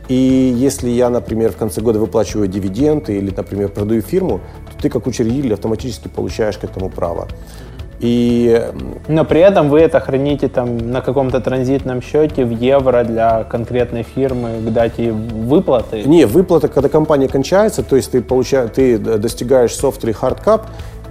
и 0.07 0.53
если 0.55 0.89
я, 0.89 1.09
например, 1.09 1.51
в 1.51 1.57
конце 1.57 1.81
года 1.81 1.99
выплачиваю 1.99 2.47
дивиденды 2.47 3.17
или, 3.17 3.33
например, 3.35 3.69
продаю 3.69 4.01
фирму, 4.01 4.39
то 4.71 4.81
ты 4.81 4.89
как 4.89 5.05
учредитель 5.05 5.53
автоматически 5.53 6.07
получаешь 6.07 6.57
к 6.57 6.63
этому 6.63 6.89
право. 6.89 7.27
И... 7.99 8.71
Но 9.07 9.25
при 9.25 9.41
этом 9.41 9.69
вы 9.69 9.79
это 9.79 9.99
храните 9.99 10.47
там 10.47 10.77
на 10.77 11.01
каком-то 11.01 11.39
транзитном 11.41 12.01
счете 12.01 12.45
в 12.45 12.51
евро 12.51 13.03
для 13.03 13.43
конкретной 13.43 14.03
фирмы 14.03 14.59
к 14.61 14.71
дате 14.71 15.11
выплаты? 15.11 16.03
Не, 16.03 16.25
выплата, 16.25 16.67
когда 16.67 16.89
компания 16.89 17.27
кончается, 17.27 17.81
то 17.81 17.95
есть 17.95 18.11
ты, 18.11 18.21
получаешь, 18.21 18.69
ты 18.75 18.97
достигаешь 18.97 19.71
soft 19.71 19.99
или 20.03 20.13
hard 20.13 20.43
cap, 20.45 20.61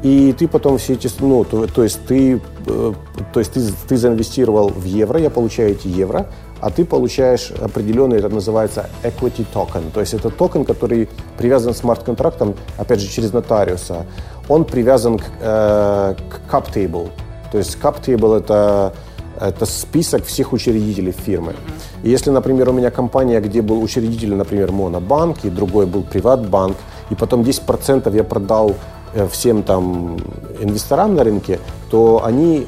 и 0.03 0.32
ты 0.39 0.47
потом 0.47 0.78
все 0.78 0.93
эти, 0.93 1.11
ну, 1.20 1.45
то, 1.45 1.66
то 1.66 1.82
есть 1.82 2.07
ты, 2.07 2.41
э, 2.66 2.93
то 3.32 3.41
есть 3.41 3.53
ты, 3.53 3.61
ты 3.89 3.97
заинвестировал 3.97 4.68
в 4.68 4.84
евро, 4.84 5.18
я 5.18 5.30
получаю 5.30 5.70
эти 5.70 5.89
евро, 5.89 6.26
а 6.61 6.70
ты 6.70 6.84
получаешь 6.84 7.51
определенный, 7.61 8.18
это 8.18 8.28
называется 8.28 8.89
equity 9.03 9.45
token. 9.53 9.91
То 9.93 10.01
есть 10.01 10.14
это 10.14 10.30
токен, 10.30 10.64
который 10.64 11.09
привязан 11.39 11.72
к 11.72 11.76
смарт-контрактам, 11.76 12.55
опять 12.78 13.01
же, 13.01 13.09
через 13.09 13.32
нотариуса. 13.32 14.07
Он 14.49 14.64
привязан 14.64 15.18
к, 15.18 15.24
э, 15.40 16.14
к 16.28 16.53
cap 16.53 16.72
table. 16.72 17.11
То 17.53 17.59
есть 17.59 17.78
cap 17.80 18.03
table 18.05 18.38
это 18.38 18.92
это 19.40 19.66
список 19.66 20.24
всех 20.24 20.53
учредителей 20.53 21.12
фирмы. 21.12 21.55
И 22.03 22.11
если, 22.11 22.30
например, 22.30 22.70
у 22.70 22.72
меня 22.72 22.90
компания, 22.90 23.40
где 23.40 23.62
был 23.62 23.82
учредитель, 23.82 24.34
например, 24.34 24.72
Монобанк, 24.72 25.44
и 25.44 25.51
другой 25.51 25.86
был 25.86 26.03
Приватбанк, 26.03 26.76
и 27.11 27.14
потом 27.14 27.42
10% 27.42 28.14
я 28.14 28.24
продал 28.24 28.74
э, 29.14 29.28
всем 29.28 29.62
там 29.62 30.18
инвесторам 30.61 31.14
на 31.14 31.24
рынке, 31.24 31.61
то 31.90 32.24
они 32.24 32.66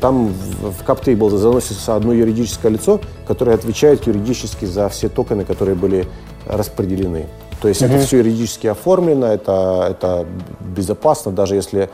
там 0.00 0.28
в 0.28 0.82
CapTable 0.86 1.36
заносится 1.36 1.96
одно 1.96 2.12
юридическое 2.12 2.72
лицо, 2.72 3.00
которое 3.26 3.54
отвечает 3.54 4.06
юридически 4.06 4.64
за 4.64 4.88
все 4.88 5.08
токены, 5.08 5.44
которые 5.44 5.74
были 5.74 6.06
распределены. 6.46 7.26
То 7.60 7.68
есть 7.68 7.82
mm-hmm. 7.82 7.94
это 7.94 8.06
все 8.06 8.18
юридически 8.18 8.66
оформлено, 8.68 9.26
это, 9.26 9.86
это 9.90 10.26
безопасно, 10.60 11.30
даже 11.30 11.56
если 11.56 11.90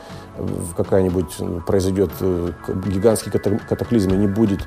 какая-нибудь 0.75 1.65
произойдет 1.65 2.11
э, 2.21 2.51
гигантский 2.85 3.31
катаклизм 3.31 4.11
и 4.11 4.17
не 4.17 4.27
будет 4.27 4.61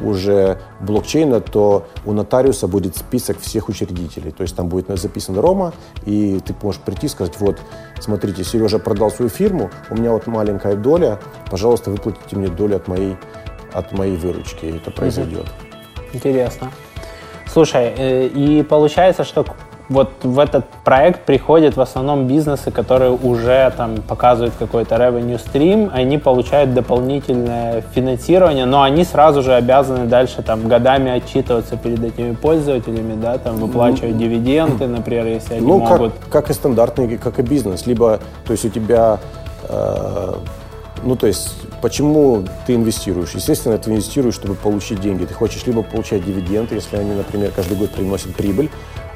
уже 0.00 0.60
блокчейна, 0.80 1.40
то 1.40 1.86
у 2.04 2.12
нотариуса 2.12 2.68
будет 2.68 2.96
список 2.96 3.40
всех 3.40 3.68
учредителей. 3.68 4.30
То 4.32 4.42
есть 4.42 4.54
там 4.54 4.68
будет 4.68 4.86
записан 4.98 5.38
Рома, 5.38 5.72
и 6.04 6.40
ты 6.44 6.54
можешь 6.62 6.80
прийти 6.80 7.06
и 7.06 7.08
сказать, 7.08 7.34
вот, 7.38 7.58
смотрите, 8.00 8.44
Сережа 8.44 8.78
продал 8.78 9.10
свою 9.10 9.30
фирму, 9.30 9.70
у 9.90 9.96
меня 9.96 10.12
вот 10.12 10.26
маленькая 10.26 10.76
доля, 10.76 11.18
пожалуйста, 11.50 11.90
выплатите 11.90 12.36
мне 12.36 12.48
долю 12.48 12.76
от 12.76 12.86
моей, 12.86 13.16
от 13.72 13.92
моей 13.92 14.16
выручки, 14.16 14.66
и 14.66 14.76
это 14.76 14.90
произойдет. 14.90 15.46
Интересно. 16.12 16.70
Слушай, 17.50 17.92
э, 17.96 18.26
и 18.26 18.62
получается, 18.62 19.24
что 19.24 19.44
вот 19.88 20.10
в 20.22 20.38
этот 20.38 20.66
проект 20.84 21.24
приходят 21.24 21.76
в 21.76 21.80
основном 21.80 22.26
бизнесы, 22.26 22.70
которые 22.70 23.10
уже 23.10 23.72
там 23.76 23.96
показывают 23.96 24.54
какой-то 24.58 24.96
revenue 24.96 25.38
stream, 25.38 25.90
они 25.92 26.16
получают 26.16 26.72
дополнительное 26.72 27.82
финансирование, 27.94 28.64
но 28.64 28.82
они 28.82 29.04
сразу 29.04 29.42
же 29.42 29.54
обязаны 29.54 30.06
дальше 30.06 30.42
там 30.42 30.68
годами 30.68 31.10
отчитываться 31.10 31.76
перед 31.76 32.02
этими 32.02 32.34
пользователями, 32.34 33.14
да, 33.20 33.36
там 33.38 33.56
выплачивать 33.56 34.12
ну, 34.12 34.18
дивиденды, 34.18 34.86
например, 34.86 35.26
если 35.26 35.54
они 35.54 35.66
ну, 35.66 35.78
могут. 35.78 36.14
Как, 36.14 36.28
как 36.30 36.50
и 36.50 36.54
стандартный, 36.54 37.18
как 37.18 37.38
и 37.38 37.42
бизнес, 37.42 37.86
либо, 37.86 38.20
то 38.46 38.52
есть 38.52 38.64
у 38.64 38.70
тебя 38.70 39.18
э, 39.68 40.34
ну, 41.02 41.16
то 41.16 41.26
есть, 41.26 41.54
почему 41.82 42.44
ты 42.66 42.74
инвестируешь? 42.74 43.32
Естественно, 43.34 43.76
ты 43.76 43.90
инвестируешь, 43.90 44.34
чтобы 44.34 44.54
получить 44.54 45.00
деньги. 45.00 45.26
Ты 45.26 45.34
хочешь 45.34 45.66
либо 45.66 45.82
получать 45.82 46.24
дивиденды, 46.24 46.76
если 46.76 46.96
они, 46.96 47.12
например, 47.12 47.50
каждый 47.54 47.76
год 47.76 47.90
приносят 47.90 48.34
прибыль, 48.34 48.70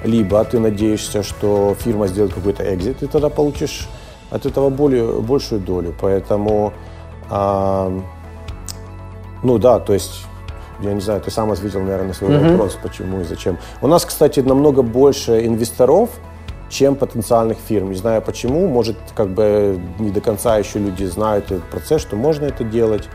либо 0.04 0.42
ты 0.44 0.58
надеешься, 0.58 1.22
что 1.22 1.76
фирма 1.78 2.06
сделает 2.06 2.34
какой-то 2.34 2.74
экзит, 2.74 3.02
и 3.02 3.06
тогда 3.06 3.28
получишь 3.28 3.88
от 4.30 4.46
этого 4.46 4.70
более, 4.70 5.20
большую 5.20 5.60
долю. 5.60 5.94
Поэтому, 6.00 6.72
а, 7.30 7.92
ну 9.42 9.58
да, 9.58 9.78
то 9.80 9.94
есть, 9.94 10.24
я 10.80 10.92
не 10.92 11.00
знаю, 11.00 11.20
ты 11.20 11.30
сам 11.30 11.50
ответил, 11.50 11.80
наверное, 11.80 12.08
на 12.08 12.14
свой 12.14 12.30
mm-hmm. 12.30 12.50
вопрос, 12.52 12.78
почему 12.82 13.20
и 13.20 13.24
зачем. 13.24 13.58
У 13.80 13.86
нас, 13.86 14.04
кстати, 14.04 14.40
намного 14.40 14.82
больше 14.82 15.44
инвесторов, 15.44 16.10
чем 16.68 16.96
потенциальных 16.96 17.56
фирм. 17.58 17.90
Не 17.90 17.96
знаю 17.96 18.22
почему, 18.22 18.68
может, 18.68 18.96
как 19.16 19.28
бы 19.30 19.80
не 19.98 20.10
до 20.10 20.20
конца 20.20 20.58
еще 20.58 20.78
люди 20.78 21.04
знают 21.04 21.46
этот 21.46 21.64
процесс, 21.64 22.02
что 22.02 22.16
можно 22.16 22.44
это 22.44 22.62
делать. 22.62 23.08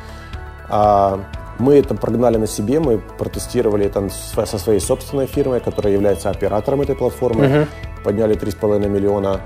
А, 0.70 1.20
мы 1.64 1.76
это 1.76 1.96
прогнали 1.96 2.38
на 2.38 2.48
себе, 2.48 2.80
мы 2.80 3.00
протестировали 3.18 3.86
это 3.86 4.10
со 4.46 4.58
своей 4.58 4.80
собственной 4.80 5.28
фирмой, 5.28 5.60
которая 5.60 5.94
является 5.94 6.30
оператором 6.30 6.82
этой 6.82 6.96
платформы. 6.96 7.46
Uh-huh. 7.46 7.68
Подняли 8.04 8.36
3,5 8.36 8.90
миллиона 8.90 9.40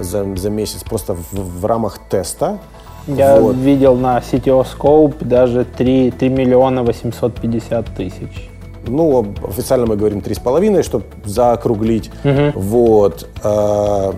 за, 0.00 0.36
за 0.36 0.50
месяц 0.50 0.82
просто 0.82 1.14
в, 1.14 1.60
в 1.60 1.66
рамках 1.66 1.98
теста. 2.08 2.58
Я 3.06 3.40
вот. 3.40 3.56
видел 3.56 3.96
на 3.96 4.18
CTO 4.18 4.66
Scope 4.66 5.24
даже 5.24 5.64
3, 5.64 6.10
3 6.10 6.28
миллиона 6.28 6.82
850 6.82 7.96
тысяч. 7.96 8.50
ну, 8.88 9.34
официально 9.48 9.86
мы 9.86 9.96
говорим 9.96 10.18
3,5, 10.18 10.82
чтобы 10.82 11.04
заокруглить. 11.24 12.10
Вот. 12.54 13.28
Э, 13.44 14.12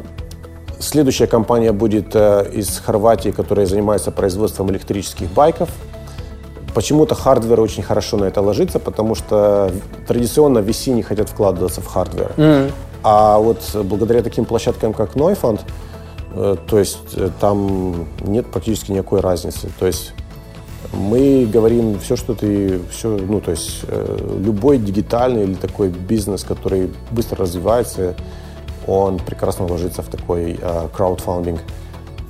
Следующая 0.80 1.26
компания 1.26 1.72
будет 1.72 2.14
э, 2.14 2.50
из 2.52 2.78
Хорватии, 2.78 3.30
которая 3.30 3.66
занимается 3.66 4.12
производством 4.12 4.70
электрических 4.70 5.28
байков. 5.28 5.70
Почему-то 6.78 7.16
hardware 7.16 7.60
очень 7.60 7.82
хорошо 7.82 8.18
на 8.18 8.26
это 8.26 8.40
ложится, 8.40 8.78
потому 8.78 9.16
что 9.16 9.72
традиционно 10.06 10.60
VC 10.60 10.92
не 10.92 11.02
хотят 11.02 11.28
вкладываться 11.28 11.80
в 11.80 11.86
hardware. 11.86 12.30
Мм. 12.36 12.70
А 13.02 13.38
вот 13.38 13.58
благодаря 13.82 14.22
таким 14.22 14.44
площадкам, 14.44 14.92
как 14.92 15.16
Neufund, 15.16 15.60
э, 16.34 16.54
то 16.68 16.78
есть 16.78 17.16
э, 17.16 17.30
там 17.40 18.06
нет 18.20 18.46
практически 18.46 18.92
никакой 18.92 19.18
разницы. 19.18 19.68
То 19.80 19.88
есть 19.88 20.12
мы 20.92 21.50
говорим 21.52 21.98
все, 21.98 22.14
что 22.14 22.34
ты, 22.34 22.78
все, 22.92 23.08
ну, 23.08 23.40
то 23.40 23.50
есть 23.50 23.80
э, 23.88 24.38
любой 24.38 24.78
дигитальный 24.78 25.42
или 25.42 25.54
такой 25.54 25.88
бизнес, 25.88 26.44
который 26.44 26.92
быстро 27.10 27.38
развивается, 27.38 28.14
он 28.86 29.18
прекрасно 29.18 29.66
ложится 29.66 30.02
в 30.02 30.06
такой 30.06 30.60
краудфандинг. 30.94 31.60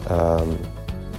Э, 0.07 0.41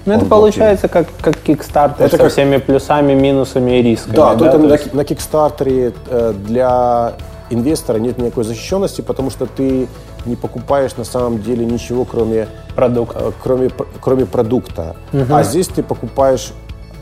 ну, 0.06 0.14
это 0.14 0.26
получается 0.26 0.88
как, 0.88 1.08
как 1.22 1.36
Kickstarter 1.46 1.96
Это 2.00 2.10
со 2.18 2.24
как- 2.24 2.32
всеми 2.32 2.58
плюсами, 2.58 3.14
минусами 3.14 3.80
и 3.80 3.82
рисками. 3.84 4.16
Да, 4.16 4.36
только 4.36 4.58
То 4.58 4.64
на, 4.68 4.74
есть- 4.74 4.94
на 4.94 5.02
Kickstarter 5.02 5.94
э, 6.10 6.34
для 6.34 7.14
инвестора 7.50 7.98
нет 7.98 8.18
никакой 8.18 8.44
защищенности, 8.44 9.02
потому 9.02 9.30
что 9.30 9.46
ты 9.46 9.88
не 10.26 10.36
покупаешь 10.36 10.96
на 10.98 11.04
самом 11.04 11.42
деле 11.42 11.66
ничего, 11.66 12.06
кроме 12.06 12.48
продукт. 12.76 13.16
э, 13.20 13.32
кроме, 13.44 13.70
кроме 14.02 14.26
продукта. 14.26 14.96
А 15.32 15.44
здесь 15.44 15.68
ты 15.68 15.82
покупаешь 15.84 16.54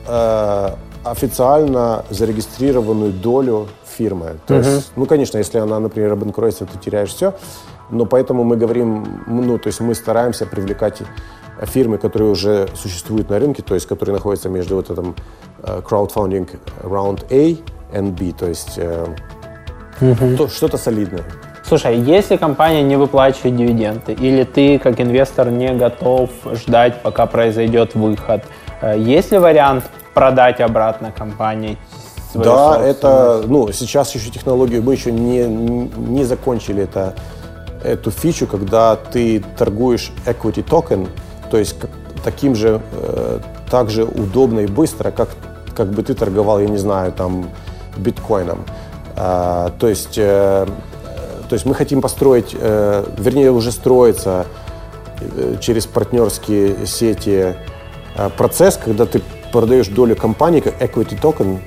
э, 0.08 0.70
официально 1.04 2.04
зарегистрированную 2.10 3.12
долю 3.12 3.68
фирмы. 3.98 4.36
То 4.46 4.56
есть, 4.56 4.92
ну, 4.96 5.06
конечно, 5.06 5.38
если 5.38 5.58
она, 5.60 5.80
например, 5.80 6.14
обанкротится, 6.14 6.66
ты 6.66 6.78
теряешь 6.78 7.10
все. 7.14 7.34
Но 7.90 8.06
поэтому 8.06 8.44
мы 8.44 8.58
говорим, 8.58 9.24
ну, 9.28 9.58
то 9.58 9.68
есть 9.68 9.80
мы 9.80 9.96
стараемся 9.96 10.46
привлекать 10.46 11.00
фирмы, 11.66 11.98
которые 11.98 12.32
уже 12.32 12.68
существуют 12.76 13.30
на 13.30 13.40
рынке, 13.40 13.62
то 13.62 13.74
есть 13.74 13.88
которые 13.88 14.16
находятся 14.16 14.50
между 14.50 14.76
вот 14.76 14.90
этим 14.90 15.16
э, 15.64 15.82
краудфандинг 15.82 16.50
раунд 16.84 17.26
A 17.32 17.36
и 17.36 17.58
B, 17.94 18.32
то 18.38 18.48
есть 18.48 18.80
то- 20.38 20.48
что-то 20.48 20.78
солидное. 20.78 21.24
Слушай, 21.68 21.98
если 21.98 22.38
компания 22.38 22.82
не 22.82 22.96
выплачивает 22.96 23.58
дивиденды, 23.58 24.14
или 24.14 24.46
ты 24.46 24.80
как 24.80 25.02
инвестор 25.02 25.50
не 25.50 25.74
готов 25.74 26.30
ждать, 26.54 27.02
пока 27.02 27.26
произойдет 27.26 27.94
выход, 27.94 28.46
э, 28.82 28.98
есть 28.98 29.32
ли 29.34 29.38
вариант 29.38 29.84
продать 30.14 30.62
обратно 30.62 31.12
компании? 31.12 31.78
Да, 32.34 32.74
собственность? 32.74 32.98
это, 33.00 33.44
ну, 33.48 33.72
сейчас 33.74 34.16
еще 34.16 34.30
технологию, 34.30 34.82
мы 34.82 34.94
еще 34.94 35.12
не, 35.12 35.46
не 35.46 36.24
закончили 36.24 36.84
это, 36.84 37.16
эту 37.84 38.12
фичу, 38.12 38.48
когда 38.48 38.96
ты 38.96 39.44
торгуешь 39.58 40.12
equity 40.26 40.64
токен, 40.64 41.08
то 41.50 41.58
есть 41.58 41.80
как- 41.80 41.92
таким 42.24 42.56
же, 42.56 42.82
э, 42.92 43.40
так 43.70 43.90
же 43.90 44.04
удобно 44.04 44.62
и 44.62 44.68
быстро, 44.68 45.12
как, 45.12 45.30
как 45.76 45.90
бы 45.90 46.04
ты 46.04 46.14
торговал, 46.14 46.60
я 46.60 46.68
не 46.68 46.78
знаю, 46.78 47.12
там, 47.12 47.50
биткоином. 47.98 48.60
А, 49.16 49.72
то 49.80 49.88
есть, 49.88 50.18
э, 50.18 50.68
то 51.50 51.54
есть 51.54 51.66
мы 51.66 51.74
хотим 51.74 52.02
построить, 52.02 52.56
э, 52.60 53.06
вернее, 53.18 53.52
уже 53.52 53.72
строится 53.72 54.46
э, 55.20 55.56
через 55.60 55.86
партнерские 55.86 56.86
сети 56.86 57.56
э, 58.16 58.30
процесс, 58.38 58.78
когда 58.78 59.06
ты 59.06 59.22
продаешь 59.52 59.88
долю 59.88 60.16
компании 60.16 60.60
как 60.60 60.82
equity 60.82 61.20
токен 61.20 61.60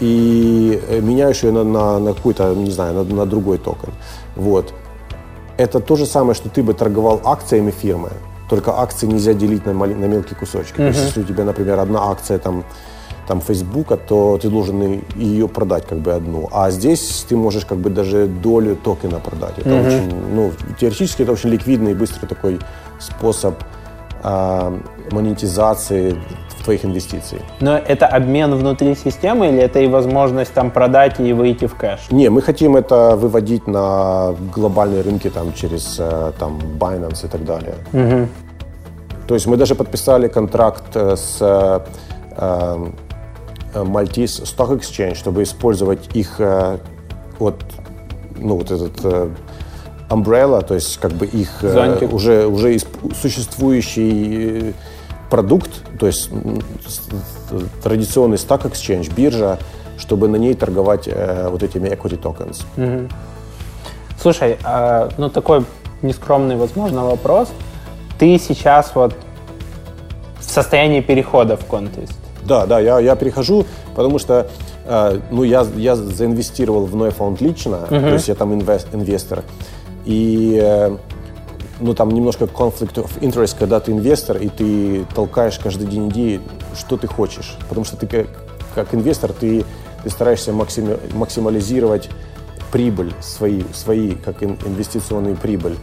и 0.00 0.82
э, 0.88 1.00
меняешь 1.00 1.42
ее 1.42 1.52
на, 1.52 1.64
на, 1.64 1.98
на 1.98 2.12
какой-то, 2.14 2.54
не 2.54 2.70
знаю, 2.70 2.94
на, 2.94 3.04
на 3.04 3.26
другой 3.26 3.58
токен. 3.58 3.92
Вот. 4.36 4.74
Это 5.56 5.80
то 5.80 5.96
же 5.96 6.06
самое, 6.06 6.34
что 6.34 6.48
ты 6.48 6.62
бы 6.62 6.74
торговал 6.74 7.20
акциями 7.24 7.70
фирмы, 7.70 8.10
только 8.52 8.78
акции 8.78 9.06
нельзя 9.06 9.32
делить 9.32 9.64
на, 9.64 9.72
на 9.72 10.06
мелкие 10.06 10.36
кусочки. 10.38 10.76
То 10.76 10.88
есть, 10.88 11.00
если 11.06 11.22
у 11.22 11.24
тебя, 11.24 11.44
например, 11.44 11.78
одна 11.78 12.10
акция 12.10 12.38
там, 12.38 12.64
там 13.26 13.40
Фейсбука, 13.40 13.96
то 13.96 14.38
ты 14.42 14.50
должен 14.50 15.02
ее 15.16 15.48
продать 15.48 15.86
как 15.86 16.00
бы 16.00 16.12
одну. 16.12 16.50
А 16.52 16.70
здесь 16.70 17.24
ты 17.26 17.34
можешь 17.34 17.64
как 17.64 17.78
бы 17.78 17.88
даже 17.88 18.26
долю 18.26 18.76
токена 18.76 19.20
продать. 19.20 19.58
Это 19.58 19.74
очень, 19.80 20.34
ну, 20.34 20.52
теоретически 20.78 21.22
это 21.22 21.32
очень 21.32 21.48
ликвидный 21.48 21.92
и 21.92 21.94
быстрый 21.94 22.26
такой 22.26 22.58
способ 23.00 23.54
а, 24.22 24.78
монетизации 25.10 26.18
твоих 26.62 26.84
инвестиций. 26.84 27.40
Но 27.60 27.76
это 27.76 28.06
обмен 28.06 28.54
внутри 28.54 28.94
системы 28.94 29.48
или 29.48 29.58
это 29.58 29.80
и 29.80 29.86
возможность 29.86 30.52
там 30.52 30.70
продать 30.70 31.20
и 31.20 31.32
выйти 31.32 31.66
в 31.66 31.74
кэш? 31.74 32.00
Не, 32.10 32.30
мы 32.30 32.42
хотим 32.42 32.76
это 32.76 33.16
выводить 33.16 33.66
на 33.66 34.34
глобальные 34.54 35.02
рынки 35.02 35.30
там, 35.30 35.52
через 35.54 35.96
э, 35.98 36.32
там, 36.38 36.58
Binance 36.78 37.26
и 37.26 37.28
так 37.28 37.44
далее. 37.44 37.74
То 39.26 39.34
есть 39.34 39.46
мы 39.46 39.56
даже 39.56 39.74
подписали 39.74 40.28
контракт 40.28 40.96
э, 40.96 41.16
с 41.16 41.38
э, 41.40 41.80
э, 42.36 42.76
Maltese 43.74 44.44
Stock 44.44 44.78
Exchange, 44.78 45.14
чтобы 45.14 45.42
использовать 45.42 46.14
их 46.16 46.36
э, 46.38 46.78
вот, 47.38 47.56
ну, 48.36 48.56
вот 48.56 48.70
этот 48.70 49.04
э, 49.04 49.28
umbrella, 50.10 50.62
то 50.62 50.74
есть 50.74 50.98
как 50.98 51.12
бы 51.12 51.26
их 51.26 51.48
э, 51.62 52.06
уже, 52.10 52.46
уже 52.46 52.76
существующий 53.20 54.74
продукт, 55.36 55.70
то 55.98 56.06
есть 56.06 56.28
с- 56.86 57.08
традиционный 57.82 58.36
Stock 58.36 58.70
Exchange, 58.70 59.10
биржа, 59.14 59.58
чтобы 59.96 60.28
на 60.28 60.36
ней 60.36 60.52
торговать 60.54 61.08
э, 61.08 61.48
вот 61.50 61.62
этими 61.62 61.88
equity 61.88 62.20
tokens. 62.20 62.64
Слушай, 64.20 64.58
а, 64.62 65.08
ну 65.16 65.30
такой 65.30 65.64
нескромный, 66.02 66.56
возможно, 66.56 67.06
вопрос. 67.06 67.48
Ты 68.18 68.38
сейчас 68.38 68.92
вот 68.94 69.14
в 70.38 70.44
состоянии 70.44 71.00
перехода 71.00 71.56
в 71.56 71.64
контест. 71.64 72.12
Да, 72.44 72.66
да, 72.66 72.78
я, 72.78 72.98
я 73.00 73.16
перехожу, 73.16 73.64
потому 73.94 74.18
что 74.18 74.46
э, 74.84 75.18
ну, 75.30 75.44
я, 75.44 75.66
я 75.76 75.96
заинвестировал 75.96 76.84
в 76.84 76.94
Neufund 76.94 77.38
лично, 77.40 77.78
то 77.88 77.94
есть 78.12 78.28
я 78.28 78.34
там 78.34 78.52
инвес- 78.52 78.86
инвестор. 78.92 79.44
И 80.04 80.58
э, 80.62 80.94
ну, 81.82 81.94
там 81.94 82.10
немножко 82.10 82.44
conflict 82.44 82.94
of 82.94 83.20
interest, 83.20 83.56
когда 83.58 83.80
ты 83.80 83.92
инвестор, 83.92 84.36
и 84.36 84.48
ты 84.48 85.04
толкаешь 85.14 85.58
каждый 85.58 85.86
день 85.86 86.08
идеи, 86.08 86.40
что 86.76 86.96
ты 86.96 87.06
хочешь. 87.06 87.56
Потому 87.68 87.84
что 87.84 87.96
ты 87.96 88.06
как, 88.06 88.26
как 88.74 88.94
инвестор, 88.94 89.32
ты, 89.32 89.64
ты 90.02 90.10
стараешься 90.10 90.52
максими- 90.52 90.98
максимализировать 91.14 92.08
прибыль, 92.70 93.12
свои, 93.20 93.62
свои 93.74 94.14
как 94.14 94.42
ин- 94.42 94.58
инвестиционную 94.64 95.36
прибыль. 95.36 95.76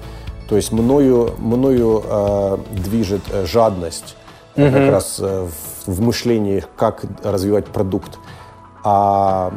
То 0.48 0.56
есть 0.56 0.72
мною, 0.72 1.36
мною 1.38 2.04
э, 2.04 2.58
движет 2.72 3.22
жадность 3.46 4.16
как 4.56 4.92
раз 4.92 5.18
э, 5.20 5.48
в, 5.86 5.92
в 5.92 6.02
мышлении, 6.02 6.64
как 6.76 7.04
развивать 7.24 7.68
продукт. 7.68 8.18
А, 8.84 9.54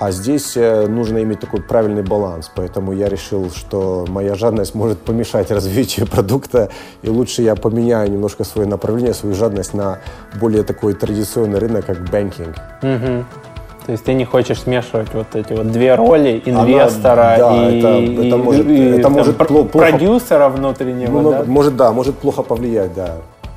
а 0.00 0.10
здесь 0.12 0.56
э, 0.56 0.86
нужно 0.86 1.22
иметь 1.22 1.40
такой 1.40 1.60
правильный 1.60 2.02
баланс. 2.02 2.50
Поэтому 2.54 2.92
я 2.92 3.08
решил, 3.08 3.50
что 3.50 4.04
моя 4.08 4.34
жадность 4.34 4.74
может 4.74 4.98
помешать 4.98 5.50
развитию 5.58 6.06
продукта, 6.06 6.68
и 7.02 7.08
лучше 7.10 7.42
я 7.42 7.54
поменяю 7.56 8.10
немножко 8.10 8.44
свое 8.44 8.68
направление, 8.68 9.14
свою 9.14 9.34
жадность 9.34 9.74
на 9.74 9.98
более 10.40 10.62
такой 10.62 10.94
традиционный 10.94 11.58
рынок, 11.58 11.86
как 11.86 12.08
банкинг. 12.10 12.54
То 12.80 13.92
есть 13.92 14.04
ты 14.04 14.12
не 14.12 14.26
хочешь 14.26 14.60
смешивать 14.60 15.14
вот 15.14 15.34
эти 15.34 15.54
вот 15.54 15.72
две 15.72 15.94
роли 15.94 16.42
инвестора 16.44 17.36
да, 17.38 17.70
и, 17.70 17.78
это- 17.78 18.22
это 18.26 18.36
может- 18.36 18.66
и, 18.66 18.82
это 18.90 19.02
там, 19.02 19.12
может 19.12 19.36
пло- 19.38 19.66
плохо- 19.66 19.78
продюсера 19.90 20.48
внутреннего, 20.50 21.20
Ну, 21.22 21.30
да? 21.30 21.44
Может, 21.46 21.74
да, 21.76 21.90
может 21.92 22.14
плохо 22.18 22.42
повлиять, 22.42 22.92
да. 22.94 23.12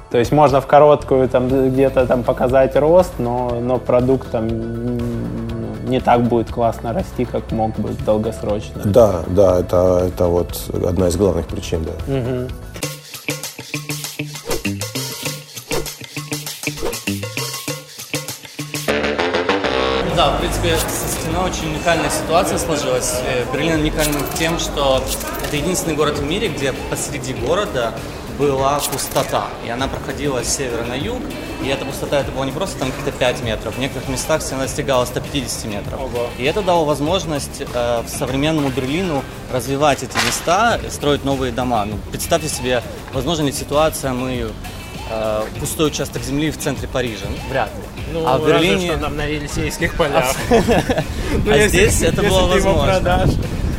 То 0.10 0.18
есть 0.18 0.32
можно 0.32 0.62
в 0.62 0.68
короткую 0.68 1.28
там 1.28 1.50
где-то 1.50 2.06
там 2.06 2.24
показать 2.24 2.76
рост, 2.78 3.12
но, 3.20 3.58
но 3.62 3.78
продукт 3.78 4.32
там 4.32 4.48
не 5.92 6.00
так 6.00 6.24
будет 6.24 6.50
классно 6.50 6.94
расти, 6.94 7.26
как 7.26 7.52
мог 7.52 7.78
бы 7.78 7.90
долгосрочно. 8.06 8.82
Да, 8.86 9.24
да, 9.28 9.60
это, 9.60 10.06
это 10.08 10.28
вот 10.28 10.72
одна 10.74 11.10
из 11.10 11.18
главных 11.18 11.48
причин, 11.48 11.84
да. 11.84 11.92
Да, 20.16 20.36
в 20.36 20.40
принципе, 20.40 20.78
со 20.78 21.22
стеной 21.22 21.50
очень 21.50 21.74
уникальная 21.74 22.10
ситуация 22.10 22.58
сложилась. 22.58 23.16
Берлин 23.52 23.82
уникальным 23.82 24.22
тем, 24.38 24.60
что 24.60 25.04
это 25.46 25.56
единственный 25.58 25.96
город 25.96 26.20
в 26.20 26.24
мире, 26.24 26.48
где 26.48 26.74
посреди 26.90 27.34
города 27.34 27.92
была 28.42 28.80
пустота. 28.92 29.46
И 29.66 29.70
она 29.70 29.88
проходила 29.88 30.44
с 30.44 30.58
севера 30.58 30.84
на 30.84 30.96
юг. 30.96 31.22
И 31.64 31.68
эта 31.68 31.86
пустота, 31.86 32.20
это 32.22 32.32
было 32.32 32.44
не 32.44 32.52
просто 32.52 32.80
там 32.80 32.90
каких-то 32.90 33.12
5 33.12 33.44
метров. 33.44 33.76
В 33.76 33.80
некоторых 33.80 34.10
местах 34.10 34.42
стена 34.42 34.62
достигала 34.62 35.06
150 35.06 35.66
метров. 35.66 36.00
И 36.40 36.44
это 36.44 36.64
дало 36.64 36.86
возможность 36.86 37.62
э, 37.74 38.04
современному 38.08 38.70
Берлину 38.70 39.24
развивать 39.54 40.02
эти 40.02 40.16
места, 40.26 40.80
строить 40.90 41.24
новые 41.24 41.52
дома. 41.52 41.86
Ну, 41.86 42.00
представьте 42.10 42.50
себе, 42.50 42.82
возможно 43.14 43.44
ли 43.46 43.52
ситуация, 43.52 44.12
мы 44.12 44.52
э, 45.12 45.44
пустой 45.60 45.88
участок 45.88 46.24
земли 46.24 46.50
в 46.50 46.58
центре 46.58 46.88
Парижа? 46.88 47.26
Ну, 47.30 47.50
Вряд 47.52 47.70
ли. 47.76 47.84
Ну, 48.14 48.28
а 48.28 48.40
в 48.40 48.48
Берлине... 48.48 48.88
что 48.88 48.98
там 48.98 49.18
на 49.18 49.26
Елисейских 49.26 49.96
полях. 49.96 50.36
Ну, 51.46 51.50
А 51.50 51.56
если- 51.56 51.70
здесь 51.88 52.02
это 52.02 52.24
было 52.24 52.48
возможно. 52.48 53.26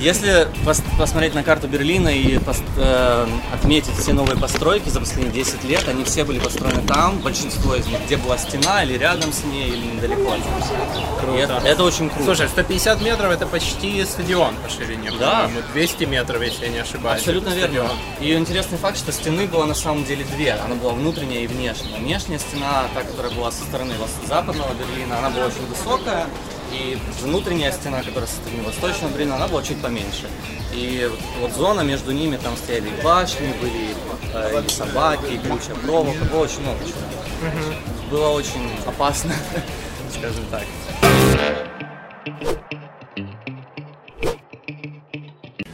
Если 0.03 0.48
пос- 0.64 0.82
посмотреть 0.98 1.32
на 1.32 1.44
карту 1.44 1.68
Берлина 1.68 2.09
и 2.09 2.36
э, 2.76 3.26
отметить 3.55 3.94
все 3.96 4.12
новые 4.12 4.36
постройки 4.36 4.88
за 4.88 4.98
последние 4.98 5.32
10 5.32 5.62
лет, 5.62 5.86
они 5.86 6.03
все 6.03 6.24
были 6.24 6.40
построены 6.40 6.82
там, 6.88 7.20
большинство 7.20 7.76
из 7.76 7.86
них, 7.86 8.00
где 8.07 8.16
была 8.16 8.36
стена 8.36 8.82
или 8.82 8.98
рядом 8.98 9.32
с 9.32 9.44
ней, 9.44 9.68
или 9.68 9.86
недалеко 9.94 10.34
нее. 10.34 11.36
И 11.36 11.40
это, 11.40 11.62
это 11.64 11.84
очень 11.84 12.11
круто. 12.11 12.24
Слушай, 12.24 12.48
150 12.48 13.00
метров 13.00 13.30
это 13.30 13.46
почти 13.46 14.05
стадион 14.05 14.57
по 14.57 14.68
ширине. 14.68 15.12
Да. 15.20 15.42
по-моему. 15.42 15.61
200 15.72 16.05
метров, 16.05 16.42
если 16.42 16.64
я 16.64 16.72
не 16.72 16.78
ошибаюсь. 16.78 17.20
Абсолютно 17.20 17.50
верно. 17.50 17.88
И 18.20 18.32
интересный 18.34 18.78
факт, 18.78 18.98
что 18.98 19.12
стены 19.12 19.46
было 19.46 19.66
на 19.66 19.74
самом 19.74 20.05
деле 20.05 20.24
две. 20.24 20.55
Она 20.55 20.74
была 20.74 20.94
внутренняя 20.94 21.42
и 21.42 21.46
внешняя. 21.46 21.96
Внешняя 21.98 22.40
стена, 22.40 22.86
та, 22.92 23.03
которая 23.03 23.30
была 23.32 23.53
со 23.53 23.62
стороны 23.62 23.94
западного 24.26 24.74
Берлина, 24.74 25.18
она 25.18 25.30
была 25.30 25.46
очень 25.46 25.64
высокая. 25.68 26.26
И 26.72 26.96
внутренняя 27.20 27.70
стена, 27.70 27.98
которая 27.98 28.26
со 28.26 28.36
стороны 28.36 28.62
восточного 28.62 29.12
Берлина, 29.12 29.36
она 29.36 29.46
была 29.46 29.62
чуть 29.62 29.80
поменьше. 29.82 30.26
И 30.72 31.06
вот 31.40 31.52
зона 31.52 31.82
между 31.82 32.12
ними, 32.12 32.36
там 32.36 32.56
стояли 32.56 32.88
и 32.88 33.04
башни, 33.04 33.52
были 33.60 33.94
э, 34.32 34.62
и 34.66 34.68
собаки, 34.70 35.34
и 35.34 35.38
крючья 35.38 35.74
проволока, 35.84 36.24
было 36.32 36.44
очень 36.44 36.62
много 36.62 36.78
чего. 36.86 38.10
Было 38.10 38.28
очень 38.30 38.70
опасно, 38.86 39.32
скажем 40.18 40.44
так. 40.50 40.62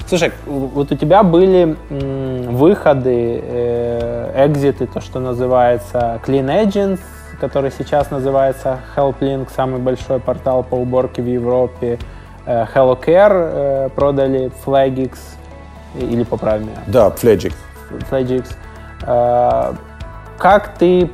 Слушай, 0.09 0.33
вот 0.47 0.91
у 0.91 0.97
тебя 0.97 1.23
были 1.23 1.77
выходы, 1.91 3.41
э, 3.41 4.47
экзиты, 4.47 4.87
то, 4.87 5.01
что 5.01 5.21
называется 5.21 6.21
Clean 6.27 6.47
Agents, 6.47 7.01
который 7.41 7.71
сейчас 7.71 8.11
называется 8.11 8.81
HelpLink, 8.97 9.49
самый 9.55 9.81
большой 9.81 10.21
портал 10.21 10.63
по 10.63 10.75
уборке 10.75 11.23
в 11.23 11.27
Европе. 11.27 11.99
Э, 12.47 12.65
HelloCare 12.75 13.31
э, 13.87 13.89
продали 13.95 14.51
Flagix, 14.65 15.19
или 15.95 16.23
поправь 16.25 16.61
меня, 16.63 16.79
Да, 16.87 17.09
Fledging. 17.09 17.55
Flagix. 18.11 18.47
Э, 19.07 19.75
Как 20.39 20.75
ты 20.79 21.11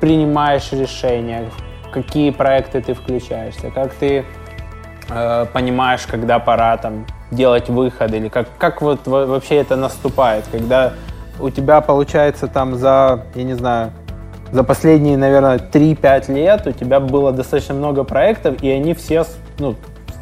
принимаешь 0.00 0.72
решения? 0.72 1.44
Какие 1.92 2.30
проекты 2.30 2.80
ты 2.82 2.94
включаешься? 2.94 3.70
Как 3.70 3.92
ты 3.94 4.24
понимаешь, 5.52 6.04
когда 6.06 6.38
пора 6.40 6.76
там 6.76 7.06
делать 7.30 7.68
выход? 7.68 8.12
Или 8.12 8.28
как, 8.28 8.48
как 8.58 8.82
вот 8.82 9.06
во- 9.06 9.24
вообще 9.26 9.56
это 9.56 9.76
наступает? 9.76 10.44
Когда 10.52 10.92
у 11.40 11.48
тебя 11.50 11.80
получается 11.80 12.48
там 12.48 12.74
за, 12.74 13.20
я 13.34 13.44
не 13.44 13.54
знаю, 13.54 13.92
за 14.56 14.64
последние, 14.64 15.18
наверное, 15.18 15.58
3-5 15.58 16.32
лет 16.32 16.66
у 16.66 16.72
тебя 16.72 16.98
было 16.98 17.30
достаточно 17.30 17.74
много 17.74 18.04
проектов, 18.04 18.62
и 18.62 18.70
они 18.70 18.94
все 18.94 19.26
ну, 19.58 19.74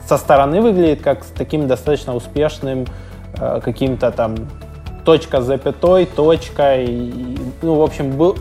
со 0.09 0.19
стороны 0.19 0.61
выглядят 0.61 1.03
как 1.03 1.23
с 1.23 1.29
таким 1.29 1.69
достаточно 1.69 2.17
успешным 2.17 2.85
э, 3.39 3.61
каким-то 3.63 4.11
там 4.11 4.35
точка 5.05 5.41
запятой, 5.41 6.07
точка, 6.07 6.83
и, 6.83 7.37
ну, 7.63 7.77
в 7.77 7.83
общем, 7.83 8.11
был, 8.11 8.37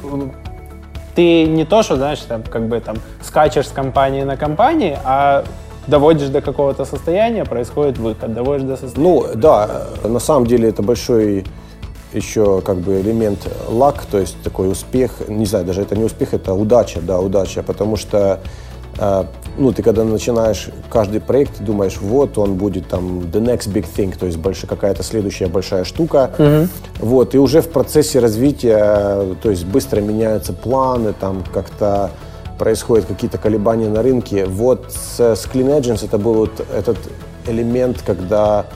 ты 1.14 1.46
не 1.46 1.64
то, 1.64 1.84
что, 1.84 1.96
знаешь, 1.96 2.22
там, 2.22 2.42
как 2.42 2.68
бы 2.68 2.80
там 2.80 2.96
скачешь 3.22 3.68
с 3.68 3.72
компании 3.72 4.24
на 4.24 4.36
компании, 4.36 4.98
а 5.04 5.44
доводишь 5.86 6.30
до 6.30 6.42
какого-то 6.42 6.86
состояния, 6.86 7.46
происходит 7.46 8.00
выход, 8.00 8.34
доводишь 8.34 8.66
до 8.66 8.78
состояния. 8.78 9.12
Ну, 9.12 9.26
да, 9.36 9.84
на 10.04 10.20
самом 10.20 10.48
деле 10.48 10.70
это 10.70 10.82
большой 10.82 11.46
еще 12.14 12.62
как 12.62 12.78
бы 12.78 13.02
элемент 13.02 13.48
лак, 13.68 14.06
то 14.06 14.20
есть 14.20 14.36
такой 14.44 14.72
успех, 14.72 15.12
не 15.28 15.46
знаю, 15.46 15.66
даже 15.66 15.82
это 15.82 15.96
не 15.96 16.04
успех, 16.04 16.34
это 16.34 16.54
удача, 16.54 17.02
да, 17.02 17.20
удача, 17.20 17.64
потому 17.64 17.98
что 17.98 18.40
э, 18.98 19.24
ну, 19.58 19.72
ты 19.72 19.84
когда 19.84 20.04
начинаешь 20.04 20.70
каждый 20.92 21.22
проект, 21.22 21.58
ты 21.58 21.64
думаешь, 21.64 21.98
вот 22.02 22.38
он 22.38 22.56
будет 22.56 22.88
там 22.88 23.20
the 23.20 23.42
next 23.42 23.72
big 23.72 23.86
thing, 23.96 24.18
то 24.18 24.26
есть 24.26 24.38
больше 24.38 24.68
какая-то 24.68 25.04
следующая 25.04 25.48
большая 25.48 25.84
штука, 25.84 26.32
вот, 27.00 27.36
и 27.36 27.38
уже 27.38 27.62
в 27.62 27.70
процессе 27.70 28.20
развития, 28.20 29.36
то 29.42 29.50
есть 29.50 29.66
быстро 29.66 30.02
меняются 30.02 30.54
планы, 30.54 31.14
там 31.20 31.44
как-то 31.54 32.12
происходят 32.58 33.06
какие-то 33.06 33.38
колебания 33.38 33.90
на 33.90 34.02
рынке. 34.04 34.46
Вот 34.46 34.92
с, 34.92 35.20
с 35.20 35.48
Clean 35.52 35.80
Agents 35.80 36.06
это 36.06 36.18
был 36.18 36.34
вот 36.36 36.66
этот 36.74 36.98
элемент, 37.48 38.02
когда 38.06 38.68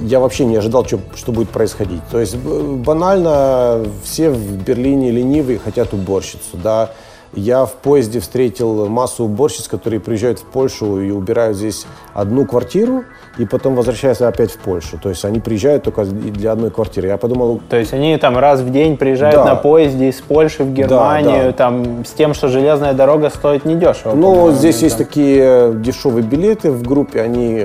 я 0.00 0.20
вообще 0.20 0.44
не 0.44 0.56
ожидал, 0.56 0.84
что, 0.84 1.00
что 1.14 1.32
будет 1.32 1.50
происходить. 1.50 2.02
То 2.10 2.18
есть 2.18 2.36
банально 2.36 3.84
все 4.04 4.30
в 4.30 4.62
Берлине 4.62 5.10
ленивые 5.10 5.58
хотят 5.58 5.92
уборщицу, 5.92 6.56
да. 6.62 6.90
Я 7.34 7.64
в 7.64 7.72
поезде 7.76 8.20
встретил 8.20 8.88
массу 8.90 9.24
уборщиц, 9.24 9.66
которые 9.66 10.00
приезжают 10.00 10.40
в 10.40 10.44
Польшу 10.44 11.00
и 11.00 11.10
убирают 11.10 11.56
здесь 11.56 11.86
одну 12.12 12.44
квартиру, 12.44 13.04
и 13.38 13.46
потом 13.46 13.74
возвращаются 13.74 14.28
опять 14.28 14.50
в 14.50 14.58
Польшу. 14.58 14.98
То 15.02 15.08
есть 15.08 15.24
они 15.24 15.40
приезжают 15.40 15.82
только 15.82 16.04
для 16.04 16.52
одной 16.52 16.70
квартиры. 16.70 17.08
Я 17.08 17.16
подумал, 17.16 17.62
То 17.70 17.78
есть 17.78 17.94
они 17.94 18.18
там 18.18 18.36
раз 18.36 18.60
в 18.60 18.70
день 18.70 18.98
приезжают 18.98 19.36
Да. 19.36 19.44
на 19.46 19.54
поезде 19.54 20.10
из 20.10 20.20
Польши 20.20 20.62
в 20.62 20.74
Германию, 20.74 21.46
да. 21.46 21.52
там 21.52 22.04
с 22.04 22.10
тем, 22.10 22.34
что 22.34 22.48
железная 22.48 22.92
дорога 22.92 23.30
стоит 23.30 23.64
недешево. 23.64 24.14
Ну, 24.14 24.50
здесь 24.52 24.82
есть 24.82 24.98
такие 24.98 25.72
дешевые 25.76 26.24
билеты 26.24 26.70
в 26.70 26.82
группе, 26.82 27.22
они, 27.22 27.64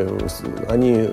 они 0.69 1.09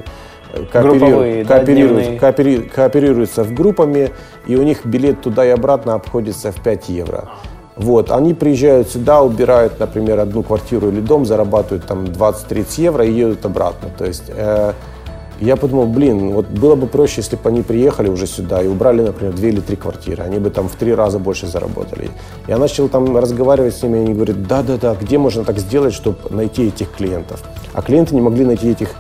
Групповые, 0.72 1.44
кооперируют, 1.44 2.06
коопери- 2.20 2.68
кооперируются 2.68 3.44
в 3.44 3.52
группами, 3.52 4.10
и 4.46 4.56
у 4.56 4.62
них 4.62 4.84
билет 4.86 5.22
туда 5.22 5.44
и 5.44 5.50
обратно 5.50 5.94
обходится 5.94 6.52
в 6.52 6.62
5 6.62 6.88
евро. 6.88 7.30
Вот, 7.76 8.10
они 8.12 8.34
приезжают 8.34 8.88
сюда, 8.88 9.22
убирают, 9.22 9.80
например, 9.80 10.20
одну 10.20 10.42
квартиру 10.44 10.88
или 10.88 11.00
дом, 11.00 11.26
зарабатывают 11.26 11.86
там 11.86 12.04
20-30 12.04 12.80
евро 12.80 13.04
и 13.04 13.12
едут 13.12 13.44
обратно. 13.44 13.88
То 13.98 14.04
есть 14.04 14.24
э, 14.28 14.72
я 15.40 15.56
подумал, 15.56 15.86
блин, 15.86 16.30
вот 16.30 16.46
было 16.46 16.76
бы 16.76 16.86
проще, 16.86 17.14
если 17.16 17.34
бы 17.34 17.48
они 17.48 17.62
приехали 17.62 18.08
уже 18.08 18.26
сюда 18.26 18.62
и 18.62 18.68
убрали, 18.68 19.02
например, 19.02 19.34
две 19.34 19.48
или 19.48 19.60
три 19.60 19.74
квартиры. 19.74 20.22
Они 20.22 20.38
бы 20.38 20.50
там 20.50 20.68
в 20.68 20.76
три 20.76 20.94
раза 20.94 21.18
больше 21.18 21.48
заработали. 21.48 22.10
Я 22.46 22.58
начал 22.58 22.88
там 22.88 23.16
разговаривать 23.16 23.76
с 23.76 23.82
ними, 23.82 23.98
и 23.98 24.00
они 24.02 24.14
говорят, 24.14 24.46
да-да-да, 24.46 24.94
где 24.94 25.18
можно 25.18 25.44
так 25.44 25.58
сделать, 25.58 25.92
чтобы 25.92 26.18
найти 26.30 26.68
этих 26.68 26.92
клиентов? 26.92 27.42
А 27.72 27.82
клиенты 27.82 28.14
не 28.14 28.20
могли 28.20 28.44
найти 28.44 28.70
этих, 28.70 28.90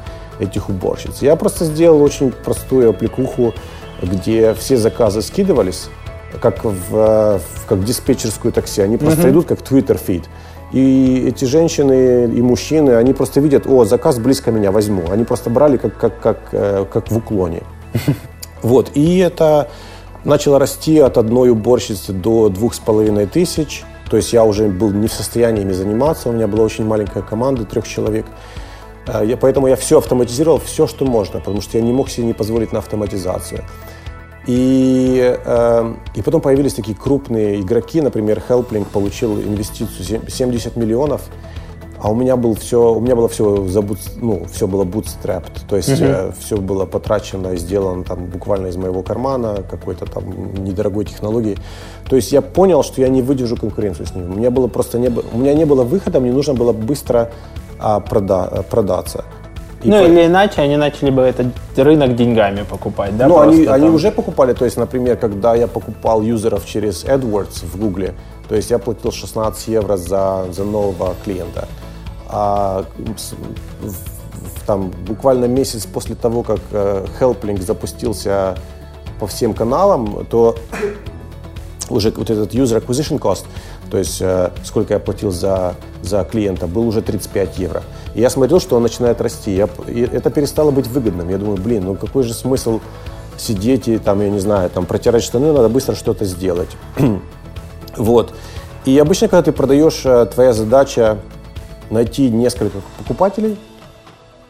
этих 0.40 0.68
уборщиц. 0.68 1.22
Я 1.22 1.36
просто 1.36 1.64
сделал 1.64 2.02
очень 2.02 2.30
простую 2.30 2.90
аппликуху, 2.90 3.54
где 4.02 4.54
все 4.54 4.76
заказы 4.76 5.22
скидывались, 5.22 5.88
как 6.40 6.64
в, 6.64 6.70
э, 6.92 7.38
как 7.68 7.84
диспетчерскую 7.84 8.52
такси. 8.52 8.82
Они 8.82 8.96
просто 8.96 9.30
идут 9.30 9.46
как 9.46 9.60
Twitter 9.60 9.98
фид. 9.98 10.24
И 10.72 11.26
эти 11.28 11.44
женщины 11.44 12.24
и 12.24 12.42
мужчины, 12.42 12.96
они 12.96 13.12
просто 13.12 13.40
видят, 13.40 13.66
о, 13.66 13.84
заказ 13.84 14.18
близко 14.18 14.50
меня, 14.50 14.72
возьму. 14.72 15.04
Они 15.10 15.24
просто 15.24 15.48
брали 15.48 15.76
как, 15.76 15.96
как, 15.96 16.20
как, 16.20 16.38
э, 16.52 16.84
как 16.92 17.10
в 17.10 17.16
уклоне. 17.16 17.62
Вот, 18.62 18.92
и 18.94 19.18
это 19.18 19.68
начало 20.24 20.58
расти 20.58 20.98
от 20.98 21.18
одной 21.18 21.50
уборщицы 21.50 22.14
до 22.14 22.48
двух 22.48 22.72
с 22.74 22.78
половиной 22.78 23.26
тысяч. 23.26 23.84
То 24.08 24.16
есть 24.16 24.32
я 24.32 24.42
уже 24.44 24.68
был 24.68 24.90
не 24.90 25.06
в 25.06 25.12
состоянии 25.12 25.60
ими 25.60 25.72
заниматься, 25.72 26.30
у 26.30 26.32
меня 26.32 26.46
была 26.46 26.64
очень 26.64 26.86
маленькая 26.86 27.22
команда, 27.22 27.66
трех 27.66 27.86
человек. 27.86 28.24
Э, 29.06 29.22
Я, 29.26 29.36
поэтому 29.36 29.66
я 29.68 29.76
все 29.76 29.98
автоматизировал, 29.98 30.58
все, 30.58 30.86
что 30.86 31.04
можно, 31.04 31.40
потому 31.40 31.60
что 31.60 31.78
я 31.78 31.84
не 31.84 31.92
мог 31.92 32.08
себе 32.10 32.26
не 32.26 32.32
позволить 32.32 32.72
на 32.72 32.78
автоматизацию. 32.78 33.62
И, 34.46 35.36
э, 35.44 35.94
и 36.14 36.22
потом 36.22 36.40
появились 36.42 36.74
такие 36.74 36.96
крупные 36.96 37.60
игроки, 37.60 38.00
например, 38.02 38.42
Helplink 38.46 38.86
получил 38.92 39.40
инвестицию 39.40 40.04
сем- 40.04 40.28
70 40.28 40.76
миллионов, 40.76 41.22
а 41.98 42.10
у 42.10 42.14
меня 42.14 42.36
был 42.36 42.54
все, 42.54 42.92
у 42.92 43.00
меня 43.00 43.16
было 43.16 43.28
все 43.28 43.66
забут, 43.66 43.98
ну, 44.20 44.44
все 44.52 44.66
было 44.68 44.84
bootstrapped, 44.84 45.62
то 45.66 45.76
есть 45.76 45.88
все 46.38 46.58
было 46.58 46.84
потрачено 46.84 47.54
и 47.54 47.56
сделано 47.56 48.04
там 48.04 48.26
буквально 48.26 48.66
из 48.66 48.76
моего 48.76 49.02
кармана, 49.02 49.64
какой-то 49.70 50.04
там 50.04 50.24
недорогой 50.62 51.06
технологии. 51.06 51.56
То 52.06 52.16
есть 52.16 52.30
я 52.30 52.42
понял, 52.42 52.82
что 52.82 53.00
я 53.00 53.08
не 53.08 53.22
выдержу 53.22 53.56
конкуренцию 53.56 54.06
с 54.06 54.14
ним. 54.14 54.30
У 54.32 54.34
меня 54.36 54.50
было 54.50 54.66
просто 54.68 54.98
не, 54.98 55.08
у 55.08 55.38
меня 55.38 55.54
не 55.54 55.64
было 55.64 55.84
выхода, 55.84 56.20
мне 56.20 56.32
нужно 56.32 56.52
было 56.52 56.72
быстро 56.74 57.30
а, 57.78 58.00
прода- 58.00 58.62
продаться. 58.62 59.24
И 59.82 59.88
Ну 59.90 59.98
по- 59.98 60.06
или 60.08 60.26
иначе 60.26 60.62
они 60.62 60.76
начали 60.76 61.10
бы 61.10 61.22
этот 61.22 61.46
рынок 61.76 62.16
деньгами 62.16 62.62
покупать, 62.62 63.16
да? 63.16 63.26
ну, 63.28 63.38
они, 63.40 63.56
просто 63.56 63.74
они 63.74 63.86
там. 63.86 63.94
уже 63.94 64.10
покупали, 64.10 64.54
то 64.54 64.64
есть, 64.64 64.78
например, 64.78 65.16
когда 65.16 65.54
я 65.54 65.66
покупал 65.66 66.22
юзеров 66.22 66.64
через 66.66 67.04
AdWords 67.04 67.66
в 67.66 67.76
Гугле, 67.76 68.14
то 68.48 68.54
есть 68.54 68.70
я 68.70 68.78
платил 68.78 69.12
16 69.12 69.68
евро 69.68 69.96
за, 69.96 70.46
за 70.50 70.64
нового 70.64 71.14
клиента. 71.24 71.68
А 72.28 72.84
там, 74.66 74.90
буквально 75.06 75.44
месяц 75.46 75.84
после 75.86 76.14
того, 76.14 76.42
как 76.42 76.60
э, 76.72 77.06
Helplink 77.20 77.60
запустился 77.62 78.56
по 79.20 79.26
всем 79.26 79.52
каналам, 79.54 80.24
то 80.30 80.56
уже 81.90 82.10
вот 82.10 82.30
этот 82.30 82.54
user 82.54 82.84
acquisition 82.84 83.18
cost, 83.18 83.44
то 83.90 83.98
есть 83.98 84.20
э, 84.20 84.50
сколько 84.64 84.94
я 84.94 85.00
платил 85.00 85.30
за, 85.30 85.74
за 86.02 86.24
клиента, 86.24 86.66
был 86.66 86.86
уже 86.86 87.02
35 87.02 87.58
евро. 87.58 87.82
И 88.14 88.20
я 88.20 88.30
смотрел, 88.30 88.60
что 88.60 88.76
он 88.76 88.82
начинает 88.82 89.20
расти. 89.20 89.54
Я, 89.54 89.68
и 89.86 90.00
это 90.00 90.30
перестало 90.30 90.70
быть 90.70 90.86
выгодным. 90.86 91.28
Я 91.28 91.38
думаю, 91.38 91.58
блин, 91.58 91.84
ну 91.84 91.94
какой 91.94 92.22
же 92.22 92.34
смысл 92.34 92.80
сидеть 93.36 93.88
и 93.88 93.98
там, 93.98 94.20
я 94.20 94.30
не 94.30 94.38
знаю, 94.38 94.70
там 94.70 94.86
протирать 94.86 95.22
штаны, 95.22 95.52
надо 95.52 95.68
быстро 95.68 95.94
что-то 95.94 96.24
сделать. 96.24 96.70
Вот. 97.96 98.34
И 98.84 98.98
обычно, 98.98 99.28
когда 99.28 99.42
ты 99.42 99.52
продаешь, 99.52 100.02
э, 100.04 100.26
твоя 100.26 100.52
задача 100.52 101.18
найти 101.90 102.28
несколько 102.28 102.78
покупателей, 102.98 103.56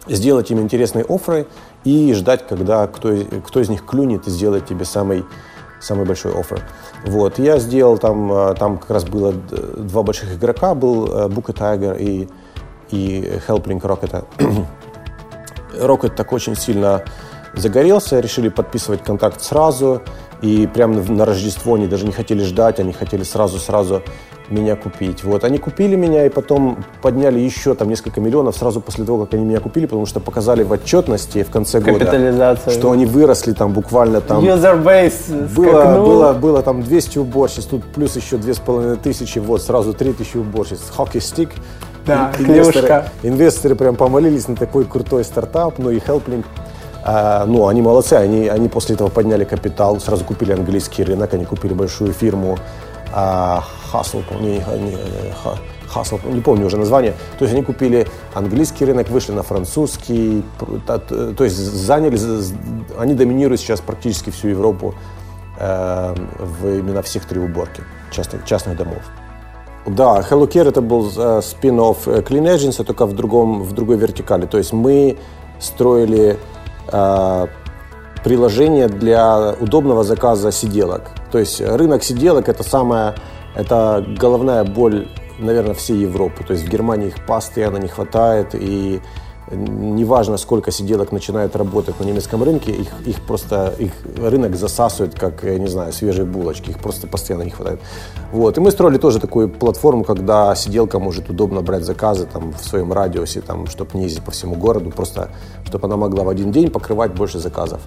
сделать 0.08 0.50
им 0.50 0.60
интересные 0.60 1.04
офферы 1.06 1.46
и 1.84 2.12
ждать, 2.14 2.46
когда 2.46 2.86
кто, 2.86 3.14
кто 3.46 3.60
из 3.60 3.68
них 3.68 3.84
клюнет 3.84 4.26
и 4.26 4.30
сделает 4.30 4.66
тебе 4.66 4.84
самый, 4.84 5.24
самый 5.84 6.06
большой 6.06 6.32
оффер. 6.32 6.62
Вот. 7.04 7.38
Я 7.38 7.58
сделал 7.58 7.98
там, 7.98 8.32
э, 8.32 8.54
там 8.54 8.78
как 8.78 8.90
раз 8.90 9.04
было 9.04 9.32
два 9.32 10.02
больших 10.02 10.34
игрока, 10.34 10.74
был 10.74 11.06
э, 11.06 11.28
Buka 11.28 11.54
Tiger 11.54 11.96
и, 11.98 12.28
и 12.90 13.38
Helpling 13.46 13.80
Rocket. 13.80 14.24
Rocket 15.80 16.14
так 16.14 16.32
очень 16.32 16.56
сильно 16.56 17.04
загорелся, 17.54 18.20
решили 18.20 18.48
подписывать 18.48 19.02
контакт 19.04 19.40
сразу, 19.42 20.02
и 20.44 20.66
прямо 20.66 21.02
на 21.02 21.24
Рождество 21.24 21.74
они 21.74 21.86
даже 21.86 22.04
не 22.04 22.12
хотели 22.12 22.42
ждать, 22.42 22.78
они 22.78 22.92
хотели 22.92 23.22
сразу-сразу 23.22 24.02
меня 24.50 24.76
купить. 24.76 25.24
Вот, 25.24 25.42
они 25.42 25.56
купили 25.56 25.96
меня 25.96 26.26
и 26.26 26.28
потом 26.28 26.84
подняли 27.00 27.40
еще 27.40 27.74
там 27.74 27.88
несколько 27.88 28.20
миллионов 28.20 28.54
сразу 28.54 28.82
после 28.82 29.06
того, 29.06 29.24
как 29.24 29.32
они 29.32 29.44
меня 29.46 29.58
купили, 29.60 29.86
потому 29.86 30.04
что 30.04 30.20
показали 30.20 30.62
в 30.62 30.70
отчетности 30.70 31.42
в 31.44 31.50
конце 31.50 31.80
года, 31.80 32.58
что 32.70 32.92
они 32.92 33.06
выросли 33.06 33.52
там 33.52 33.72
буквально 33.72 34.20
там... 34.20 34.44
User 34.44 34.82
base 34.82 35.54
было, 35.54 36.04
было, 36.04 36.32
было 36.34 36.62
там 36.62 36.82
200 36.82 37.18
уборщиц, 37.18 37.64
тут 37.64 37.82
плюс 37.84 38.14
еще 38.16 38.36
2500, 38.36 39.46
вот 39.46 39.62
сразу 39.62 39.94
3000 39.94 40.36
уборщиц. 40.36 40.80
Hockey 40.94 41.20
stick. 41.20 41.48
Да, 42.04 42.32
инвесторы, 42.38 43.04
инвесторы 43.22 43.74
прям 43.76 43.96
помолились 43.96 44.46
на 44.46 44.56
такой 44.56 44.84
крутой 44.84 45.24
стартап, 45.24 45.78
ну 45.78 45.88
и 45.88 45.96
Helpling 45.96 46.44
а, 47.06 47.44
ну, 47.44 47.68
они 47.68 47.82
молодцы, 47.82 48.14
они, 48.14 48.48
они 48.48 48.70
после 48.70 48.94
этого 48.94 49.10
подняли 49.10 49.44
капитал, 49.44 50.00
сразу 50.00 50.24
купили 50.24 50.52
английский 50.52 51.04
рынок, 51.04 51.34
они 51.34 51.44
купили 51.44 51.74
большую 51.74 52.14
фирму 52.14 52.58
а, 53.12 53.62
Hustle, 53.92 54.24
не, 54.40 54.56
не, 54.78 56.34
не 56.34 56.40
помню 56.40 56.64
уже 56.64 56.78
название. 56.78 57.12
То 57.38 57.44
есть 57.44 57.52
они 57.54 57.62
купили 57.62 58.06
английский 58.32 58.86
рынок, 58.86 59.10
вышли 59.10 59.32
на 59.32 59.42
французский, 59.42 60.42
то 60.86 61.44
есть 61.44 61.56
заняли, 61.56 62.18
они 62.98 63.12
доминируют 63.12 63.60
сейчас 63.60 63.82
практически 63.82 64.30
всю 64.30 64.48
Европу 64.48 64.94
э, 65.58 66.14
в 66.38 66.66
именно 66.66 67.02
в 67.02 67.08
секторе 67.08 67.42
уборки 67.42 67.82
частных, 68.10 68.46
частных 68.46 68.78
домов. 68.78 69.02
Да, 69.86 70.20
Hello 70.20 70.48
Care 70.48 70.68
это 70.70 70.80
был 70.80 71.12
э, 71.14 71.42
спин-офф 71.42 72.08
Clean 72.08 72.56
Agents, 72.56 72.82
только 72.82 73.04
в, 73.04 73.12
другом, 73.12 73.62
в 73.62 73.72
другой 73.72 73.98
вертикали. 73.98 74.46
То 74.46 74.56
есть 74.58 74.72
мы 74.72 75.18
строили 75.60 76.38
Э, 76.38 76.63
приложение 78.22 78.88
для 78.88 79.54
удобного 79.60 80.04
заказа 80.04 80.50
сиделок. 80.52 81.10
То 81.30 81.38
есть 81.38 81.60
рынок 81.60 82.02
сиделок 82.02 82.48
это 82.48 82.62
самая, 82.62 83.14
это 83.54 84.04
головная 84.18 84.64
боль, 84.64 85.08
наверное, 85.38 85.74
всей 85.74 85.98
Европы. 85.98 86.44
То 86.44 86.54
есть 86.54 86.64
в 86.66 86.70
Германии 86.70 87.08
их 87.08 87.26
постоянно 87.26 87.78
не 87.78 87.88
хватает, 87.88 88.54
и 88.54 89.00
неважно, 89.54 90.36
сколько 90.36 90.70
сиделок 90.70 91.12
начинает 91.12 91.56
работать 91.56 91.98
на 92.00 92.04
немецком 92.04 92.42
рынке, 92.42 92.72
их, 92.72 92.88
их 93.06 93.20
просто 93.22 93.74
их 93.78 93.92
рынок 94.16 94.56
засасывает, 94.56 95.18
как, 95.18 95.44
я 95.44 95.58
не 95.58 95.68
знаю, 95.68 95.92
свежие 95.92 96.26
булочки, 96.26 96.70
их 96.70 96.78
просто 96.78 97.06
постоянно 97.06 97.42
не 97.42 97.50
хватает. 97.50 97.80
Вот. 98.32 98.58
И 98.58 98.60
мы 98.60 98.70
строили 98.70 98.98
тоже 98.98 99.20
такую 99.20 99.48
платформу, 99.48 100.04
когда 100.04 100.54
сиделка 100.54 100.98
может 100.98 101.30
удобно 101.30 101.62
брать 101.62 101.84
заказы 101.84 102.26
там, 102.26 102.52
в 102.52 102.64
своем 102.64 102.92
радиусе, 102.92 103.40
там, 103.40 103.66
чтобы 103.66 103.90
не 103.94 104.04
ездить 104.04 104.24
по 104.24 104.30
всему 104.30 104.56
городу, 104.56 104.90
просто 104.90 105.30
чтобы 105.64 105.86
она 105.86 105.96
могла 105.96 106.24
в 106.24 106.28
один 106.28 106.52
день 106.52 106.70
покрывать 106.70 107.14
больше 107.14 107.38
заказов. 107.38 107.80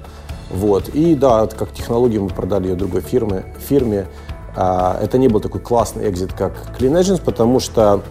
Вот. 0.49 0.89
И 0.89 1.15
да, 1.15 1.47
как 1.47 1.71
технологию 1.73 2.23
мы 2.23 2.29
продали 2.29 2.69
ее 2.69 2.75
другой 2.75 3.01
фирме. 3.01 3.45
фирме. 3.59 4.07
А, 4.55 4.97
это 5.01 5.17
не 5.17 5.27
был 5.27 5.39
такой 5.39 5.61
классный 5.61 6.09
экзит, 6.09 6.33
как 6.33 6.53
Clean 6.79 6.99
Agents, 6.99 7.21
потому 7.23 7.59
что 7.59 8.01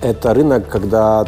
это 0.00 0.34
рынок, 0.34 0.68
когда 0.68 1.24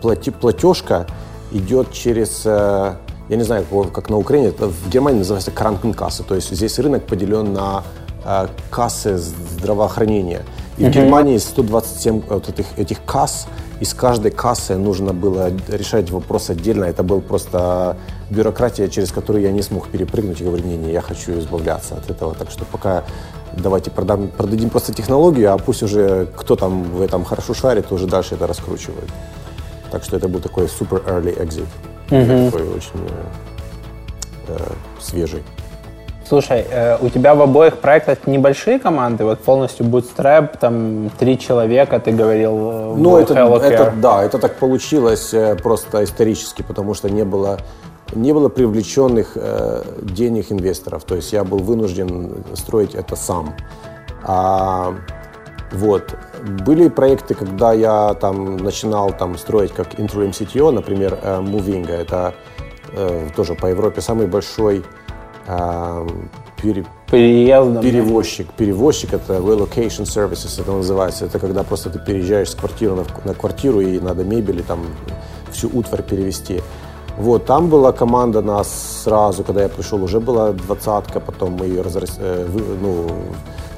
платежка 0.00 1.06
идет 1.52 1.92
через, 1.92 2.42
э, 2.44 2.94
я 3.28 3.36
не 3.36 3.42
знаю, 3.42 3.64
как 3.92 4.10
на 4.10 4.16
Украине, 4.16 4.48
это 4.48 4.68
в 4.68 4.88
Германии 4.88 5.18
называется 5.18 5.50
кранкенкасса, 5.50 6.22
то 6.22 6.34
есть 6.34 6.50
здесь 6.54 6.78
рынок 6.78 7.04
поделен 7.04 7.52
на 7.52 7.82
э, 8.24 8.48
кассы 8.70 9.16
здравоохранения. 9.16 10.42
И 10.78 10.82
uh-huh. 10.82 10.90
в 10.90 10.92
Германии 10.92 11.38
127 11.38 12.22
вот 12.28 12.48
этих, 12.48 12.66
этих 12.78 13.04
касс, 13.04 13.46
из 13.80 13.94
каждой 13.94 14.30
кассы 14.30 14.76
нужно 14.76 15.12
было 15.12 15.50
решать 15.68 16.10
вопрос 16.10 16.50
отдельно. 16.50 16.84
Это 16.84 17.02
был 17.02 17.20
просто 17.20 17.96
бюрократия, 18.30 18.88
через 18.88 19.10
которую 19.10 19.42
я 19.42 19.52
не 19.52 19.62
смог 19.62 19.88
перепрыгнуть 19.88 20.40
и 20.40 20.44
говорю, 20.44 20.64
не, 20.64 20.76
не, 20.76 20.92
я 20.92 21.00
хочу 21.00 21.38
избавляться 21.38 21.94
от 21.94 22.10
этого. 22.10 22.34
Так 22.34 22.50
что 22.50 22.64
пока 22.64 23.04
давайте 23.56 23.90
продам, 23.90 24.28
продадим 24.28 24.70
просто 24.70 24.92
технологию, 24.92 25.52
а 25.52 25.58
пусть 25.58 25.82
уже 25.82 26.26
кто 26.36 26.56
там 26.56 26.84
в 26.84 27.00
этом 27.00 27.24
хорошо 27.24 27.54
шарит, 27.54 27.90
уже 27.92 28.06
дальше 28.06 28.34
это 28.34 28.46
раскручивает. 28.46 29.08
Так 29.90 30.04
что 30.04 30.16
это 30.16 30.28
был 30.28 30.40
такой 30.40 30.64
super 30.66 31.04
early 31.06 31.36
exit. 31.38 31.66
Mm-hmm. 32.10 32.50
Такой 32.50 32.68
очень 32.68 33.08
э, 34.48 34.56
э, 34.58 34.72
свежий. 35.00 35.42
Слушай, 36.28 36.66
э, 36.68 36.98
у 37.00 37.08
тебя 37.08 37.34
в 37.34 37.42
обоих 37.42 37.78
проектах 37.78 38.26
небольшие 38.26 38.80
команды, 38.80 39.24
вот 39.24 39.40
полностью 39.40 39.86
bootstrap, 39.86 40.58
там 40.58 41.10
три 41.18 41.38
человека, 41.38 42.00
ты 42.00 42.10
говорил. 42.10 42.70
Э, 42.72 42.94
ну, 42.96 43.16
это, 43.18 43.34
это, 43.34 43.92
да, 43.96 44.24
это 44.24 44.38
так 44.38 44.56
получилось 44.56 45.32
э, 45.32 45.54
просто 45.54 46.02
исторически, 46.02 46.62
потому 46.62 46.94
что 46.94 47.08
не 47.08 47.24
было, 47.24 47.58
не 48.12 48.32
было 48.32 48.48
привлеченных 48.48 49.32
э, 49.36 49.82
денег 50.02 50.50
инвесторов. 50.50 51.04
То 51.04 51.14
есть 51.14 51.32
я 51.32 51.44
был 51.44 51.58
вынужден 51.58 52.44
строить 52.54 52.96
это 52.96 53.14
сам. 53.14 53.54
А, 54.24 54.94
вот. 55.72 56.14
Были 56.64 56.88
проекты, 56.88 57.34
когда 57.34 57.72
я 57.72 58.14
там 58.14 58.56
начинал 58.56 59.12
там 59.12 59.36
строить 59.36 59.72
как 59.72 59.94
interim 59.94 60.30
CTO, 60.30 60.70
например, 60.70 61.18
э, 61.22 61.40
Moving, 61.40 61.90
это 61.90 62.34
э, 62.92 63.28
тоже 63.34 63.54
по 63.54 63.66
Европе 63.66 64.00
самый 64.00 64.26
большой 64.26 64.84
э, 65.46 66.08
пере, 66.62 66.84
перевозчик. 67.10 68.52
Перевозчик 68.52 69.14
это 69.14 69.34
relocation 69.34 70.04
services, 70.04 70.60
это 70.60 70.72
называется. 70.72 71.26
Это 71.26 71.38
когда 71.38 71.62
просто 71.62 71.90
ты 71.90 71.98
переезжаешь 71.98 72.50
с 72.50 72.54
квартиры 72.54 72.94
на, 72.94 73.04
на 73.24 73.34
квартиру 73.34 73.80
и 73.80 73.98
надо 73.98 74.24
мебель 74.24 74.60
и 74.60 74.62
там 74.62 74.86
всю 75.50 75.68
утварь 75.72 76.02
перевести. 76.02 76.62
Вот, 77.16 77.46
там 77.46 77.68
была 77.68 77.92
команда 77.92 78.42
нас 78.42 79.02
сразу, 79.04 79.42
когда 79.42 79.62
я 79.62 79.68
пришел, 79.70 80.02
уже 80.04 80.20
была 80.20 80.52
двадцатка, 80.52 81.18
потом 81.18 81.54
мы 81.54 81.64
ее 81.64 81.80
разрос, 81.80 82.16
э, 82.18 82.46
ну, 82.82 83.06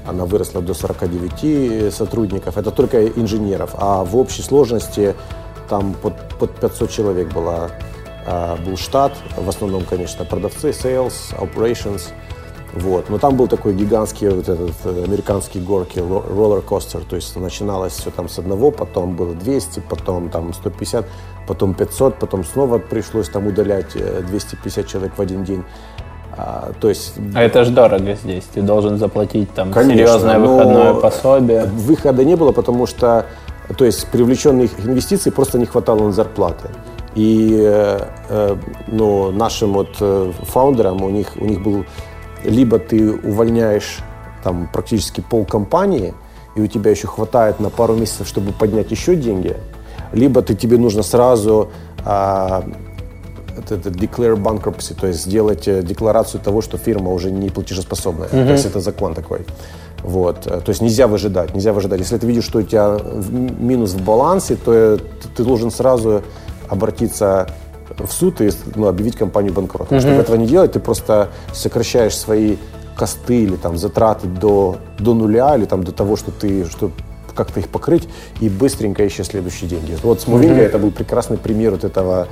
она 0.09 0.25
выросла 0.25 0.63
до 0.63 0.75
49 0.75 1.93
сотрудников. 1.93 2.57
Это 2.57 2.71
только 2.71 3.07
инженеров. 3.07 3.75
А 3.75 4.05
в 4.05 4.17
общей 4.17 4.43
сложности 4.43 5.15
там 5.69 5.95
под, 5.95 6.15
под 6.39 6.51
500 6.53 6.91
человек 6.91 7.33
была, 7.33 7.71
а, 8.27 8.57
был 8.57 8.77
штат. 8.77 9.13
В 9.37 9.49
основном, 9.49 9.85
конечно, 9.85 10.25
продавцы, 10.25 10.71
sales, 10.71 11.13
operations. 11.39 12.09
Вот. 12.73 13.09
Но 13.09 13.19
там 13.19 13.37
был 13.37 13.49
такой 13.49 13.75
гигантский 13.75 14.29
вот 14.29 14.49
этот 14.49 14.75
э, 14.85 15.05
американский 15.05 15.59
горки, 15.59 15.99
роллер-костер. 15.99 17.01
То 17.01 17.17
есть 17.17 17.35
начиналось 17.37 17.95
все 17.95 18.11
там 18.11 18.29
с 18.29 18.39
одного, 18.39 18.71
потом 18.71 19.17
было 19.17 19.35
200, 19.35 19.81
потом 19.81 20.29
там 20.29 20.53
150, 20.53 21.07
потом 21.47 21.75
500, 21.75 22.19
потом 22.19 22.45
снова 22.45 22.79
пришлось 22.79 23.31
там 23.31 23.47
удалять 23.47 23.93
250 23.93 24.85
э, 24.85 24.89
человек 24.89 25.17
в 25.17 25.21
один 25.21 25.45
день. 25.45 25.65
А, 26.39 26.71
то 26.81 26.89
есть... 26.89 27.15
А 27.35 27.43
это 27.43 27.65
же 27.65 27.73
дорого 27.73 28.15
здесь. 28.15 28.45
Ты 28.55 28.63
должен 28.63 28.97
заплатить 28.97 29.53
там 29.55 29.73
Конечно, 29.73 29.95
серьезное 29.95 30.39
выходное 30.39 30.95
пособие. 30.95 31.65
Выхода 31.65 32.25
не 32.25 32.37
было, 32.37 32.53
потому 32.53 32.87
что 32.87 33.27
то 33.77 33.85
есть 33.85 34.07
привлеченных 34.07 34.71
инвестиций 34.87 35.33
просто 35.33 35.59
не 35.59 35.67
хватало 35.67 36.05
на 36.05 36.13
зарплаты. 36.13 36.71
И 37.15 37.99
ну, 38.87 39.33
нашим 39.33 39.73
вот 39.73 39.97
э, 40.01 40.33
фаундерам 40.43 41.03
у 41.03 41.11
них, 41.11 41.33
у 41.37 41.45
них 41.45 41.63
был 41.63 41.85
либо 42.45 42.79
ты 42.79 43.13
увольняешь 43.13 43.99
там 44.43 44.69
практически 44.73 45.21
пол 45.21 45.45
компании, 45.45 46.15
и 46.57 46.61
у 46.61 46.67
тебя 46.67 46.91
еще 46.91 47.07
хватает 47.07 47.61
на 47.61 47.71
пару 47.71 47.95
месяцев, 47.95 48.27
чтобы 48.27 48.53
поднять 48.53 48.91
еще 48.91 49.17
деньги, 49.17 49.57
либо 50.13 50.43
ты, 50.43 50.55
тебе 50.55 50.79
нужно 50.79 51.03
сразу 51.03 51.71
а, 52.05 52.65
это, 53.71 53.91
declare 53.91 54.37
bankruptcy, 54.37 54.95
то 54.99 55.07
есть 55.07 55.21
сделать 55.21 55.69
э, 55.69 55.83
декларацию 55.83 56.41
того, 56.41 56.63
что 56.63 56.79
фирма 56.79 57.13
уже 57.13 57.31
не 57.31 57.51
платежеспособная. 57.51 58.29
Mm-hmm. 58.29 58.47
То 58.47 58.53
есть 58.53 58.67
это 58.67 58.81
закон 58.81 59.15
такой. 59.15 59.47
Вот. 60.03 60.47
Э, 60.47 60.61
то 60.61 60.71
есть 60.71 60.81
нельзя 60.81 61.07
выжидать, 61.07 61.55
нельзя 61.55 61.73
выжидать. 61.73 62.01
Если 62.01 62.19
ты 62.19 62.27
видишь, 62.27 62.45
что 62.45 62.59
у 62.59 62.63
тебя 62.63 62.99
минус 63.59 63.93
в 63.93 64.05
балансе, 64.05 64.57
то 64.57 64.73
э, 64.73 64.99
ты 65.37 65.45
должен 65.45 65.71
сразу 65.71 66.23
обратиться 66.69 67.49
в 67.99 68.13
суд 68.13 68.41
и 68.41 68.51
ну, 68.75 68.87
объявить 68.87 69.17
компанию 69.17 69.53
банкротом. 69.53 69.99
Mm-hmm. 69.99 70.01
Чтобы 70.01 70.17
этого 70.17 70.37
не 70.37 70.47
делать, 70.47 70.73
ты 70.73 70.81
просто 70.81 71.29
сокращаешь 71.53 72.17
свои 72.17 72.57
косты 72.97 73.45
или 73.45 73.57
там 73.57 73.79
затраты 73.79 74.27
до, 74.27 74.77
до 74.99 75.15
нуля 75.15 75.57
или 75.57 75.65
там 75.65 75.85
до 75.85 75.93
того, 75.93 76.17
что 76.17 76.31
ты 76.31 76.65
что 76.65 76.91
как-то 77.35 77.61
их 77.61 77.69
покрыть 77.69 78.09
и 78.41 78.49
быстренько 78.49 79.05
ищешь 79.05 79.29
следующие 79.29 79.71
деньги. 79.71 79.97
Вот 80.03 80.21
с 80.21 80.27
Moving 80.27 80.57
mm-hmm. 80.57 80.59
это 80.59 80.79
был 80.79 80.91
прекрасный 80.91 81.39
пример 81.39 81.71
вот 81.73 81.85
этого 81.85 82.27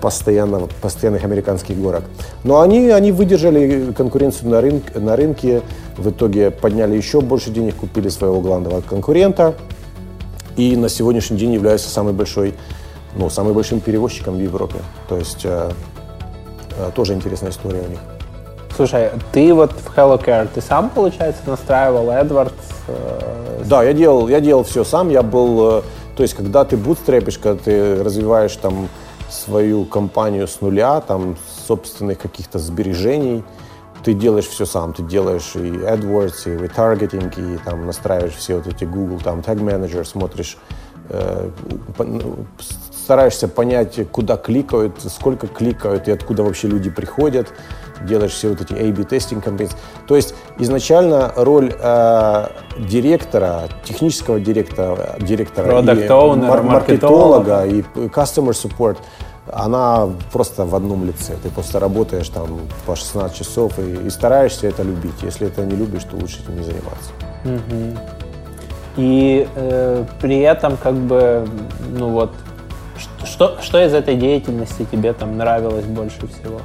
постоянно, 0.00 0.68
постоянных 0.80 1.24
американских 1.24 1.78
горок. 1.78 2.04
Но 2.44 2.60
они, 2.60 2.90
они 2.90 3.12
выдержали 3.12 3.92
конкуренцию 3.92 4.50
на, 4.50 4.60
рынке, 4.60 4.98
на 4.98 5.16
рынке, 5.16 5.62
в 5.96 6.10
итоге 6.10 6.50
подняли 6.50 6.96
еще 6.96 7.20
больше 7.20 7.50
денег, 7.50 7.76
купили 7.76 8.08
своего 8.08 8.40
главного 8.40 8.80
конкурента 8.80 9.54
и 10.56 10.76
на 10.76 10.88
сегодняшний 10.88 11.38
день 11.38 11.52
являются 11.52 11.88
самой 11.88 12.12
большой, 12.12 12.54
ну, 13.16 13.30
самым 13.30 13.54
большим 13.54 13.80
перевозчиком 13.80 14.36
в 14.36 14.40
Европе. 14.40 14.76
То 15.08 15.16
есть 15.16 15.44
э, 15.44 15.70
э, 16.76 16.90
тоже 16.94 17.14
интересная 17.14 17.50
история 17.50 17.82
у 17.86 17.90
них. 17.90 18.00
Слушай, 18.76 19.10
ты 19.32 19.52
вот 19.52 19.72
в 19.72 19.96
Hello 19.96 20.22
Care, 20.22 20.48
ты 20.54 20.60
сам, 20.60 20.90
получается, 20.90 21.42
настраивал 21.46 22.08
AdWords? 22.08 22.52
Э, 22.88 23.62
Да, 23.64 23.82
я 23.82 23.92
делал, 23.92 24.28
я 24.28 24.40
делал 24.40 24.64
все 24.64 24.84
сам. 24.84 25.10
Я 25.10 25.22
был, 25.22 25.78
э, 25.78 25.82
то 26.16 26.22
есть, 26.22 26.34
когда 26.34 26.64
ты 26.64 26.76
бутстрепишь, 26.76 27.38
когда 27.38 27.62
ты 27.62 28.02
развиваешь 28.02 28.56
там 28.56 28.88
свою 29.30 29.84
компанию 29.84 30.46
с 30.46 30.60
нуля, 30.60 31.00
там 31.00 31.36
собственных 31.66 32.18
каких-то 32.18 32.58
сбережений, 32.58 33.44
ты 34.02 34.14
делаешь 34.14 34.48
все 34.48 34.64
сам. 34.64 34.92
Ты 34.92 35.02
делаешь 35.02 35.52
и 35.54 35.58
AdWords, 35.58 36.54
и 36.54 36.62
ретаргетинг, 36.62 37.38
и 37.38 37.58
там 37.64 37.86
настраиваешь 37.86 38.34
все 38.34 38.56
вот 38.56 38.66
эти 38.66 38.84
Google, 38.84 39.20
там 39.20 39.40
Tag 39.40 39.58
Manager, 39.58 40.04
смотришь, 40.04 40.56
э, 41.08 41.50
ну, 41.98 42.46
стараешься 42.92 43.48
понять, 43.48 43.98
куда 44.10 44.36
кликают, 44.36 45.00
сколько 45.02 45.46
кликают 45.46 46.08
и 46.08 46.12
откуда 46.12 46.42
вообще 46.42 46.68
люди 46.68 46.90
приходят. 46.90 47.52
Делаешь 48.02 48.32
все 48.32 48.48
вот 48.48 48.60
эти 48.60 48.72
A-B 48.72 49.04
тестинг 49.04 49.46
campaigns. 49.46 49.74
То 50.06 50.16
есть 50.16 50.34
изначально 50.58 51.32
роль 51.36 51.72
э, 51.78 52.46
директора, 52.78 53.68
технического 53.84 54.40
директора, 54.40 55.16
директора 55.20 55.68
и 55.80 56.46
мар- 56.48 56.62
маркетолога. 56.62 57.66
и 57.66 57.82
customer 58.08 58.52
support, 58.52 58.98
она 59.52 60.08
просто 60.32 60.64
в 60.64 60.74
одном 60.74 61.04
лице. 61.04 61.34
Ты 61.42 61.50
просто 61.50 61.80
работаешь 61.80 62.28
там 62.28 62.60
по 62.86 62.96
16 62.96 63.36
часов 63.36 63.78
и, 63.78 64.06
и 64.06 64.10
стараешься 64.10 64.66
это 64.68 64.82
любить. 64.82 65.22
Если 65.22 65.46
это 65.46 65.64
не 65.64 65.76
любишь, 65.76 66.04
то 66.04 66.16
лучше 66.16 66.40
этим 66.42 66.56
не 66.56 66.62
заниматься. 66.64 67.10
И 68.96 69.48
э, 69.54 70.04
при 70.20 70.40
этом, 70.40 70.76
как 70.76 70.94
бы, 70.94 71.48
ну 71.96 72.10
вот, 72.10 72.32
что, 73.24 73.58
что 73.62 73.82
из 73.82 73.94
этой 73.94 74.16
деятельности 74.16 74.86
тебе 74.90 75.12
там 75.12 75.36
нравилось 75.38 75.84
больше 75.84 76.26
всего? 76.26 76.60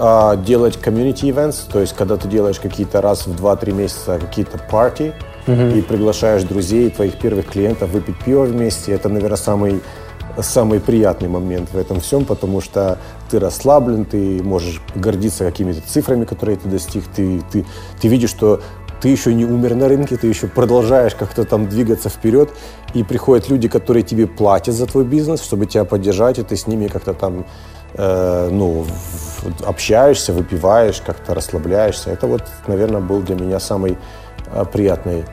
А, 0.00 0.36
делать 0.36 0.78
community 0.82 1.30
events, 1.30 1.70
то 1.70 1.78
есть 1.78 1.94
когда 1.94 2.16
ты 2.16 2.26
делаешь 2.26 2.58
какие-то 2.58 3.00
раз 3.00 3.26
в 3.26 3.44
2-3 3.44 3.72
месяца 3.72 4.18
какие-то 4.18 4.58
парти 4.70 5.12
и 5.76 5.82
приглашаешь 5.82 6.42
друзей, 6.42 6.90
твоих 6.90 7.18
первых 7.18 7.46
клиентов 7.46 7.90
выпить 7.90 8.18
пиво 8.24 8.44
вместе, 8.44 8.92
это, 8.92 9.08
наверное, 9.08 9.36
самый 9.36 9.82
самый 10.38 10.80
приятный 10.80 11.28
момент 11.28 11.70
в 11.72 11.76
этом 11.76 12.00
всем, 12.00 12.24
потому 12.24 12.60
что 12.60 12.98
ты 13.30 13.38
расслаблен, 13.38 14.04
ты 14.04 14.42
можешь 14.42 14.80
гордиться 14.94 15.44
какими-то 15.44 15.80
цифрами, 15.86 16.24
которые 16.24 16.56
ты 16.56 16.68
достиг, 16.68 17.04
ты, 17.14 17.42
ты, 17.50 17.66
ты 18.00 18.08
видишь, 18.08 18.30
что 18.30 18.60
ты 19.00 19.08
еще 19.08 19.34
не 19.34 19.44
умер 19.44 19.74
на 19.74 19.88
рынке, 19.88 20.16
ты 20.16 20.26
еще 20.26 20.46
продолжаешь 20.46 21.14
как-то 21.14 21.44
там 21.44 21.68
двигаться 21.68 22.08
вперед, 22.08 22.50
и 22.94 23.02
приходят 23.02 23.48
люди, 23.48 23.68
которые 23.68 24.02
тебе 24.02 24.26
платят 24.26 24.74
за 24.74 24.86
твой 24.86 25.04
бизнес, 25.04 25.42
чтобы 25.42 25.66
тебя 25.66 25.84
поддержать, 25.84 26.38
и 26.38 26.42
ты 26.42 26.56
с 26.56 26.66
ними 26.66 26.86
как-то 26.86 27.14
там 27.14 27.46
э, 28.00 28.48
ну, 28.50 28.86
общаешься, 29.66 30.32
выпиваешь, 30.32 31.00
как-то 31.00 31.34
расслабляешься. 31.34 32.10
Это 32.10 32.26
вот, 32.26 32.42
наверное, 32.66 33.00
был 33.00 33.20
для 33.20 33.34
меня 33.34 33.60
самый 33.60 33.98
э, 34.52 34.64
приятный 34.72 35.24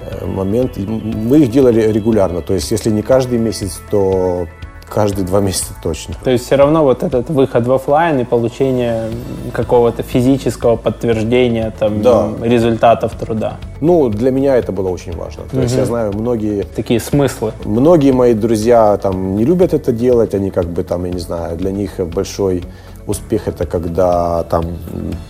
э, 0.00 0.26
момент. 0.26 0.76
Мы 0.76 1.38
их 1.38 1.50
делали 1.50 1.92
регулярно, 1.92 2.40
то 2.40 2.54
есть 2.54 2.70
если 2.70 2.90
не 2.90 3.02
каждый 3.02 3.38
месяц, 3.38 3.80
то 3.90 4.46
каждые 4.88 5.24
два 5.24 5.40
месяца 5.40 5.74
точно. 5.82 6.14
То 6.22 6.30
есть 6.30 6.46
все 6.46 6.56
равно 6.56 6.84
вот 6.84 7.02
этот 7.02 7.30
выход 7.30 7.66
в 7.66 7.72
офлайн 7.72 8.20
и 8.20 8.24
получение 8.24 9.10
какого-то 9.52 10.02
физического 10.02 10.76
подтверждения 10.76 11.72
там 11.78 12.02
Да. 12.02 12.28
результатов 12.42 13.12
труда. 13.12 13.56
Ну, 13.80 14.08
для 14.08 14.30
меня 14.30 14.56
это 14.56 14.72
было 14.72 14.88
очень 14.88 15.16
важно. 15.16 15.44
То 15.50 15.60
есть 15.60 15.76
я 15.76 15.84
знаю, 15.84 16.12
многие 16.14 16.62
Такие 16.76 17.00
смыслы. 17.00 17.52
Многие 17.64 18.12
мои 18.12 18.34
друзья 18.34 18.96
там 18.96 19.36
не 19.36 19.44
любят 19.44 19.74
это 19.74 19.92
делать, 19.92 20.34
они 20.34 20.50
как 20.50 20.66
бы 20.66 20.84
там, 20.84 21.04
я 21.04 21.12
не 21.12 21.20
знаю, 21.20 21.56
для 21.56 21.70
них 21.72 21.98
большой 22.14 22.64
успех 23.06 23.48
это 23.48 23.66
когда 23.66 24.44
там, 24.44 24.64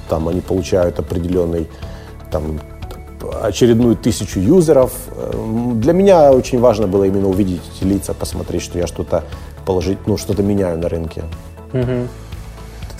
там 0.08 0.28
они 0.28 0.40
получают 0.40 0.98
определенный 0.98 1.68
там 2.30 2.60
очередную 3.42 3.96
тысячу 3.96 4.40
юзеров. 4.40 4.92
Эм, 5.16 5.80
Для 5.80 5.92
меня 5.92 6.32
очень 6.32 6.60
важно 6.60 6.86
было 6.86 7.04
именно 7.04 7.28
увидеть 7.28 7.62
эти 7.76 7.84
лица, 7.84 8.14
посмотреть, 8.14 8.62
что 8.62 8.78
я 8.78 8.86
что-то 8.86 9.24
положить, 9.66 9.98
ну, 10.06 10.16
что-то 10.16 10.42
меняю 10.42 10.78
на 10.78 10.88
рынке. 10.88 11.22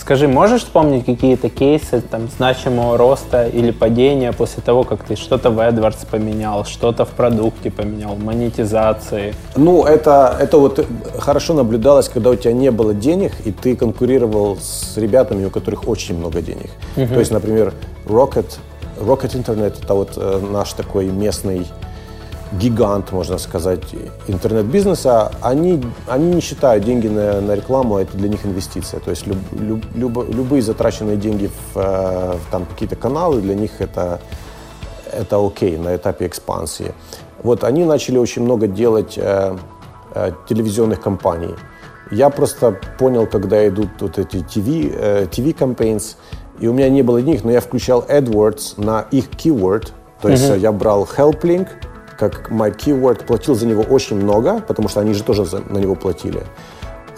Скажи, 0.05 0.29
можешь 0.29 0.65
вспомнить 0.65 1.07
какие-то 1.07 1.49
кейсы 1.49 2.03
там, 2.03 2.29
значимого 2.37 2.99
роста 2.99 3.47
или 3.47 3.71
падения 3.71 4.33
после 4.33 4.63
того, 4.63 4.85
как 4.85 5.03
ты 5.03 5.17
что-то 5.17 5.49
в 5.49 5.59
AdWords 5.59 6.07
поменял, 6.11 6.67
что-то 6.67 7.07
в 7.07 7.09
продукте 7.09 7.71
поменял, 7.71 8.15
монетизации? 8.15 9.35
Ну, 9.57 9.85
это, 9.85 10.37
это 10.39 10.59
вот 10.59 10.87
хорошо 11.19 11.55
наблюдалось, 11.55 12.11
когда 12.11 12.29
у 12.29 12.37
тебя 12.37 12.53
не 12.53 12.71
было 12.71 12.93
денег, 12.93 13.33
и 13.47 13.51
ты 13.51 13.77
конкурировал 13.77 14.59
с 14.61 14.99
ребятами, 14.99 15.47
у 15.47 15.51
которых 15.51 15.89
очень 15.89 16.19
много 16.19 16.43
денег. 16.43 16.71
То 16.97 17.19
есть, 17.19 17.31
например, 17.31 17.73
Rocket, 18.05 18.59
Rocket 18.99 19.35
Internet 19.35 19.83
это 19.83 19.95
вот 19.95 20.13
э, 20.17 20.41
наш 20.51 20.73
такой 20.73 21.07
местный 21.07 21.67
гигант, 22.53 23.13
можно 23.13 23.39
сказать, 23.39 23.83
интернет-бизнеса, 24.29 25.33
они, 25.43 25.83
они 26.07 26.35
не 26.35 26.41
считают 26.41 26.85
деньги 26.85 27.09
на, 27.09 27.41
на 27.41 27.55
рекламу, 27.55 27.99
это 27.99 28.17
для 28.17 28.29
них 28.29 28.47
инвестиция. 28.47 29.01
То 29.01 29.11
есть 29.11 29.27
люб- 29.27 29.53
люб- 29.53 29.87
любо- 29.95 30.31
любые 30.33 30.63
затраченные 30.63 31.17
деньги 31.17 31.47
в, 31.47 31.79
э, 31.79 32.37
в 32.37 32.51
там 32.51 32.67
какие-то 32.67 32.97
каналы, 32.97 33.41
для 33.41 33.55
них 33.55 33.81
это, 33.81 34.21
это 35.13 35.45
окей 35.45 35.77
на 35.77 35.97
этапе 35.97 36.27
экспансии. 36.27 36.95
Вот 37.43 37.65
они 37.65 37.85
начали 37.85 38.19
очень 38.19 38.43
много 38.43 38.67
делать 38.67 39.15
э, 39.17 39.57
э, 40.15 40.33
телевизионных 40.49 41.01
компаний. 41.01 41.55
Я 42.11 42.31
просто 42.31 42.79
понял, 42.99 43.27
когда 43.27 43.67
идут 43.67 43.89
вот 44.01 44.19
эти 44.19 44.37
TV, 44.37 44.95
э, 44.95 45.27
TV 45.27 45.55
campaigns, 45.55 46.17
и 46.61 46.67
у 46.69 46.73
меня 46.73 46.89
не 46.89 47.03
было 47.03 47.21
денег, 47.23 47.45
но 47.45 47.51
я 47.53 47.61
включал 47.61 48.05
AdWords 48.09 48.75
на 48.83 49.07
их 49.11 49.29
keyword, 49.31 49.89
то 50.21 50.29
есть 50.29 50.45
э, 50.55 50.59
я 50.59 50.73
брал 50.73 51.05
HelpLink, 51.17 51.69
как 52.19 52.51
my 52.51 52.75
keyword, 52.77 53.27
платил 53.27 53.55
за 53.55 53.67
него 53.67 53.83
очень 53.83 54.17
много, 54.17 54.61
потому 54.61 54.89
что 54.89 55.01
они 55.01 55.15
же 55.15 55.23
тоже 55.25 55.45
за- 55.45 55.61
на 55.61 55.79
него 55.79 55.95
платили. 55.95 56.43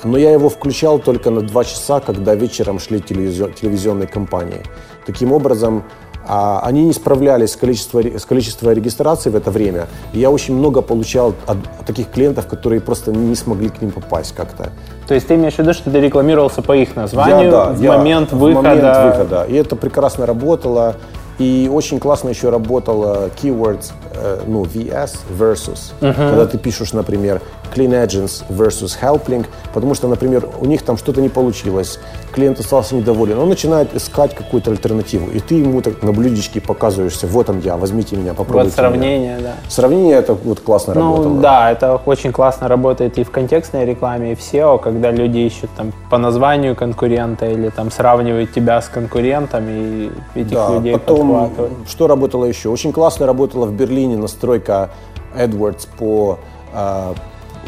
Но 0.04 0.18
я 0.18 0.30
его 0.32 0.48
включал 0.48 0.98
только 0.98 1.30
на 1.30 1.40
два 1.40 1.64
часа, 1.64 2.00
когда 2.00 2.34
вечером 2.34 2.78
шли 2.78 2.98
телевизион- 3.00 3.52
телевизионные 3.54 4.06
кампании. 4.08 4.62
Таким 5.06 5.32
образом, 5.32 5.84
а, 6.28 6.60
они 6.64 6.84
не 6.84 6.92
справлялись 6.92 7.52
с 7.52 7.56
количеством, 7.56 8.18
с 8.18 8.24
количеством 8.24 8.72
регистраций 8.72 9.30
в 9.30 9.36
это 9.36 9.50
время. 9.50 9.86
И 10.12 10.18
я 10.18 10.30
очень 10.30 10.54
много 10.54 10.82
получал 10.82 11.34
от, 11.46 11.58
от 11.80 11.86
таких 11.86 12.10
клиентов, 12.10 12.46
которые 12.46 12.80
просто 12.80 13.12
не 13.12 13.34
смогли 13.34 13.68
к 13.68 13.80
ним 13.80 13.90
попасть 13.90 14.34
как-то. 14.34 14.70
То 15.06 15.14
есть 15.14 15.28
ты 15.28 15.34
имеешь 15.34 15.54
в 15.54 15.58
виду, 15.58 15.72
что 15.72 15.90
ты 15.90 16.00
рекламировался 16.00 16.62
по 16.62 16.76
их 16.76 16.96
названию 16.96 17.44
Я, 17.44 17.50
да, 17.50 17.64
в, 17.70 17.80
я 17.80 17.92
момент 17.92 18.32
в 18.32 18.38
выхода? 18.38 18.68
момент 18.68 18.96
выхода. 19.04 19.44
И 19.44 19.54
это 19.54 19.76
прекрасно 19.76 20.26
работало. 20.26 20.96
И 21.38 21.70
очень 21.70 22.00
классно 22.00 22.30
еще 22.30 22.48
работало 22.48 23.28
keywords, 23.40 23.92
э, 24.14 24.40
ну, 24.46 24.64
VS 24.64 25.16
versus. 25.38 25.92
Когда 26.00 26.46
ты 26.46 26.56
пишешь, 26.56 26.92
например, 26.94 27.42
Clean 27.74 27.90
Agents 27.90 28.44
versus 28.48 28.96
Helplink, 29.00 29.46
потому 29.74 29.94
что, 29.94 30.08
например, 30.08 30.48
у 30.60 30.64
них 30.66 30.82
там 30.82 30.96
что-то 30.96 31.20
не 31.20 31.28
получилось, 31.28 31.98
клиент 32.32 32.60
остался 32.60 32.94
недоволен, 32.94 33.38
он 33.38 33.48
начинает 33.48 33.94
искать 33.94 34.34
какую-то 34.34 34.70
альтернативу, 34.70 35.30
и 35.30 35.40
ты 35.40 35.56
ему 35.56 35.80
так 35.82 36.02
на 36.02 36.12
блюдечке 36.12 36.60
показываешься, 36.60 37.26
вот 37.26 37.48
он 37.50 37.60
я, 37.60 37.76
возьмите 37.76 38.16
меня, 38.16 38.34
попробуйте 38.34 38.68
Вот 38.70 38.74
сравнение, 38.76 39.36
да. 39.36 39.40
меня. 39.40 39.54
Сравнение 39.68 40.16
это 40.16 40.34
вот 40.34 40.60
классно 40.60 40.94
Ну 40.94 41.00
работало. 41.16 41.40
да, 41.40 41.70
это 41.72 41.96
очень 42.06 42.32
классно 42.32 42.68
работает 42.68 43.18
и 43.18 43.24
в 43.24 43.30
контекстной 43.30 43.84
рекламе, 43.84 44.32
и 44.32 44.34
в 44.34 44.40
SEO, 44.40 44.78
когда 44.80 45.10
люди 45.10 45.38
ищут 45.38 45.70
там 45.76 45.92
по 46.10 46.18
названию 46.18 46.74
конкурента 46.76 47.46
или 47.46 47.68
там 47.70 47.90
сравнивают 47.90 48.52
тебя 48.52 48.80
с 48.80 48.88
конкурентами 48.88 50.10
и 50.34 50.40
этих 50.40 50.52
Да, 50.52 50.74
людей 50.74 50.92
потом, 50.92 51.50
что 51.88 52.06
работало 52.06 52.44
еще? 52.44 52.68
Очень 52.68 52.92
классно 52.92 53.26
работала 53.26 53.66
в 53.66 53.72
Берлине 53.72 54.16
настройка 54.16 54.90
AdWords 55.36 55.88
по 55.98 56.38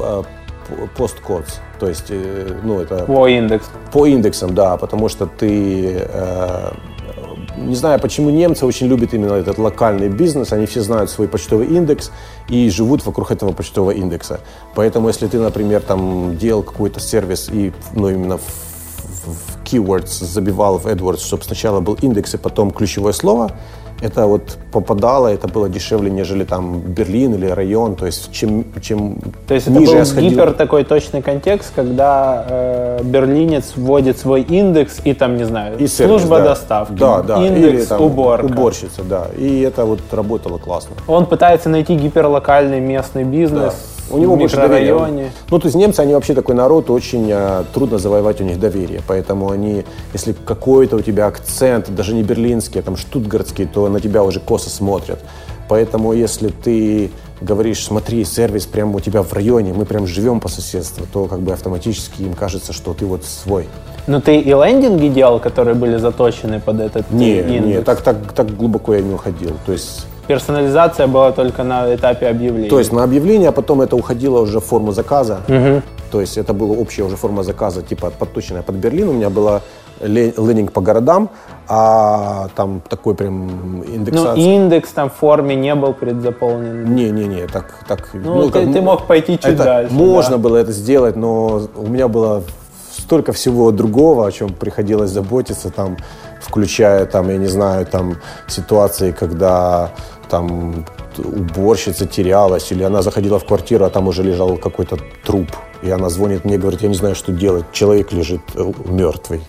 а, 0.00 0.22
а, 0.22 0.24
по- 0.96 1.02
postcodes. 1.04 1.54
То 1.80 1.88
есть, 1.88 2.06
э, 2.10 2.58
ну, 2.64 2.80
это 2.80 3.04
По 3.04 3.28
индексу. 3.28 3.70
по 3.92 4.06
индексам, 4.06 4.54
да, 4.54 4.76
потому 4.76 5.08
что 5.08 5.26
ты, 5.26 5.96
э, 6.08 6.70
не 7.56 7.74
знаю, 7.76 8.00
почему 8.00 8.30
немцы 8.30 8.66
очень 8.66 8.86
любят 8.88 9.14
именно 9.14 9.34
этот 9.34 9.58
локальный 9.58 10.08
бизнес, 10.08 10.52
они 10.52 10.66
все 10.66 10.80
знают 10.82 11.10
свой 11.10 11.28
почтовый 11.28 11.66
индекс 11.66 12.10
и 12.48 12.68
живут 12.70 13.04
вокруг 13.06 13.30
этого 13.30 13.52
почтового 13.52 13.92
индекса. 13.92 14.40
Поэтому, 14.74 15.08
если 15.08 15.26
ты, 15.26 15.38
например, 15.38 15.80
там 15.82 16.36
делал 16.36 16.62
какой-то 16.62 17.00
сервис 17.00 17.48
и, 17.52 17.72
ну, 17.94 18.08
именно 18.10 18.38
в- 18.38 18.42
в 19.26 19.64
keywords 19.64 20.24
забивал 20.24 20.78
в 20.78 20.86
AdWords, 20.86 21.20
чтобы 21.20 21.42
сначала 21.44 21.80
был 21.80 21.94
индекс 22.00 22.34
и 22.34 22.38
потом 22.38 22.70
ключевое 22.70 23.12
слово, 23.12 23.50
это 24.00 24.26
вот 24.26 24.58
попадало, 24.72 25.28
это 25.28 25.48
было 25.48 25.68
дешевле, 25.68 26.10
нежели 26.10 26.44
там 26.44 26.80
Берлин 26.80 27.34
или 27.34 27.46
район, 27.46 27.96
то 27.96 28.06
есть 28.06 28.32
чем, 28.32 28.64
чем 28.80 29.18
То 29.46 29.54
есть 29.54 29.66
это 29.66 29.78
ниже 29.78 29.92
был 29.92 29.98
я 29.98 30.04
сходил... 30.04 30.30
гипер 30.30 30.52
такой 30.52 30.84
точный 30.84 31.22
контекст, 31.22 31.72
когда 31.74 32.44
э, 32.48 33.00
берлинец 33.02 33.72
вводит 33.76 34.18
свой 34.18 34.42
индекс 34.42 35.00
и 35.04 35.14
там, 35.14 35.36
не 35.36 35.44
знаю, 35.44 35.76
И 35.78 35.86
сервис, 35.86 36.20
служба 36.20 36.38
да. 36.38 36.44
доставки, 36.44 36.98
Да, 36.98 37.22
да. 37.22 37.44
индекс 37.44 37.74
Или 37.74 37.84
там 37.84 38.02
уборка. 38.02 38.46
Уборщица, 38.46 39.02
да. 39.02 39.26
И 39.36 39.60
это 39.60 39.84
вот 39.84 40.00
работало 40.12 40.58
классно. 40.58 40.94
Он 41.06 41.26
пытается 41.26 41.68
найти 41.68 41.96
гиперлокальный 41.96 42.80
местный 42.80 43.24
бизнес 43.24 43.74
У 44.10 44.18
него 44.18 44.36
больше 44.36 44.56
доверия. 44.56 45.32
Ну, 45.50 45.58
то 45.58 45.66
есть 45.66 45.76
немцы, 45.76 46.00
они 46.00 46.14
вообще 46.14 46.34
такой 46.34 46.54
народ, 46.54 46.90
очень 46.90 47.28
э, 47.30 47.64
трудно 47.72 47.98
завоевать 47.98 48.40
у 48.40 48.44
них 48.44 48.58
доверие. 48.58 49.02
Поэтому 49.06 49.50
они, 49.50 49.84
если 50.12 50.32
какой-то 50.32 50.96
у 50.96 51.00
тебя 51.00 51.26
акцент, 51.26 51.94
даже 51.94 52.14
не 52.14 52.22
берлинский, 52.22 52.80
а 52.80 52.82
там 52.82 52.96
штутгартский, 52.96 53.66
то 53.66 53.88
на 53.88 54.00
тебя 54.00 54.22
уже 54.22 54.40
косо 54.40 54.70
смотрят. 54.70 55.20
Поэтому 55.68 56.12
если 56.14 56.48
ты 56.48 57.10
говоришь, 57.40 57.84
смотри, 57.84 58.24
сервис 58.24 58.66
прямо 58.66 58.96
у 58.96 59.00
тебя 59.00 59.22
в 59.22 59.32
районе, 59.32 59.72
мы 59.72 59.84
прям 59.84 60.06
живем 60.06 60.40
по 60.40 60.48
соседству, 60.48 61.06
то 61.12 61.26
как 61.26 61.40
бы 61.40 61.52
автоматически 61.52 62.22
им 62.22 62.34
кажется, 62.34 62.72
что 62.72 62.94
ты 62.94 63.04
вот 63.06 63.24
свой. 63.24 63.66
Но 64.06 64.20
ты 64.20 64.38
и 64.38 64.50
лендинги 64.50 65.08
делал, 65.08 65.38
которые 65.38 65.74
были 65.74 65.98
заточены 65.98 66.60
под 66.60 66.80
этот 66.80 67.10
Не, 67.10 67.40
индекс? 67.40 67.66
не, 67.66 67.82
так, 67.82 68.00
так, 68.00 68.32
так 68.32 68.56
глубоко 68.56 68.94
я 68.94 69.02
не 69.02 69.12
уходил. 69.12 69.52
То 69.66 69.72
есть 69.72 70.06
Персонализация 70.28 71.06
была 71.06 71.32
только 71.32 71.64
на 71.64 71.94
этапе 71.94 72.28
объявления. 72.28 72.68
То 72.70 72.78
есть 72.78 72.92
на 72.92 73.02
объявление, 73.02 73.48
а 73.48 73.52
потом 73.52 73.80
это 73.80 73.96
уходило 73.96 74.40
уже 74.40 74.58
в 74.60 74.64
форму 74.64 74.92
заказа. 74.92 75.38
То 76.10 76.20
есть 76.20 76.38
это 76.38 76.52
была 76.54 76.74
общая 76.76 77.02
уже 77.04 77.16
форма 77.16 77.42
заказа, 77.42 77.82
типа 77.82 78.10
подточенная 78.18 78.62
под 78.62 78.76
Берлин. 78.76 79.08
У 79.08 79.12
меня 79.12 79.28
была 79.30 79.60
ле- 80.00 80.32
лендинг 80.36 80.72
по 80.72 80.80
городам, 80.80 81.28
а 81.68 82.48
там 82.56 82.80
такой 82.88 83.14
прям 83.14 83.46
ну, 83.78 83.84
индексация. 83.84 84.36
индекс 84.36 84.90
там 84.92 85.08
в 85.10 85.14
форме 85.14 85.54
не 85.54 85.74
был 85.74 85.92
предзаполнен. 85.92 86.94
Не-не-не, 86.94 87.46
так... 87.46 87.64
так 87.86 88.08
Ну, 88.14 88.50
ты- 88.50 88.64
как, 88.64 88.72
ты 88.72 88.80
мог 88.80 89.06
пойти 89.06 89.32
чуть 89.38 89.44
это 89.54 89.64
дальше, 89.64 89.92
Можно 89.94 90.36
да. 90.36 90.42
было 90.42 90.56
это 90.56 90.72
сделать, 90.72 91.16
но 91.16 91.60
у 91.76 91.86
меня 91.86 92.08
было 92.08 92.42
столько 92.96 93.32
всего 93.32 93.70
другого, 93.70 94.26
о 94.26 94.32
чем 94.32 94.48
приходилось 94.48 95.10
заботиться, 95.10 95.70
там, 95.70 95.96
включая, 96.40 97.04
там, 97.06 97.28
я 97.30 97.36
не 97.36 97.46
знаю, 97.48 97.86
там, 97.86 98.16
ситуации, 98.46 99.12
когда 99.12 99.90
там 100.28 100.84
уборщица 101.16 102.06
терялась, 102.06 102.70
или 102.72 102.82
она 102.82 103.02
заходила 103.02 103.38
в 103.38 103.44
квартиру, 103.44 103.84
а 103.84 103.90
там 103.90 104.08
уже 104.08 104.22
лежал 104.22 104.56
какой-то 104.56 104.98
труп. 105.24 105.48
И 105.82 105.90
она 105.90 106.08
звонит 106.08 106.44
мне, 106.44 106.58
говорит, 106.58 106.82
я 106.82 106.88
не 106.88 106.94
знаю, 106.94 107.14
что 107.14 107.32
делать, 107.32 107.64
человек 107.72 108.12
лежит 108.12 108.40
э, 108.54 108.72
мертвый. 108.84 109.40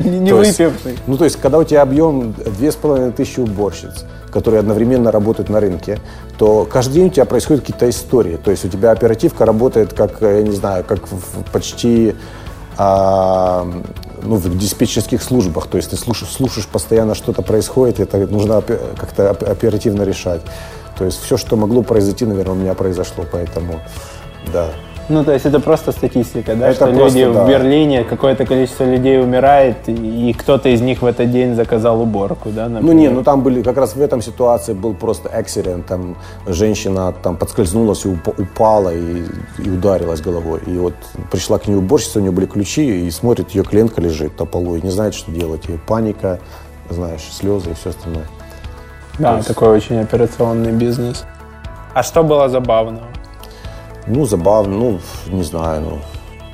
Не, 0.00 0.32
выпивший. 0.32 0.98
Ну, 1.06 1.16
то 1.16 1.24
есть, 1.24 1.36
когда 1.36 1.58
у 1.58 1.64
тебя 1.64 1.82
объем 1.82 2.32
2500 2.32 3.48
уборщиц, 3.48 4.04
которые 4.32 4.60
одновременно 4.60 5.12
работают 5.12 5.48
на 5.48 5.60
рынке, 5.60 6.00
то 6.38 6.66
каждый 6.70 6.94
день 6.94 7.06
у 7.06 7.10
тебя 7.10 7.24
происходят 7.24 7.62
какие-то 7.62 7.88
истории. 7.88 8.36
То 8.36 8.50
есть 8.50 8.64
у 8.64 8.68
тебя 8.68 8.90
оперативка 8.90 9.44
работает 9.44 9.92
как, 9.92 10.22
э, 10.22 10.38
я 10.38 10.42
не 10.42 10.54
знаю, 10.54 10.84
как 10.84 11.00
почти 11.52 12.14
а, 12.78 13.66
ну, 14.26 14.36
в 14.36 14.58
диспетчерских 14.58 15.22
службах. 15.22 15.66
То 15.66 15.76
есть 15.76 15.90
ты 15.90 15.96
слушаешь, 15.96 16.32
слушаешь 16.32 16.66
постоянно, 16.66 17.14
что-то 17.14 17.42
происходит, 17.42 18.00
это 18.00 18.18
нужно 18.26 18.62
как-то 18.62 19.30
оп- 19.30 19.42
оперативно 19.42 20.02
решать. 20.02 20.42
То 20.98 21.04
есть 21.04 21.22
все, 21.22 21.36
что 21.36 21.56
могло 21.56 21.82
произойти, 21.82 22.24
наверное, 22.24 22.54
у 22.54 22.58
меня 22.58 22.74
произошло, 22.74 23.24
поэтому 23.30 23.80
да. 24.52 24.70
Ну, 25.08 25.24
то 25.24 25.32
есть 25.32 25.46
это 25.46 25.60
просто 25.60 25.92
статистика, 25.92 26.56
да, 26.56 26.66
Это 26.68 26.74
что 26.74 26.86
просто, 26.86 27.18
люди 27.18 27.32
да. 27.32 27.44
в 27.44 27.48
Берлине, 27.48 28.02
какое-то 28.02 28.44
количество 28.44 28.84
людей 28.84 29.20
умирает, 29.20 29.76
и, 29.88 30.34
кто-то 30.36 30.68
из 30.68 30.80
них 30.80 31.00
в 31.02 31.06
этот 31.06 31.30
день 31.30 31.54
заказал 31.54 32.00
уборку, 32.00 32.48
да, 32.50 32.68
Ну 32.68 32.74
например? 32.80 32.94
не, 32.96 33.08
ну 33.10 33.22
там 33.22 33.42
были, 33.42 33.62
как 33.62 33.76
раз 33.76 33.94
в 33.94 34.00
этом 34.02 34.20
ситуации 34.20 34.72
был 34.72 34.94
просто 34.94 35.28
акцидент, 35.28 35.86
там 35.86 36.16
женщина 36.46 37.14
там 37.22 37.36
подскользнулась 37.36 38.04
и 38.04 38.08
упа- 38.08 38.34
упала 38.42 38.92
и, 38.92 39.22
и 39.64 39.70
ударилась 39.70 40.20
головой. 40.20 40.60
И 40.66 40.76
вот 40.76 40.94
пришла 41.30 41.58
к 41.58 41.68
ней 41.68 41.76
уборщица, 41.76 42.18
у 42.18 42.22
нее 42.22 42.32
были 42.32 42.46
ключи, 42.46 43.06
и 43.06 43.10
смотрит, 43.12 43.50
ее 43.50 43.62
клиентка 43.62 44.00
лежит 44.00 44.38
на 44.40 44.44
полу 44.46 44.74
и 44.74 44.82
не 44.82 44.90
знает, 44.90 45.14
что 45.14 45.30
делать. 45.30 45.68
И 45.68 45.76
паника, 45.86 46.40
знаешь, 46.90 47.22
слезы 47.30 47.70
и 47.70 47.74
все 47.74 47.90
остальное. 47.90 48.26
Да, 49.20 49.40
такой 49.42 49.68
очень 49.68 50.00
операционный 50.00 50.72
бизнес. 50.72 51.24
А 51.94 52.02
что 52.02 52.22
было 52.24 52.48
забавного? 52.48 53.06
Ну, 54.06 54.24
забавно, 54.26 54.76
ну, 54.76 54.98
не 55.32 55.42
знаю, 55.42 55.82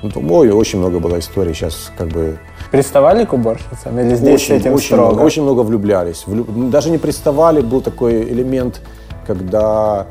ну, 0.02 0.10
ну, 0.14 0.34
ой, 0.34 0.50
очень 0.50 0.78
много 0.78 0.98
было 1.00 1.18
историй, 1.18 1.54
сейчас 1.54 1.92
как 1.98 2.08
бы 2.08 2.38
Приставали 2.70 3.24
к 3.24 3.32
уборщицам? 3.34 3.98
Или 4.00 4.14
здесь 4.14 4.34
очень, 4.42 4.56
с 4.58 4.60
этим 4.60 4.74
очень, 4.74 4.86
строго? 4.86 5.12
много, 5.12 5.26
очень 5.26 5.42
много 5.42 5.60
влюблялись. 5.60 6.24
Влю- 6.26 6.70
Даже 6.70 6.90
не 6.90 6.98
приставали, 6.98 7.60
был 7.60 7.82
такой 7.82 8.22
элемент, 8.22 8.80
когда 9.26 10.06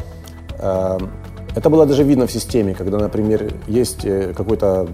э, 0.59 0.97
это 1.55 1.69
было 1.69 1.85
даже 1.85 2.03
видно 2.03 2.27
в 2.27 2.31
системе, 2.31 2.75
когда, 2.75 2.99
например, 2.99 3.51
есть 3.67 4.05
э, 4.05 4.33
какой-то 4.37 4.87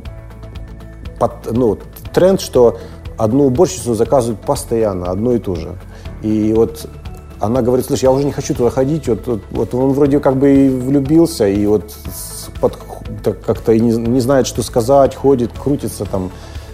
под- 1.19 1.51
ну, 1.51 1.77
тренд, 2.13 2.39
что 2.41 2.77
одну 3.17 3.45
уборщицу 3.47 3.93
заказывают 3.95 4.39
постоянно, 4.41 5.11
одну 5.11 5.33
и 5.33 5.39
ту 5.39 5.55
же. 5.55 5.75
И 6.23 6.53
вот 6.55 6.87
она 7.39 7.61
говорит, 7.61 7.85
слушай, 7.85 8.03
я 8.05 8.11
уже 8.11 8.23
не 8.23 8.31
хочу 8.31 8.53
туда 8.55 8.69
ходить, 8.69 9.07
вот, 9.07 9.27
вот, 9.27 9.41
вот 9.51 9.73
он 9.75 9.91
вроде 9.91 10.19
как 10.19 10.37
бы 10.37 10.49
и 10.55 10.69
влюбился, 10.69 11.47
и 11.47 11.65
вот 11.67 11.93
так 13.23 13.41
как-то 13.41 13.71
и 13.71 13.79
не, 13.79 13.91
не 13.91 14.19
знает, 14.19 14.47
что 14.47 14.63
сказать, 14.63 15.15
ходит, 15.15 15.51
крутится 15.57 16.05
там, 16.05 16.31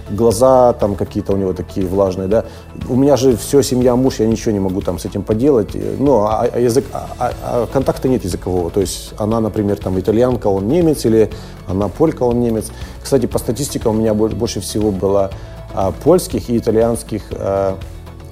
глаза 0.09 0.73
там 0.73 0.95
какие-то 0.95 1.33
у 1.33 1.37
него 1.37 1.53
такие 1.53 1.87
влажные, 1.87 2.27
да. 2.27 2.45
У 2.89 2.95
меня 2.95 3.17
же 3.17 3.37
все, 3.37 3.61
семья, 3.61 3.95
муж, 3.95 4.19
я 4.19 4.27
ничего 4.27 4.51
не 4.51 4.59
могу 4.59 4.81
там 4.81 4.99
с 4.99 5.05
этим 5.05 5.23
поделать. 5.23 5.69
Ну, 5.73 6.23
а, 6.23 6.47
а 6.51 6.59
язык, 6.59 6.85
а- 6.93 7.07
а- 7.19 7.31
а 7.43 7.67
контакта 7.67 8.07
нет 8.09 8.23
языкового. 8.23 8.69
То 8.69 8.81
есть 8.81 9.13
она, 9.17 9.39
например, 9.39 9.77
там 9.77 9.99
итальянка, 9.99 10.47
он 10.47 10.67
немец, 10.67 11.05
или 11.05 11.29
она 11.67 11.87
полька, 11.87 12.23
он 12.23 12.41
немец. 12.41 12.71
Кстати, 13.01 13.25
по 13.25 13.39
статистике 13.39 13.89
у 13.89 13.93
меня 13.93 14.13
больше, 14.13 14.59
всего 14.59 14.91
было 14.91 15.31
а, 15.73 15.91
польских 15.91 16.49
и 16.49 16.57
итальянских 16.57 17.23
а, 17.31 17.77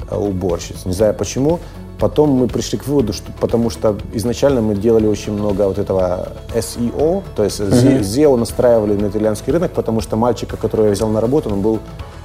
а, 0.10 0.20
уборщиц. 0.20 0.86
Не 0.86 0.94
знаю 0.94 1.14
почему. 1.14 1.60
Потом 2.02 2.32
мы 2.32 2.48
пришли 2.48 2.80
к 2.80 2.88
выводу, 2.88 3.14
что 3.14 3.32
потому 3.40 3.70
что 3.70 3.96
изначально 4.14 4.62
мы 4.62 4.74
делали 4.74 5.06
очень 5.06 5.34
много 5.34 5.68
вот 5.68 5.78
этого 5.78 6.30
SEO, 6.56 7.22
то 7.36 7.44
есть 7.44 7.60
SEO 7.60 8.38
настраивали 8.38 8.96
на 8.98 9.08
итальянский 9.08 9.54
рынок, 9.54 9.72
потому 9.72 10.02
что 10.02 10.16
мальчика, 10.16 10.58
которого 10.58 10.88
я 10.88 10.94
взял 10.94 11.10
на 11.10 11.22
работу, 11.22 11.50
он 11.52 11.62
был, 11.62 11.80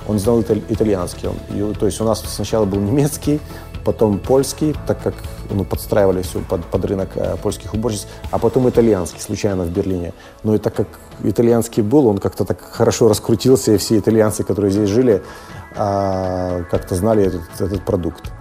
он 0.08 0.18
знал 0.18 0.40
италь- 0.40 0.62
итальянский. 0.70 1.28
Он- 1.28 1.70
и, 1.70 1.74
то 1.74 1.84
есть 1.84 2.00
у 2.00 2.04
нас 2.04 2.24
сначала 2.26 2.64
был 2.64 2.80
немецкий, 2.80 3.38
потом 3.84 4.18
польский, 4.18 4.74
так 4.86 5.02
как 5.02 5.14
ну, 5.50 5.62
подстраивали 5.64 6.22
все 6.22 6.38
под, 6.40 6.64
под 6.64 6.84
рынок 6.86 7.10
э, 7.14 7.36
польских 7.42 7.74
уборщиц, 7.74 8.06
а 8.30 8.38
потом 8.38 8.66
итальянский, 8.70 9.20
случайно 9.20 9.64
в 9.64 9.70
Берлине. 9.70 10.14
Но 10.42 10.54
и 10.54 10.58
так 10.58 10.74
как 10.74 10.88
итальянский 11.22 11.82
был, 11.82 12.06
он 12.06 12.16
как-то 12.18 12.46
так 12.46 12.58
хорошо 12.62 13.08
раскрутился, 13.10 13.72
и 13.72 13.76
все 13.76 13.98
итальянцы, 13.98 14.42
которые 14.42 14.70
здесь 14.70 14.88
жили, 14.88 15.22
а, 15.76 16.62
как-то 16.70 16.94
знали 16.94 17.26
этот, 17.26 17.42
этот 17.60 17.84
продукт. 17.84 18.32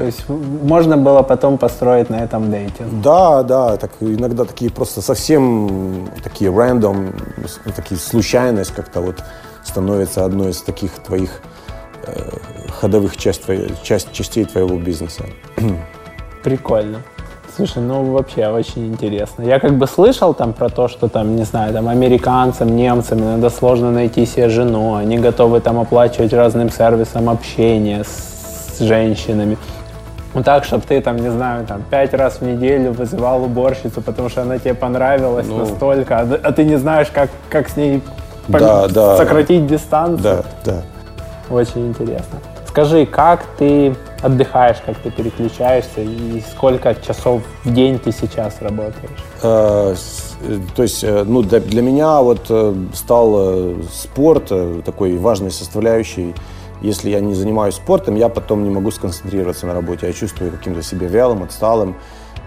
То 0.00 0.06
есть 0.06 0.26
можно 0.28 0.96
было 0.96 1.20
потом 1.20 1.58
построить 1.58 2.08
на 2.08 2.24
этом 2.24 2.50
дейтинг. 2.50 3.02
Да, 3.02 3.42
да, 3.42 3.76
так 3.76 3.90
иногда 4.00 4.46
такие 4.46 4.70
просто 4.70 5.02
совсем 5.02 6.08
такие 6.24 6.50
рандом, 6.50 7.12
такие 7.76 8.00
случайность 8.00 8.70
как-то 8.70 9.02
вот 9.02 9.16
становится 9.62 10.24
одной 10.24 10.52
из 10.52 10.62
таких 10.62 10.92
твоих 10.92 11.42
э, 12.06 12.30
ходовых 12.80 13.18
часть, 13.18 13.44
твоей- 13.44 13.74
часть, 13.82 14.10
частей 14.12 14.46
твоего 14.46 14.78
бизнеса. 14.78 15.24
Прикольно. 16.42 17.02
Слушай, 17.54 17.82
ну 17.82 18.02
вообще 18.12 18.48
очень 18.48 18.86
интересно. 18.86 19.42
Я 19.42 19.60
как 19.60 19.76
бы 19.76 19.86
слышал 19.86 20.32
там 20.32 20.54
про 20.54 20.70
то, 20.70 20.88
что 20.88 21.08
там, 21.08 21.36
не 21.36 21.44
знаю, 21.44 21.74
там 21.74 21.88
американцам, 21.88 22.74
немцам 22.74 23.20
иногда 23.20 23.50
сложно 23.50 23.90
найти 23.90 24.24
себе 24.24 24.48
жену, 24.48 24.94
они 24.94 25.18
готовы 25.18 25.60
там 25.60 25.78
оплачивать 25.78 26.32
разным 26.32 26.70
сервисам 26.70 27.28
общения 27.28 28.02
с, 28.02 28.78
с 28.78 28.80
женщинами. 28.80 29.58
Ну 30.34 30.42
так, 30.44 30.64
чтобы 30.64 30.84
ты 30.86 31.00
там, 31.00 31.16
не 31.16 31.30
знаю, 31.30 31.66
там 31.66 31.82
пять 31.90 32.14
раз 32.14 32.36
в 32.40 32.42
неделю 32.42 32.92
вызывал 32.92 33.42
уборщицу, 33.44 34.00
потому 34.00 34.28
что 34.28 34.42
она 34.42 34.58
тебе 34.58 34.74
понравилась 34.74 35.46
Ну. 35.48 35.58
настолько, 35.58 36.18
а, 36.20 36.38
а 36.42 36.52
ты 36.52 36.64
не 36.64 36.76
знаешь, 36.76 37.08
как, 37.12 37.30
как 37.48 37.68
с 37.68 37.76
ней 37.76 38.00
Да, 38.46 38.86
да. 38.88 39.16
сократить 39.16 39.66
дистанцию. 39.66 40.44
Да, 40.64 40.72
да. 40.72 40.82
Очень 41.54 41.88
интересно. 41.88 42.38
Скажи, 42.68 43.04
как 43.06 43.42
ты 43.58 43.96
отдыхаешь, 44.22 44.76
как 44.86 44.96
ты 44.98 45.10
переключаешься 45.10 46.00
и 46.02 46.40
сколько 46.52 46.94
часов 46.94 47.42
в 47.64 47.72
день 47.72 47.98
ты 47.98 48.12
сейчас 48.12 48.58
работаешь? 48.60 49.24
Э, 49.42 49.94
с- 49.96 50.36
э, 50.46 50.58
То 50.76 50.82
есть, 50.84 51.02
э, 51.02 51.24
ну, 51.26 51.42
для, 51.42 51.58
для 51.58 51.82
меня 51.82 52.20
вот 52.20 52.46
э, 52.48 52.74
стал 52.94 53.74
спорт 53.92 54.52
такой 54.84 55.16
важной 55.16 55.50
составляющей. 55.50 56.32
Если 56.80 57.10
я 57.10 57.20
не 57.20 57.34
занимаюсь 57.34 57.74
спортом, 57.74 58.16
я 58.16 58.28
потом 58.28 58.64
не 58.64 58.70
могу 58.70 58.90
сконцентрироваться 58.90 59.66
на 59.66 59.74
работе. 59.74 60.06
Я 60.06 60.12
чувствую 60.12 60.50
каким-то 60.50 60.82
себе 60.82 61.06
вялым, 61.06 61.42
отсталым, 61.42 61.96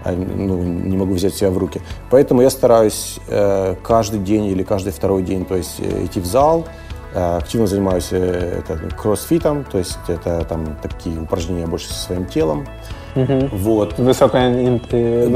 а, 0.04 0.12
ну, 0.12 0.62
не 0.62 0.96
могу 0.96 1.14
взять 1.14 1.34
себя 1.34 1.50
в 1.50 1.58
руки. 1.58 1.80
Поэтому 2.10 2.42
я 2.42 2.50
стараюсь 2.50 3.18
э, 3.28 3.76
каждый 3.82 4.20
день 4.20 4.46
или 4.46 4.62
каждый 4.62 4.92
второй 4.92 5.22
день, 5.22 5.44
то 5.44 5.56
есть 5.56 5.80
э, 5.80 6.04
идти 6.04 6.20
в 6.20 6.26
зал, 6.26 6.66
Э, 7.14 7.36
активно 7.36 7.68
занимаюсь 7.68 8.08
э, 8.10 8.58
это, 8.58 8.76
кроссфитом, 8.96 9.64
то 9.64 9.78
есть 9.78 9.98
это 10.08 10.44
там 10.44 10.76
такие 10.82 11.20
упражнения 11.20 11.66
больше 11.66 11.86
со 11.86 11.94
своим 11.94 12.26
телом. 12.26 12.66
Угу. 13.14 13.50
Вот. 13.52 13.96
Высокоинтервальные. 13.98 15.28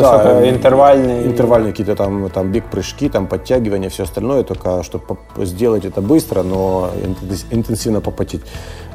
Да, 1.23 1.31
интервальные 1.31 1.71
какие-то 1.71 1.95
там, 1.95 2.29
там 2.31 2.51
бег-прыжки, 2.51 3.09
там 3.09 3.29
подтягивания, 3.29 3.91
все 3.91 4.03
остальное, 4.03 4.43
только 4.43 4.83
чтобы 4.83 5.19
сделать 5.37 5.85
это 5.85 6.01
быстро, 6.01 6.43
но 6.43 6.91
интенсивно 7.53 8.01
попотеть. 8.01 8.43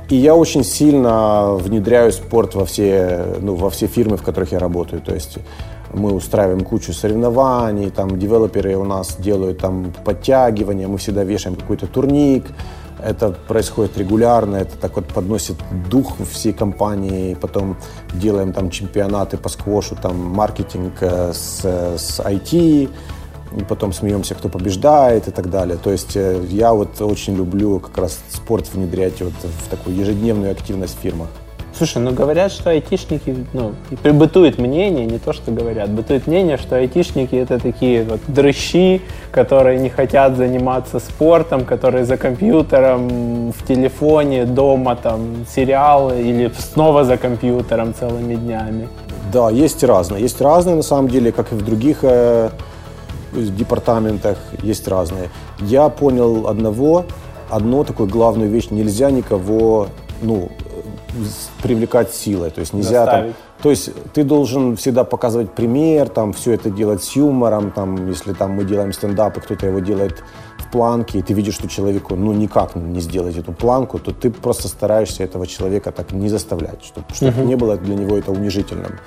И 0.09 0.15
я 0.15 0.35
очень 0.35 0.63
сильно 0.63 1.53
внедряю 1.53 2.11
спорт 2.11 2.55
во 2.55 2.65
все, 2.65 3.37
ну, 3.39 3.55
во 3.55 3.69
все 3.69 3.87
фирмы, 3.87 4.17
в 4.17 4.23
которых 4.23 4.51
я 4.51 4.59
работаю. 4.59 5.01
То 5.01 5.13
есть 5.13 5.37
мы 5.93 6.13
устраиваем 6.13 6.61
кучу 6.61 6.93
соревнований, 6.93 7.89
там 7.89 8.19
девелоперы 8.19 8.75
у 8.75 8.83
нас 8.83 9.15
делают 9.17 9.59
там 9.59 9.93
подтягивания, 10.03 10.87
мы 10.87 10.97
всегда 10.97 11.23
вешаем 11.23 11.55
какой-то 11.55 11.87
турник. 11.87 12.45
Это 13.01 13.31
происходит 13.31 13.97
регулярно, 13.97 14.57
это 14.57 14.77
так 14.77 14.95
вот 14.95 15.07
подносит 15.07 15.57
дух 15.89 16.15
всей 16.31 16.53
компании. 16.53 17.35
Потом 17.35 17.75
делаем 18.13 18.53
там 18.53 18.69
чемпионаты 18.69 19.37
по 19.37 19.49
сквошу, 19.49 19.95
там 19.95 20.17
маркетинг 20.17 20.93
э, 21.01 21.33
с, 21.33 21.65
с 21.97 22.19
IT, 22.19 22.89
и 23.57 23.63
потом 23.63 23.93
смеемся, 23.93 24.35
кто 24.35 24.49
побеждает 24.49 25.27
и 25.27 25.31
так 25.31 25.49
далее. 25.49 25.77
То 25.77 25.91
есть 25.91 26.15
э, 26.15 26.43
я 26.49 26.73
вот 26.73 27.01
очень 27.01 27.35
люблю 27.35 27.79
как 27.79 27.97
раз 27.97 28.19
спорт 28.29 28.69
внедрять 28.73 29.21
вот 29.21 29.33
в 29.33 29.69
такую 29.69 29.95
ежедневную 29.95 30.51
активность 30.51 30.97
в 30.97 31.01
фирмах. 31.01 31.27
Слушай, 31.75 32.03
ну 32.03 32.11
говорят, 32.11 32.51
что 32.51 32.69
айтишники, 32.69 33.35
ну, 33.53 33.73
бытует 34.03 34.59
мнение, 34.59 35.07
не 35.07 35.17
то, 35.17 35.33
что 35.33 35.51
говорят, 35.51 35.89
бытует 35.89 36.27
мнение, 36.27 36.57
что 36.57 36.75
айтишники 36.75 37.33
это 37.33 37.57
такие 37.57 38.03
вот 38.03 38.19
дрыщи, 38.27 39.01
которые 39.31 39.79
не 39.79 39.89
хотят 39.89 40.37
заниматься 40.37 40.99
спортом, 40.99 41.65
которые 41.65 42.05
за 42.05 42.17
компьютером, 42.17 43.51
в 43.51 43.67
телефоне, 43.67 44.45
дома, 44.45 44.95
там, 44.95 45.45
сериалы 45.49 46.21
или 46.21 46.51
снова 46.59 47.05
за 47.05 47.17
компьютером 47.17 47.95
целыми 47.95 48.35
днями. 48.35 48.87
Да, 49.31 49.49
есть 49.49 49.83
разные. 49.83 50.21
Есть 50.21 50.41
разные, 50.41 50.75
на 50.75 50.83
самом 50.83 51.07
деле, 51.07 51.31
как 51.31 51.51
и 51.53 51.55
в 51.55 51.65
других 51.65 52.03
э, 52.03 52.51
департаментах, 53.33 54.37
есть 54.61 54.87
разные. 54.87 55.29
Я 55.59 55.89
понял 55.89 56.47
одного, 56.47 57.05
одну 57.49 57.83
такую 57.83 58.09
главную 58.09 58.49
вещь, 58.49 58.67
нельзя 58.71 59.11
никого, 59.11 59.87
ну, 60.21 60.49
привлекать 61.61 62.13
силой. 62.13 62.49
То 62.49 62.61
есть 62.61 62.73
нельзя 62.73 63.05
там, 63.05 63.33
то 63.61 63.69
есть 63.69 63.91
ты 64.13 64.23
должен 64.23 64.75
всегда 64.75 65.03
показывать 65.03 65.51
пример, 65.51 66.09
там 66.09 66.33
все 66.33 66.51
это 66.53 66.69
делать 66.69 67.03
с 67.03 67.15
юмором, 67.15 67.71
там, 67.71 68.09
если 68.09 68.33
там 68.33 68.51
мы 68.51 68.63
делаем 68.65 68.91
стендап, 68.91 69.37
и 69.37 69.39
кто-то 69.39 69.67
его 69.67 69.79
делает 69.79 70.23
в 70.73 70.77
планке, 70.77 71.19
и 71.19 71.21
ты 71.21 71.33
видишь, 71.33 71.53
что 71.53 71.67
человеку 71.67 72.15
ну 72.15 72.33
никак 72.33 72.75
не 72.75 73.01
сделать 73.01 73.37
эту 73.37 73.51
планку, 73.53 73.99
то 73.99 74.11
ты 74.11 74.31
просто 74.31 74.67
стараешься 74.67 75.23
этого 75.23 75.45
человека 75.45 75.91
так 75.91 76.11
не 76.13 76.29
заставлять, 76.29 76.83
чтобы, 76.83 77.05
чтобы 77.13 77.31
uh-huh. 77.31 77.45
не 77.45 77.55
было 77.55 77.77
для 77.77 77.95
него 77.95 78.17
это 78.17 78.31
унижительным. 78.31 78.99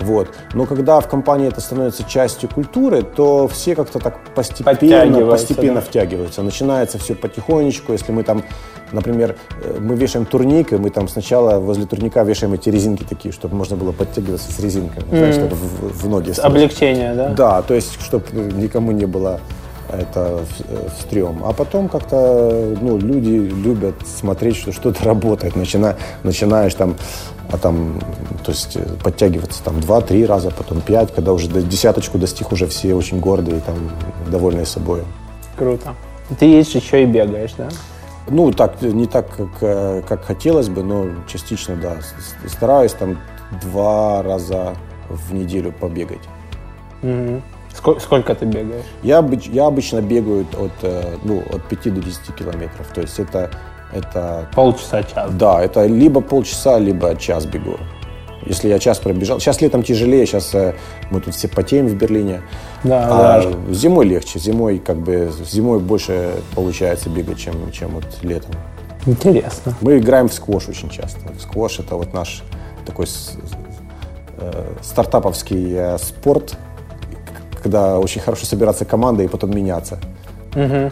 Вот. 0.00 0.28
Но 0.54 0.66
когда 0.66 0.98
в 0.98 1.06
компании 1.08 1.46
это 1.46 1.60
становится 1.60 2.02
частью 2.02 2.48
культуры, 2.48 3.02
то 3.02 3.46
все 3.46 3.76
как-то 3.76 4.00
так 4.00 4.18
постепенно, 4.34 5.26
постепенно 5.30 5.74
да. 5.74 5.80
втягиваются. 5.80 6.42
Начинается 6.42 6.98
все 6.98 7.14
потихонечку. 7.14 7.92
Если 7.92 8.10
мы 8.10 8.24
там, 8.24 8.42
например, 8.90 9.36
э, 9.62 9.78
мы 9.80 9.94
вешаем 9.94 10.26
турник, 10.26 10.72
и 10.72 10.76
мы 10.76 10.90
там 10.90 11.06
сначала 11.06 11.60
возле 11.60 11.86
турника 11.86 12.24
вешаем 12.24 12.54
эти 12.54 12.70
резинки 12.70 13.04
такие, 13.04 13.32
чтобы 13.32 13.54
можно 13.54 13.76
было 13.76 13.92
подтягиваться 13.92 14.50
с 14.50 14.58
резинками, 14.58 15.04
mm-hmm. 15.04 15.18
знаешь, 15.18 15.34
чтобы 15.36 15.54
в, 15.54 16.02
в 16.02 16.08
ноги. 16.08 16.32
Облегчение, 16.40 17.14
да? 17.14 17.28
Да, 17.28 17.62
то 17.62 17.74
есть, 17.74 18.00
чтобы 18.00 18.26
никому 18.32 18.90
не 18.90 19.06
было 19.06 19.40
это 19.96 20.40
в, 20.44 21.00
стрём. 21.00 21.42
А 21.44 21.52
потом 21.52 21.88
как-то 21.88 22.76
ну, 22.80 22.98
люди 22.98 23.30
любят 23.30 23.94
смотреть, 24.06 24.56
что 24.56 24.72
что-то 24.72 25.04
работает. 25.04 25.56
Начина, 25.56 25.96
начинаешь 26.22 26.74
там, 26.74 26.96
а 27.50 27.58
там, 27.58 28.00
то 28.44 28.50
есть 28.50 28.76
э, 28.76 28.84
подтягиваться 29.02 29.62
там 29.62 29.80
два-три 29.80 30.26
раза, 30.26 30.50
потом 30.50 30.80
пять, 30.80 31.14
когда 31.14 31.32
уже 31.32 31.48
до 31.48 31.62
десяточку 31.62 32.18
достиг, 32.18 32.52
уже 32.52 32.66
все 32.66 32.94
очень 32.94 33.20
гордые, 33.20 33.60
там, 33.60 33.76
довольные 34.30 34.66
собой. 34.66 35.02
Круто. 35.56 35.94
Ты 36.38 36.46
едешь 36.46 36.74
еще 36.74 37.02
и 37.02 37.06
бегаешь, 37.06 37.52
да? 37.56 37.68
Ну, 38.28 38.50
так, 38.52 38.80
не 38.80 39.06
так, 39.06 39.28
как, 39.36 39.48
э, 39.60 40.02
как 40.08 40.24
хотелось 40.24 40.68
бы, 40.68 40.82
но 40.82 41.06
частично, 41.30 41.76
да. 41.76 41.96
Стараюсь 42.48 42.92
там 42.92 43.18
два 43.62 44.22
раза 44.22 44.74
в 45.08 45.34
неделю 45.34 45.72
побегать. 45.72 46.22
Угу. 47.02 47.42
Сколько, 47.74 48.00
сколько 48.00 48.34
ты 48.34 48.46
бегаешь? 48.46 48.84
Я, 49.02 49.28
я 49.52 49.66
обычно 49.66 50.00
бегаю 50.00 50.46
от, 50.58 50.72
э, 50.82 51.16
ну, 51.24 51.42
от 51.52 51.64
5 51.68 51.94
до 51.94 52.00
10 52.00 52.34
километров. 52.36 52.86
То 52.94 53.00
есть 53.00 53.18
это, 53.18 53.50
это... 53.92 54.48
Полчаса, 54.54 55.02
час. 55.02 55.32
Да, 55.34 55.62
это 55.62 55.84
либо 55.86 56.20
полчаса, 56.20 56.78
либо 56.78 57.16
час 57.16 57.46
бегу. 57.46 57.76
Если 58.46 58.68
я 58.68 58.78
час 58.78 58.98
пробежал. 58.98 59.40
Сейчас 59.40 59.60
летом 59.60 59.82
тяжелее, 59.82 60.24
сейчас 60.26 60.54
э, 60.54 60.74
мы 61.10 61.20
тут 61.20 61.34
все 61.34 61.48
потеем 61.48 61.88
в 61.88 61.94
Берлине. 61.94 62.42
Да, 62.84 63.08
а 63.10 63.42
да. 63.42 63.74
зимой 63.74 64.06
легче. 64.06 64.38
Зимой 64.38 64.78
как 64.78 64.98
бы 64.98 65.32
зимой 65.44 65.80
больше 65.80 66.34
получается 66.54 67.10
бегать, 67.10 67.38
чем, 67.38 67.72
чем 67.72 67.90
вот 67.90 68.06
летом. 68.22 68.52
Интересно. 69.06 69.74
Мы 69.80 69.98
играем 69.98 70.28
в 70.28 70.34
сквош 70.34 70.68
очень 70.68 70.90
часто. 70.90 71.20
Сквош 71.40 71.80
это 71.80 71.96
вот 71.96 72.12
наш 72.12 72.42
такой 72.86 73.06
э, 74.38 74.74
стартаповский 74.82 75.98
спорт, 75.98 76.56
когда 77.64 77.98
очень 77.98 78.20
хорошо 78.20 78.44
собираться 78.44 78.84
командой 78.84 79.24
и 79.24 79.28
потом 79.28 79.50
меняться. 79.50 79.98
Угу. 80.54 80.90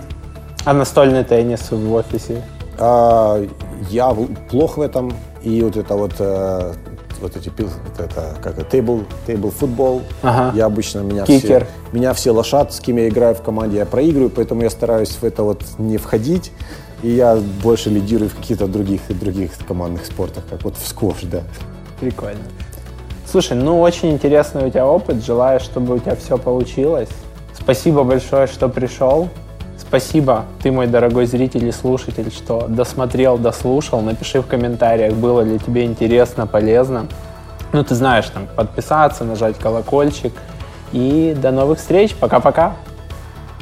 А 0.64 0.72
настольный 0.72 1.22
теннис 1.22 1.70
в 1.70 1.92
офисе? 1.92 2.42
А, 2.78 3.44
я 3.90 4.16
плох 4.50 4.78
в 4.78 4.80
этом. 4.80 5.12
И 5.42 5.60
вот 5.62 5.76
это 5.76 5.94
вот 5.96 6.14
э, 6.18 6.72
вот 7.20 7.36
эти 7.36 7.50
вот 7.58 7.98
это 7.98 8.36
как 8.42 8.58
это, 8.58 8.64
тейбл 8.64 9.04
тейбл 9.26 9.50
футбол. 9.50 10.02
Ага. 10.22 10.56
Я 10.56 10.66
обычно 10.66 11.00
меня 11.00 11.24
Кикер. 11.24 11.66
все 11.66 11.96
меня 11.96 12.14
все 12.14 12.30
лошад, 12.30 12.72
с 12.72 12.80
кем 12.80 12.96
я 12.96 13.08
играю 13.08 13.34
в 13.34 13.42
команде, 13.42 13.78
я 13.78 13.86
проигрываю, 13.86 14.30
поэтому 14.30 14.62
я 14.62 14.70
стараюсь 14.70 15.10
в 15.10 15.24
это 15.24 15.42
вот 15.42 15.62
не 15.78 15.98
входить. 15.98 16.52
И 17.02 17.10
я 17.10 17.36
больше 17.62 17.90
лидирую 17.90 18.30
в 18.30 18.36
каких-то 18.36 18.66
других 18.68 19.00
других 19.08 19.50
командных 19.66 20.06
спортах, 20.06 20.44
как 20.48 20.62
вот 20.62 20.76
в 20.76 20.86
сквош, 20.86 21.22
да. 21.24 21.42
Прикольно. 22.00 22.38
Слушай, 23.32 23.56
ну 23.56 23.80
очень 23.80 24.10
интересный 24.10 24.66
у 24.66 24.68
тебя 24.68 24.86
опыт. 24.86 25.24
Желаю, 25.24 25.58
чтобы 25.58 25.94
у 25.94 25.98
тебя 25.98 26.14
все 26.16 26.36
получилось. 26.36 27.08
Спасибо 27.54 28.04
большое, 28.04 28.46
что 28.46 28.68
пришел. 28.68 29.30
Спасибо, 29.78 30.44
ты 30.62 30.70
мой 30.70 30.86
дорогой 30.86 31.24
зритель 31.24 31.66
и 31.66 31.72
слушатель, 31.72 32.30
что 32.30 32.66
досмотрел, 32.68 33.38
дослушал. 33.38 34.02
Напиши 34.02 34.42
в 34.42 34.46
комментариях, 34.46 35.14
было 35.14 35.40
ли 35.40 35.58
тебе 35.58 35.86
интересно, 35.86 36.46
полезно. 36.46 37.06
Ну, 37.72 37.82
ты 37.82 37.94
знаешь, 37.94 38.26
там, 38.26 38.48
подписаться, 38.54 39.24
нажать 39.24 39.56
колокольчик. 39.58 40.34
И 40.92 41.34
до 41.34 41.52
новых 41.52 41.78
встреч. 41.78 42.14
Пока-пока. 42.14 42.76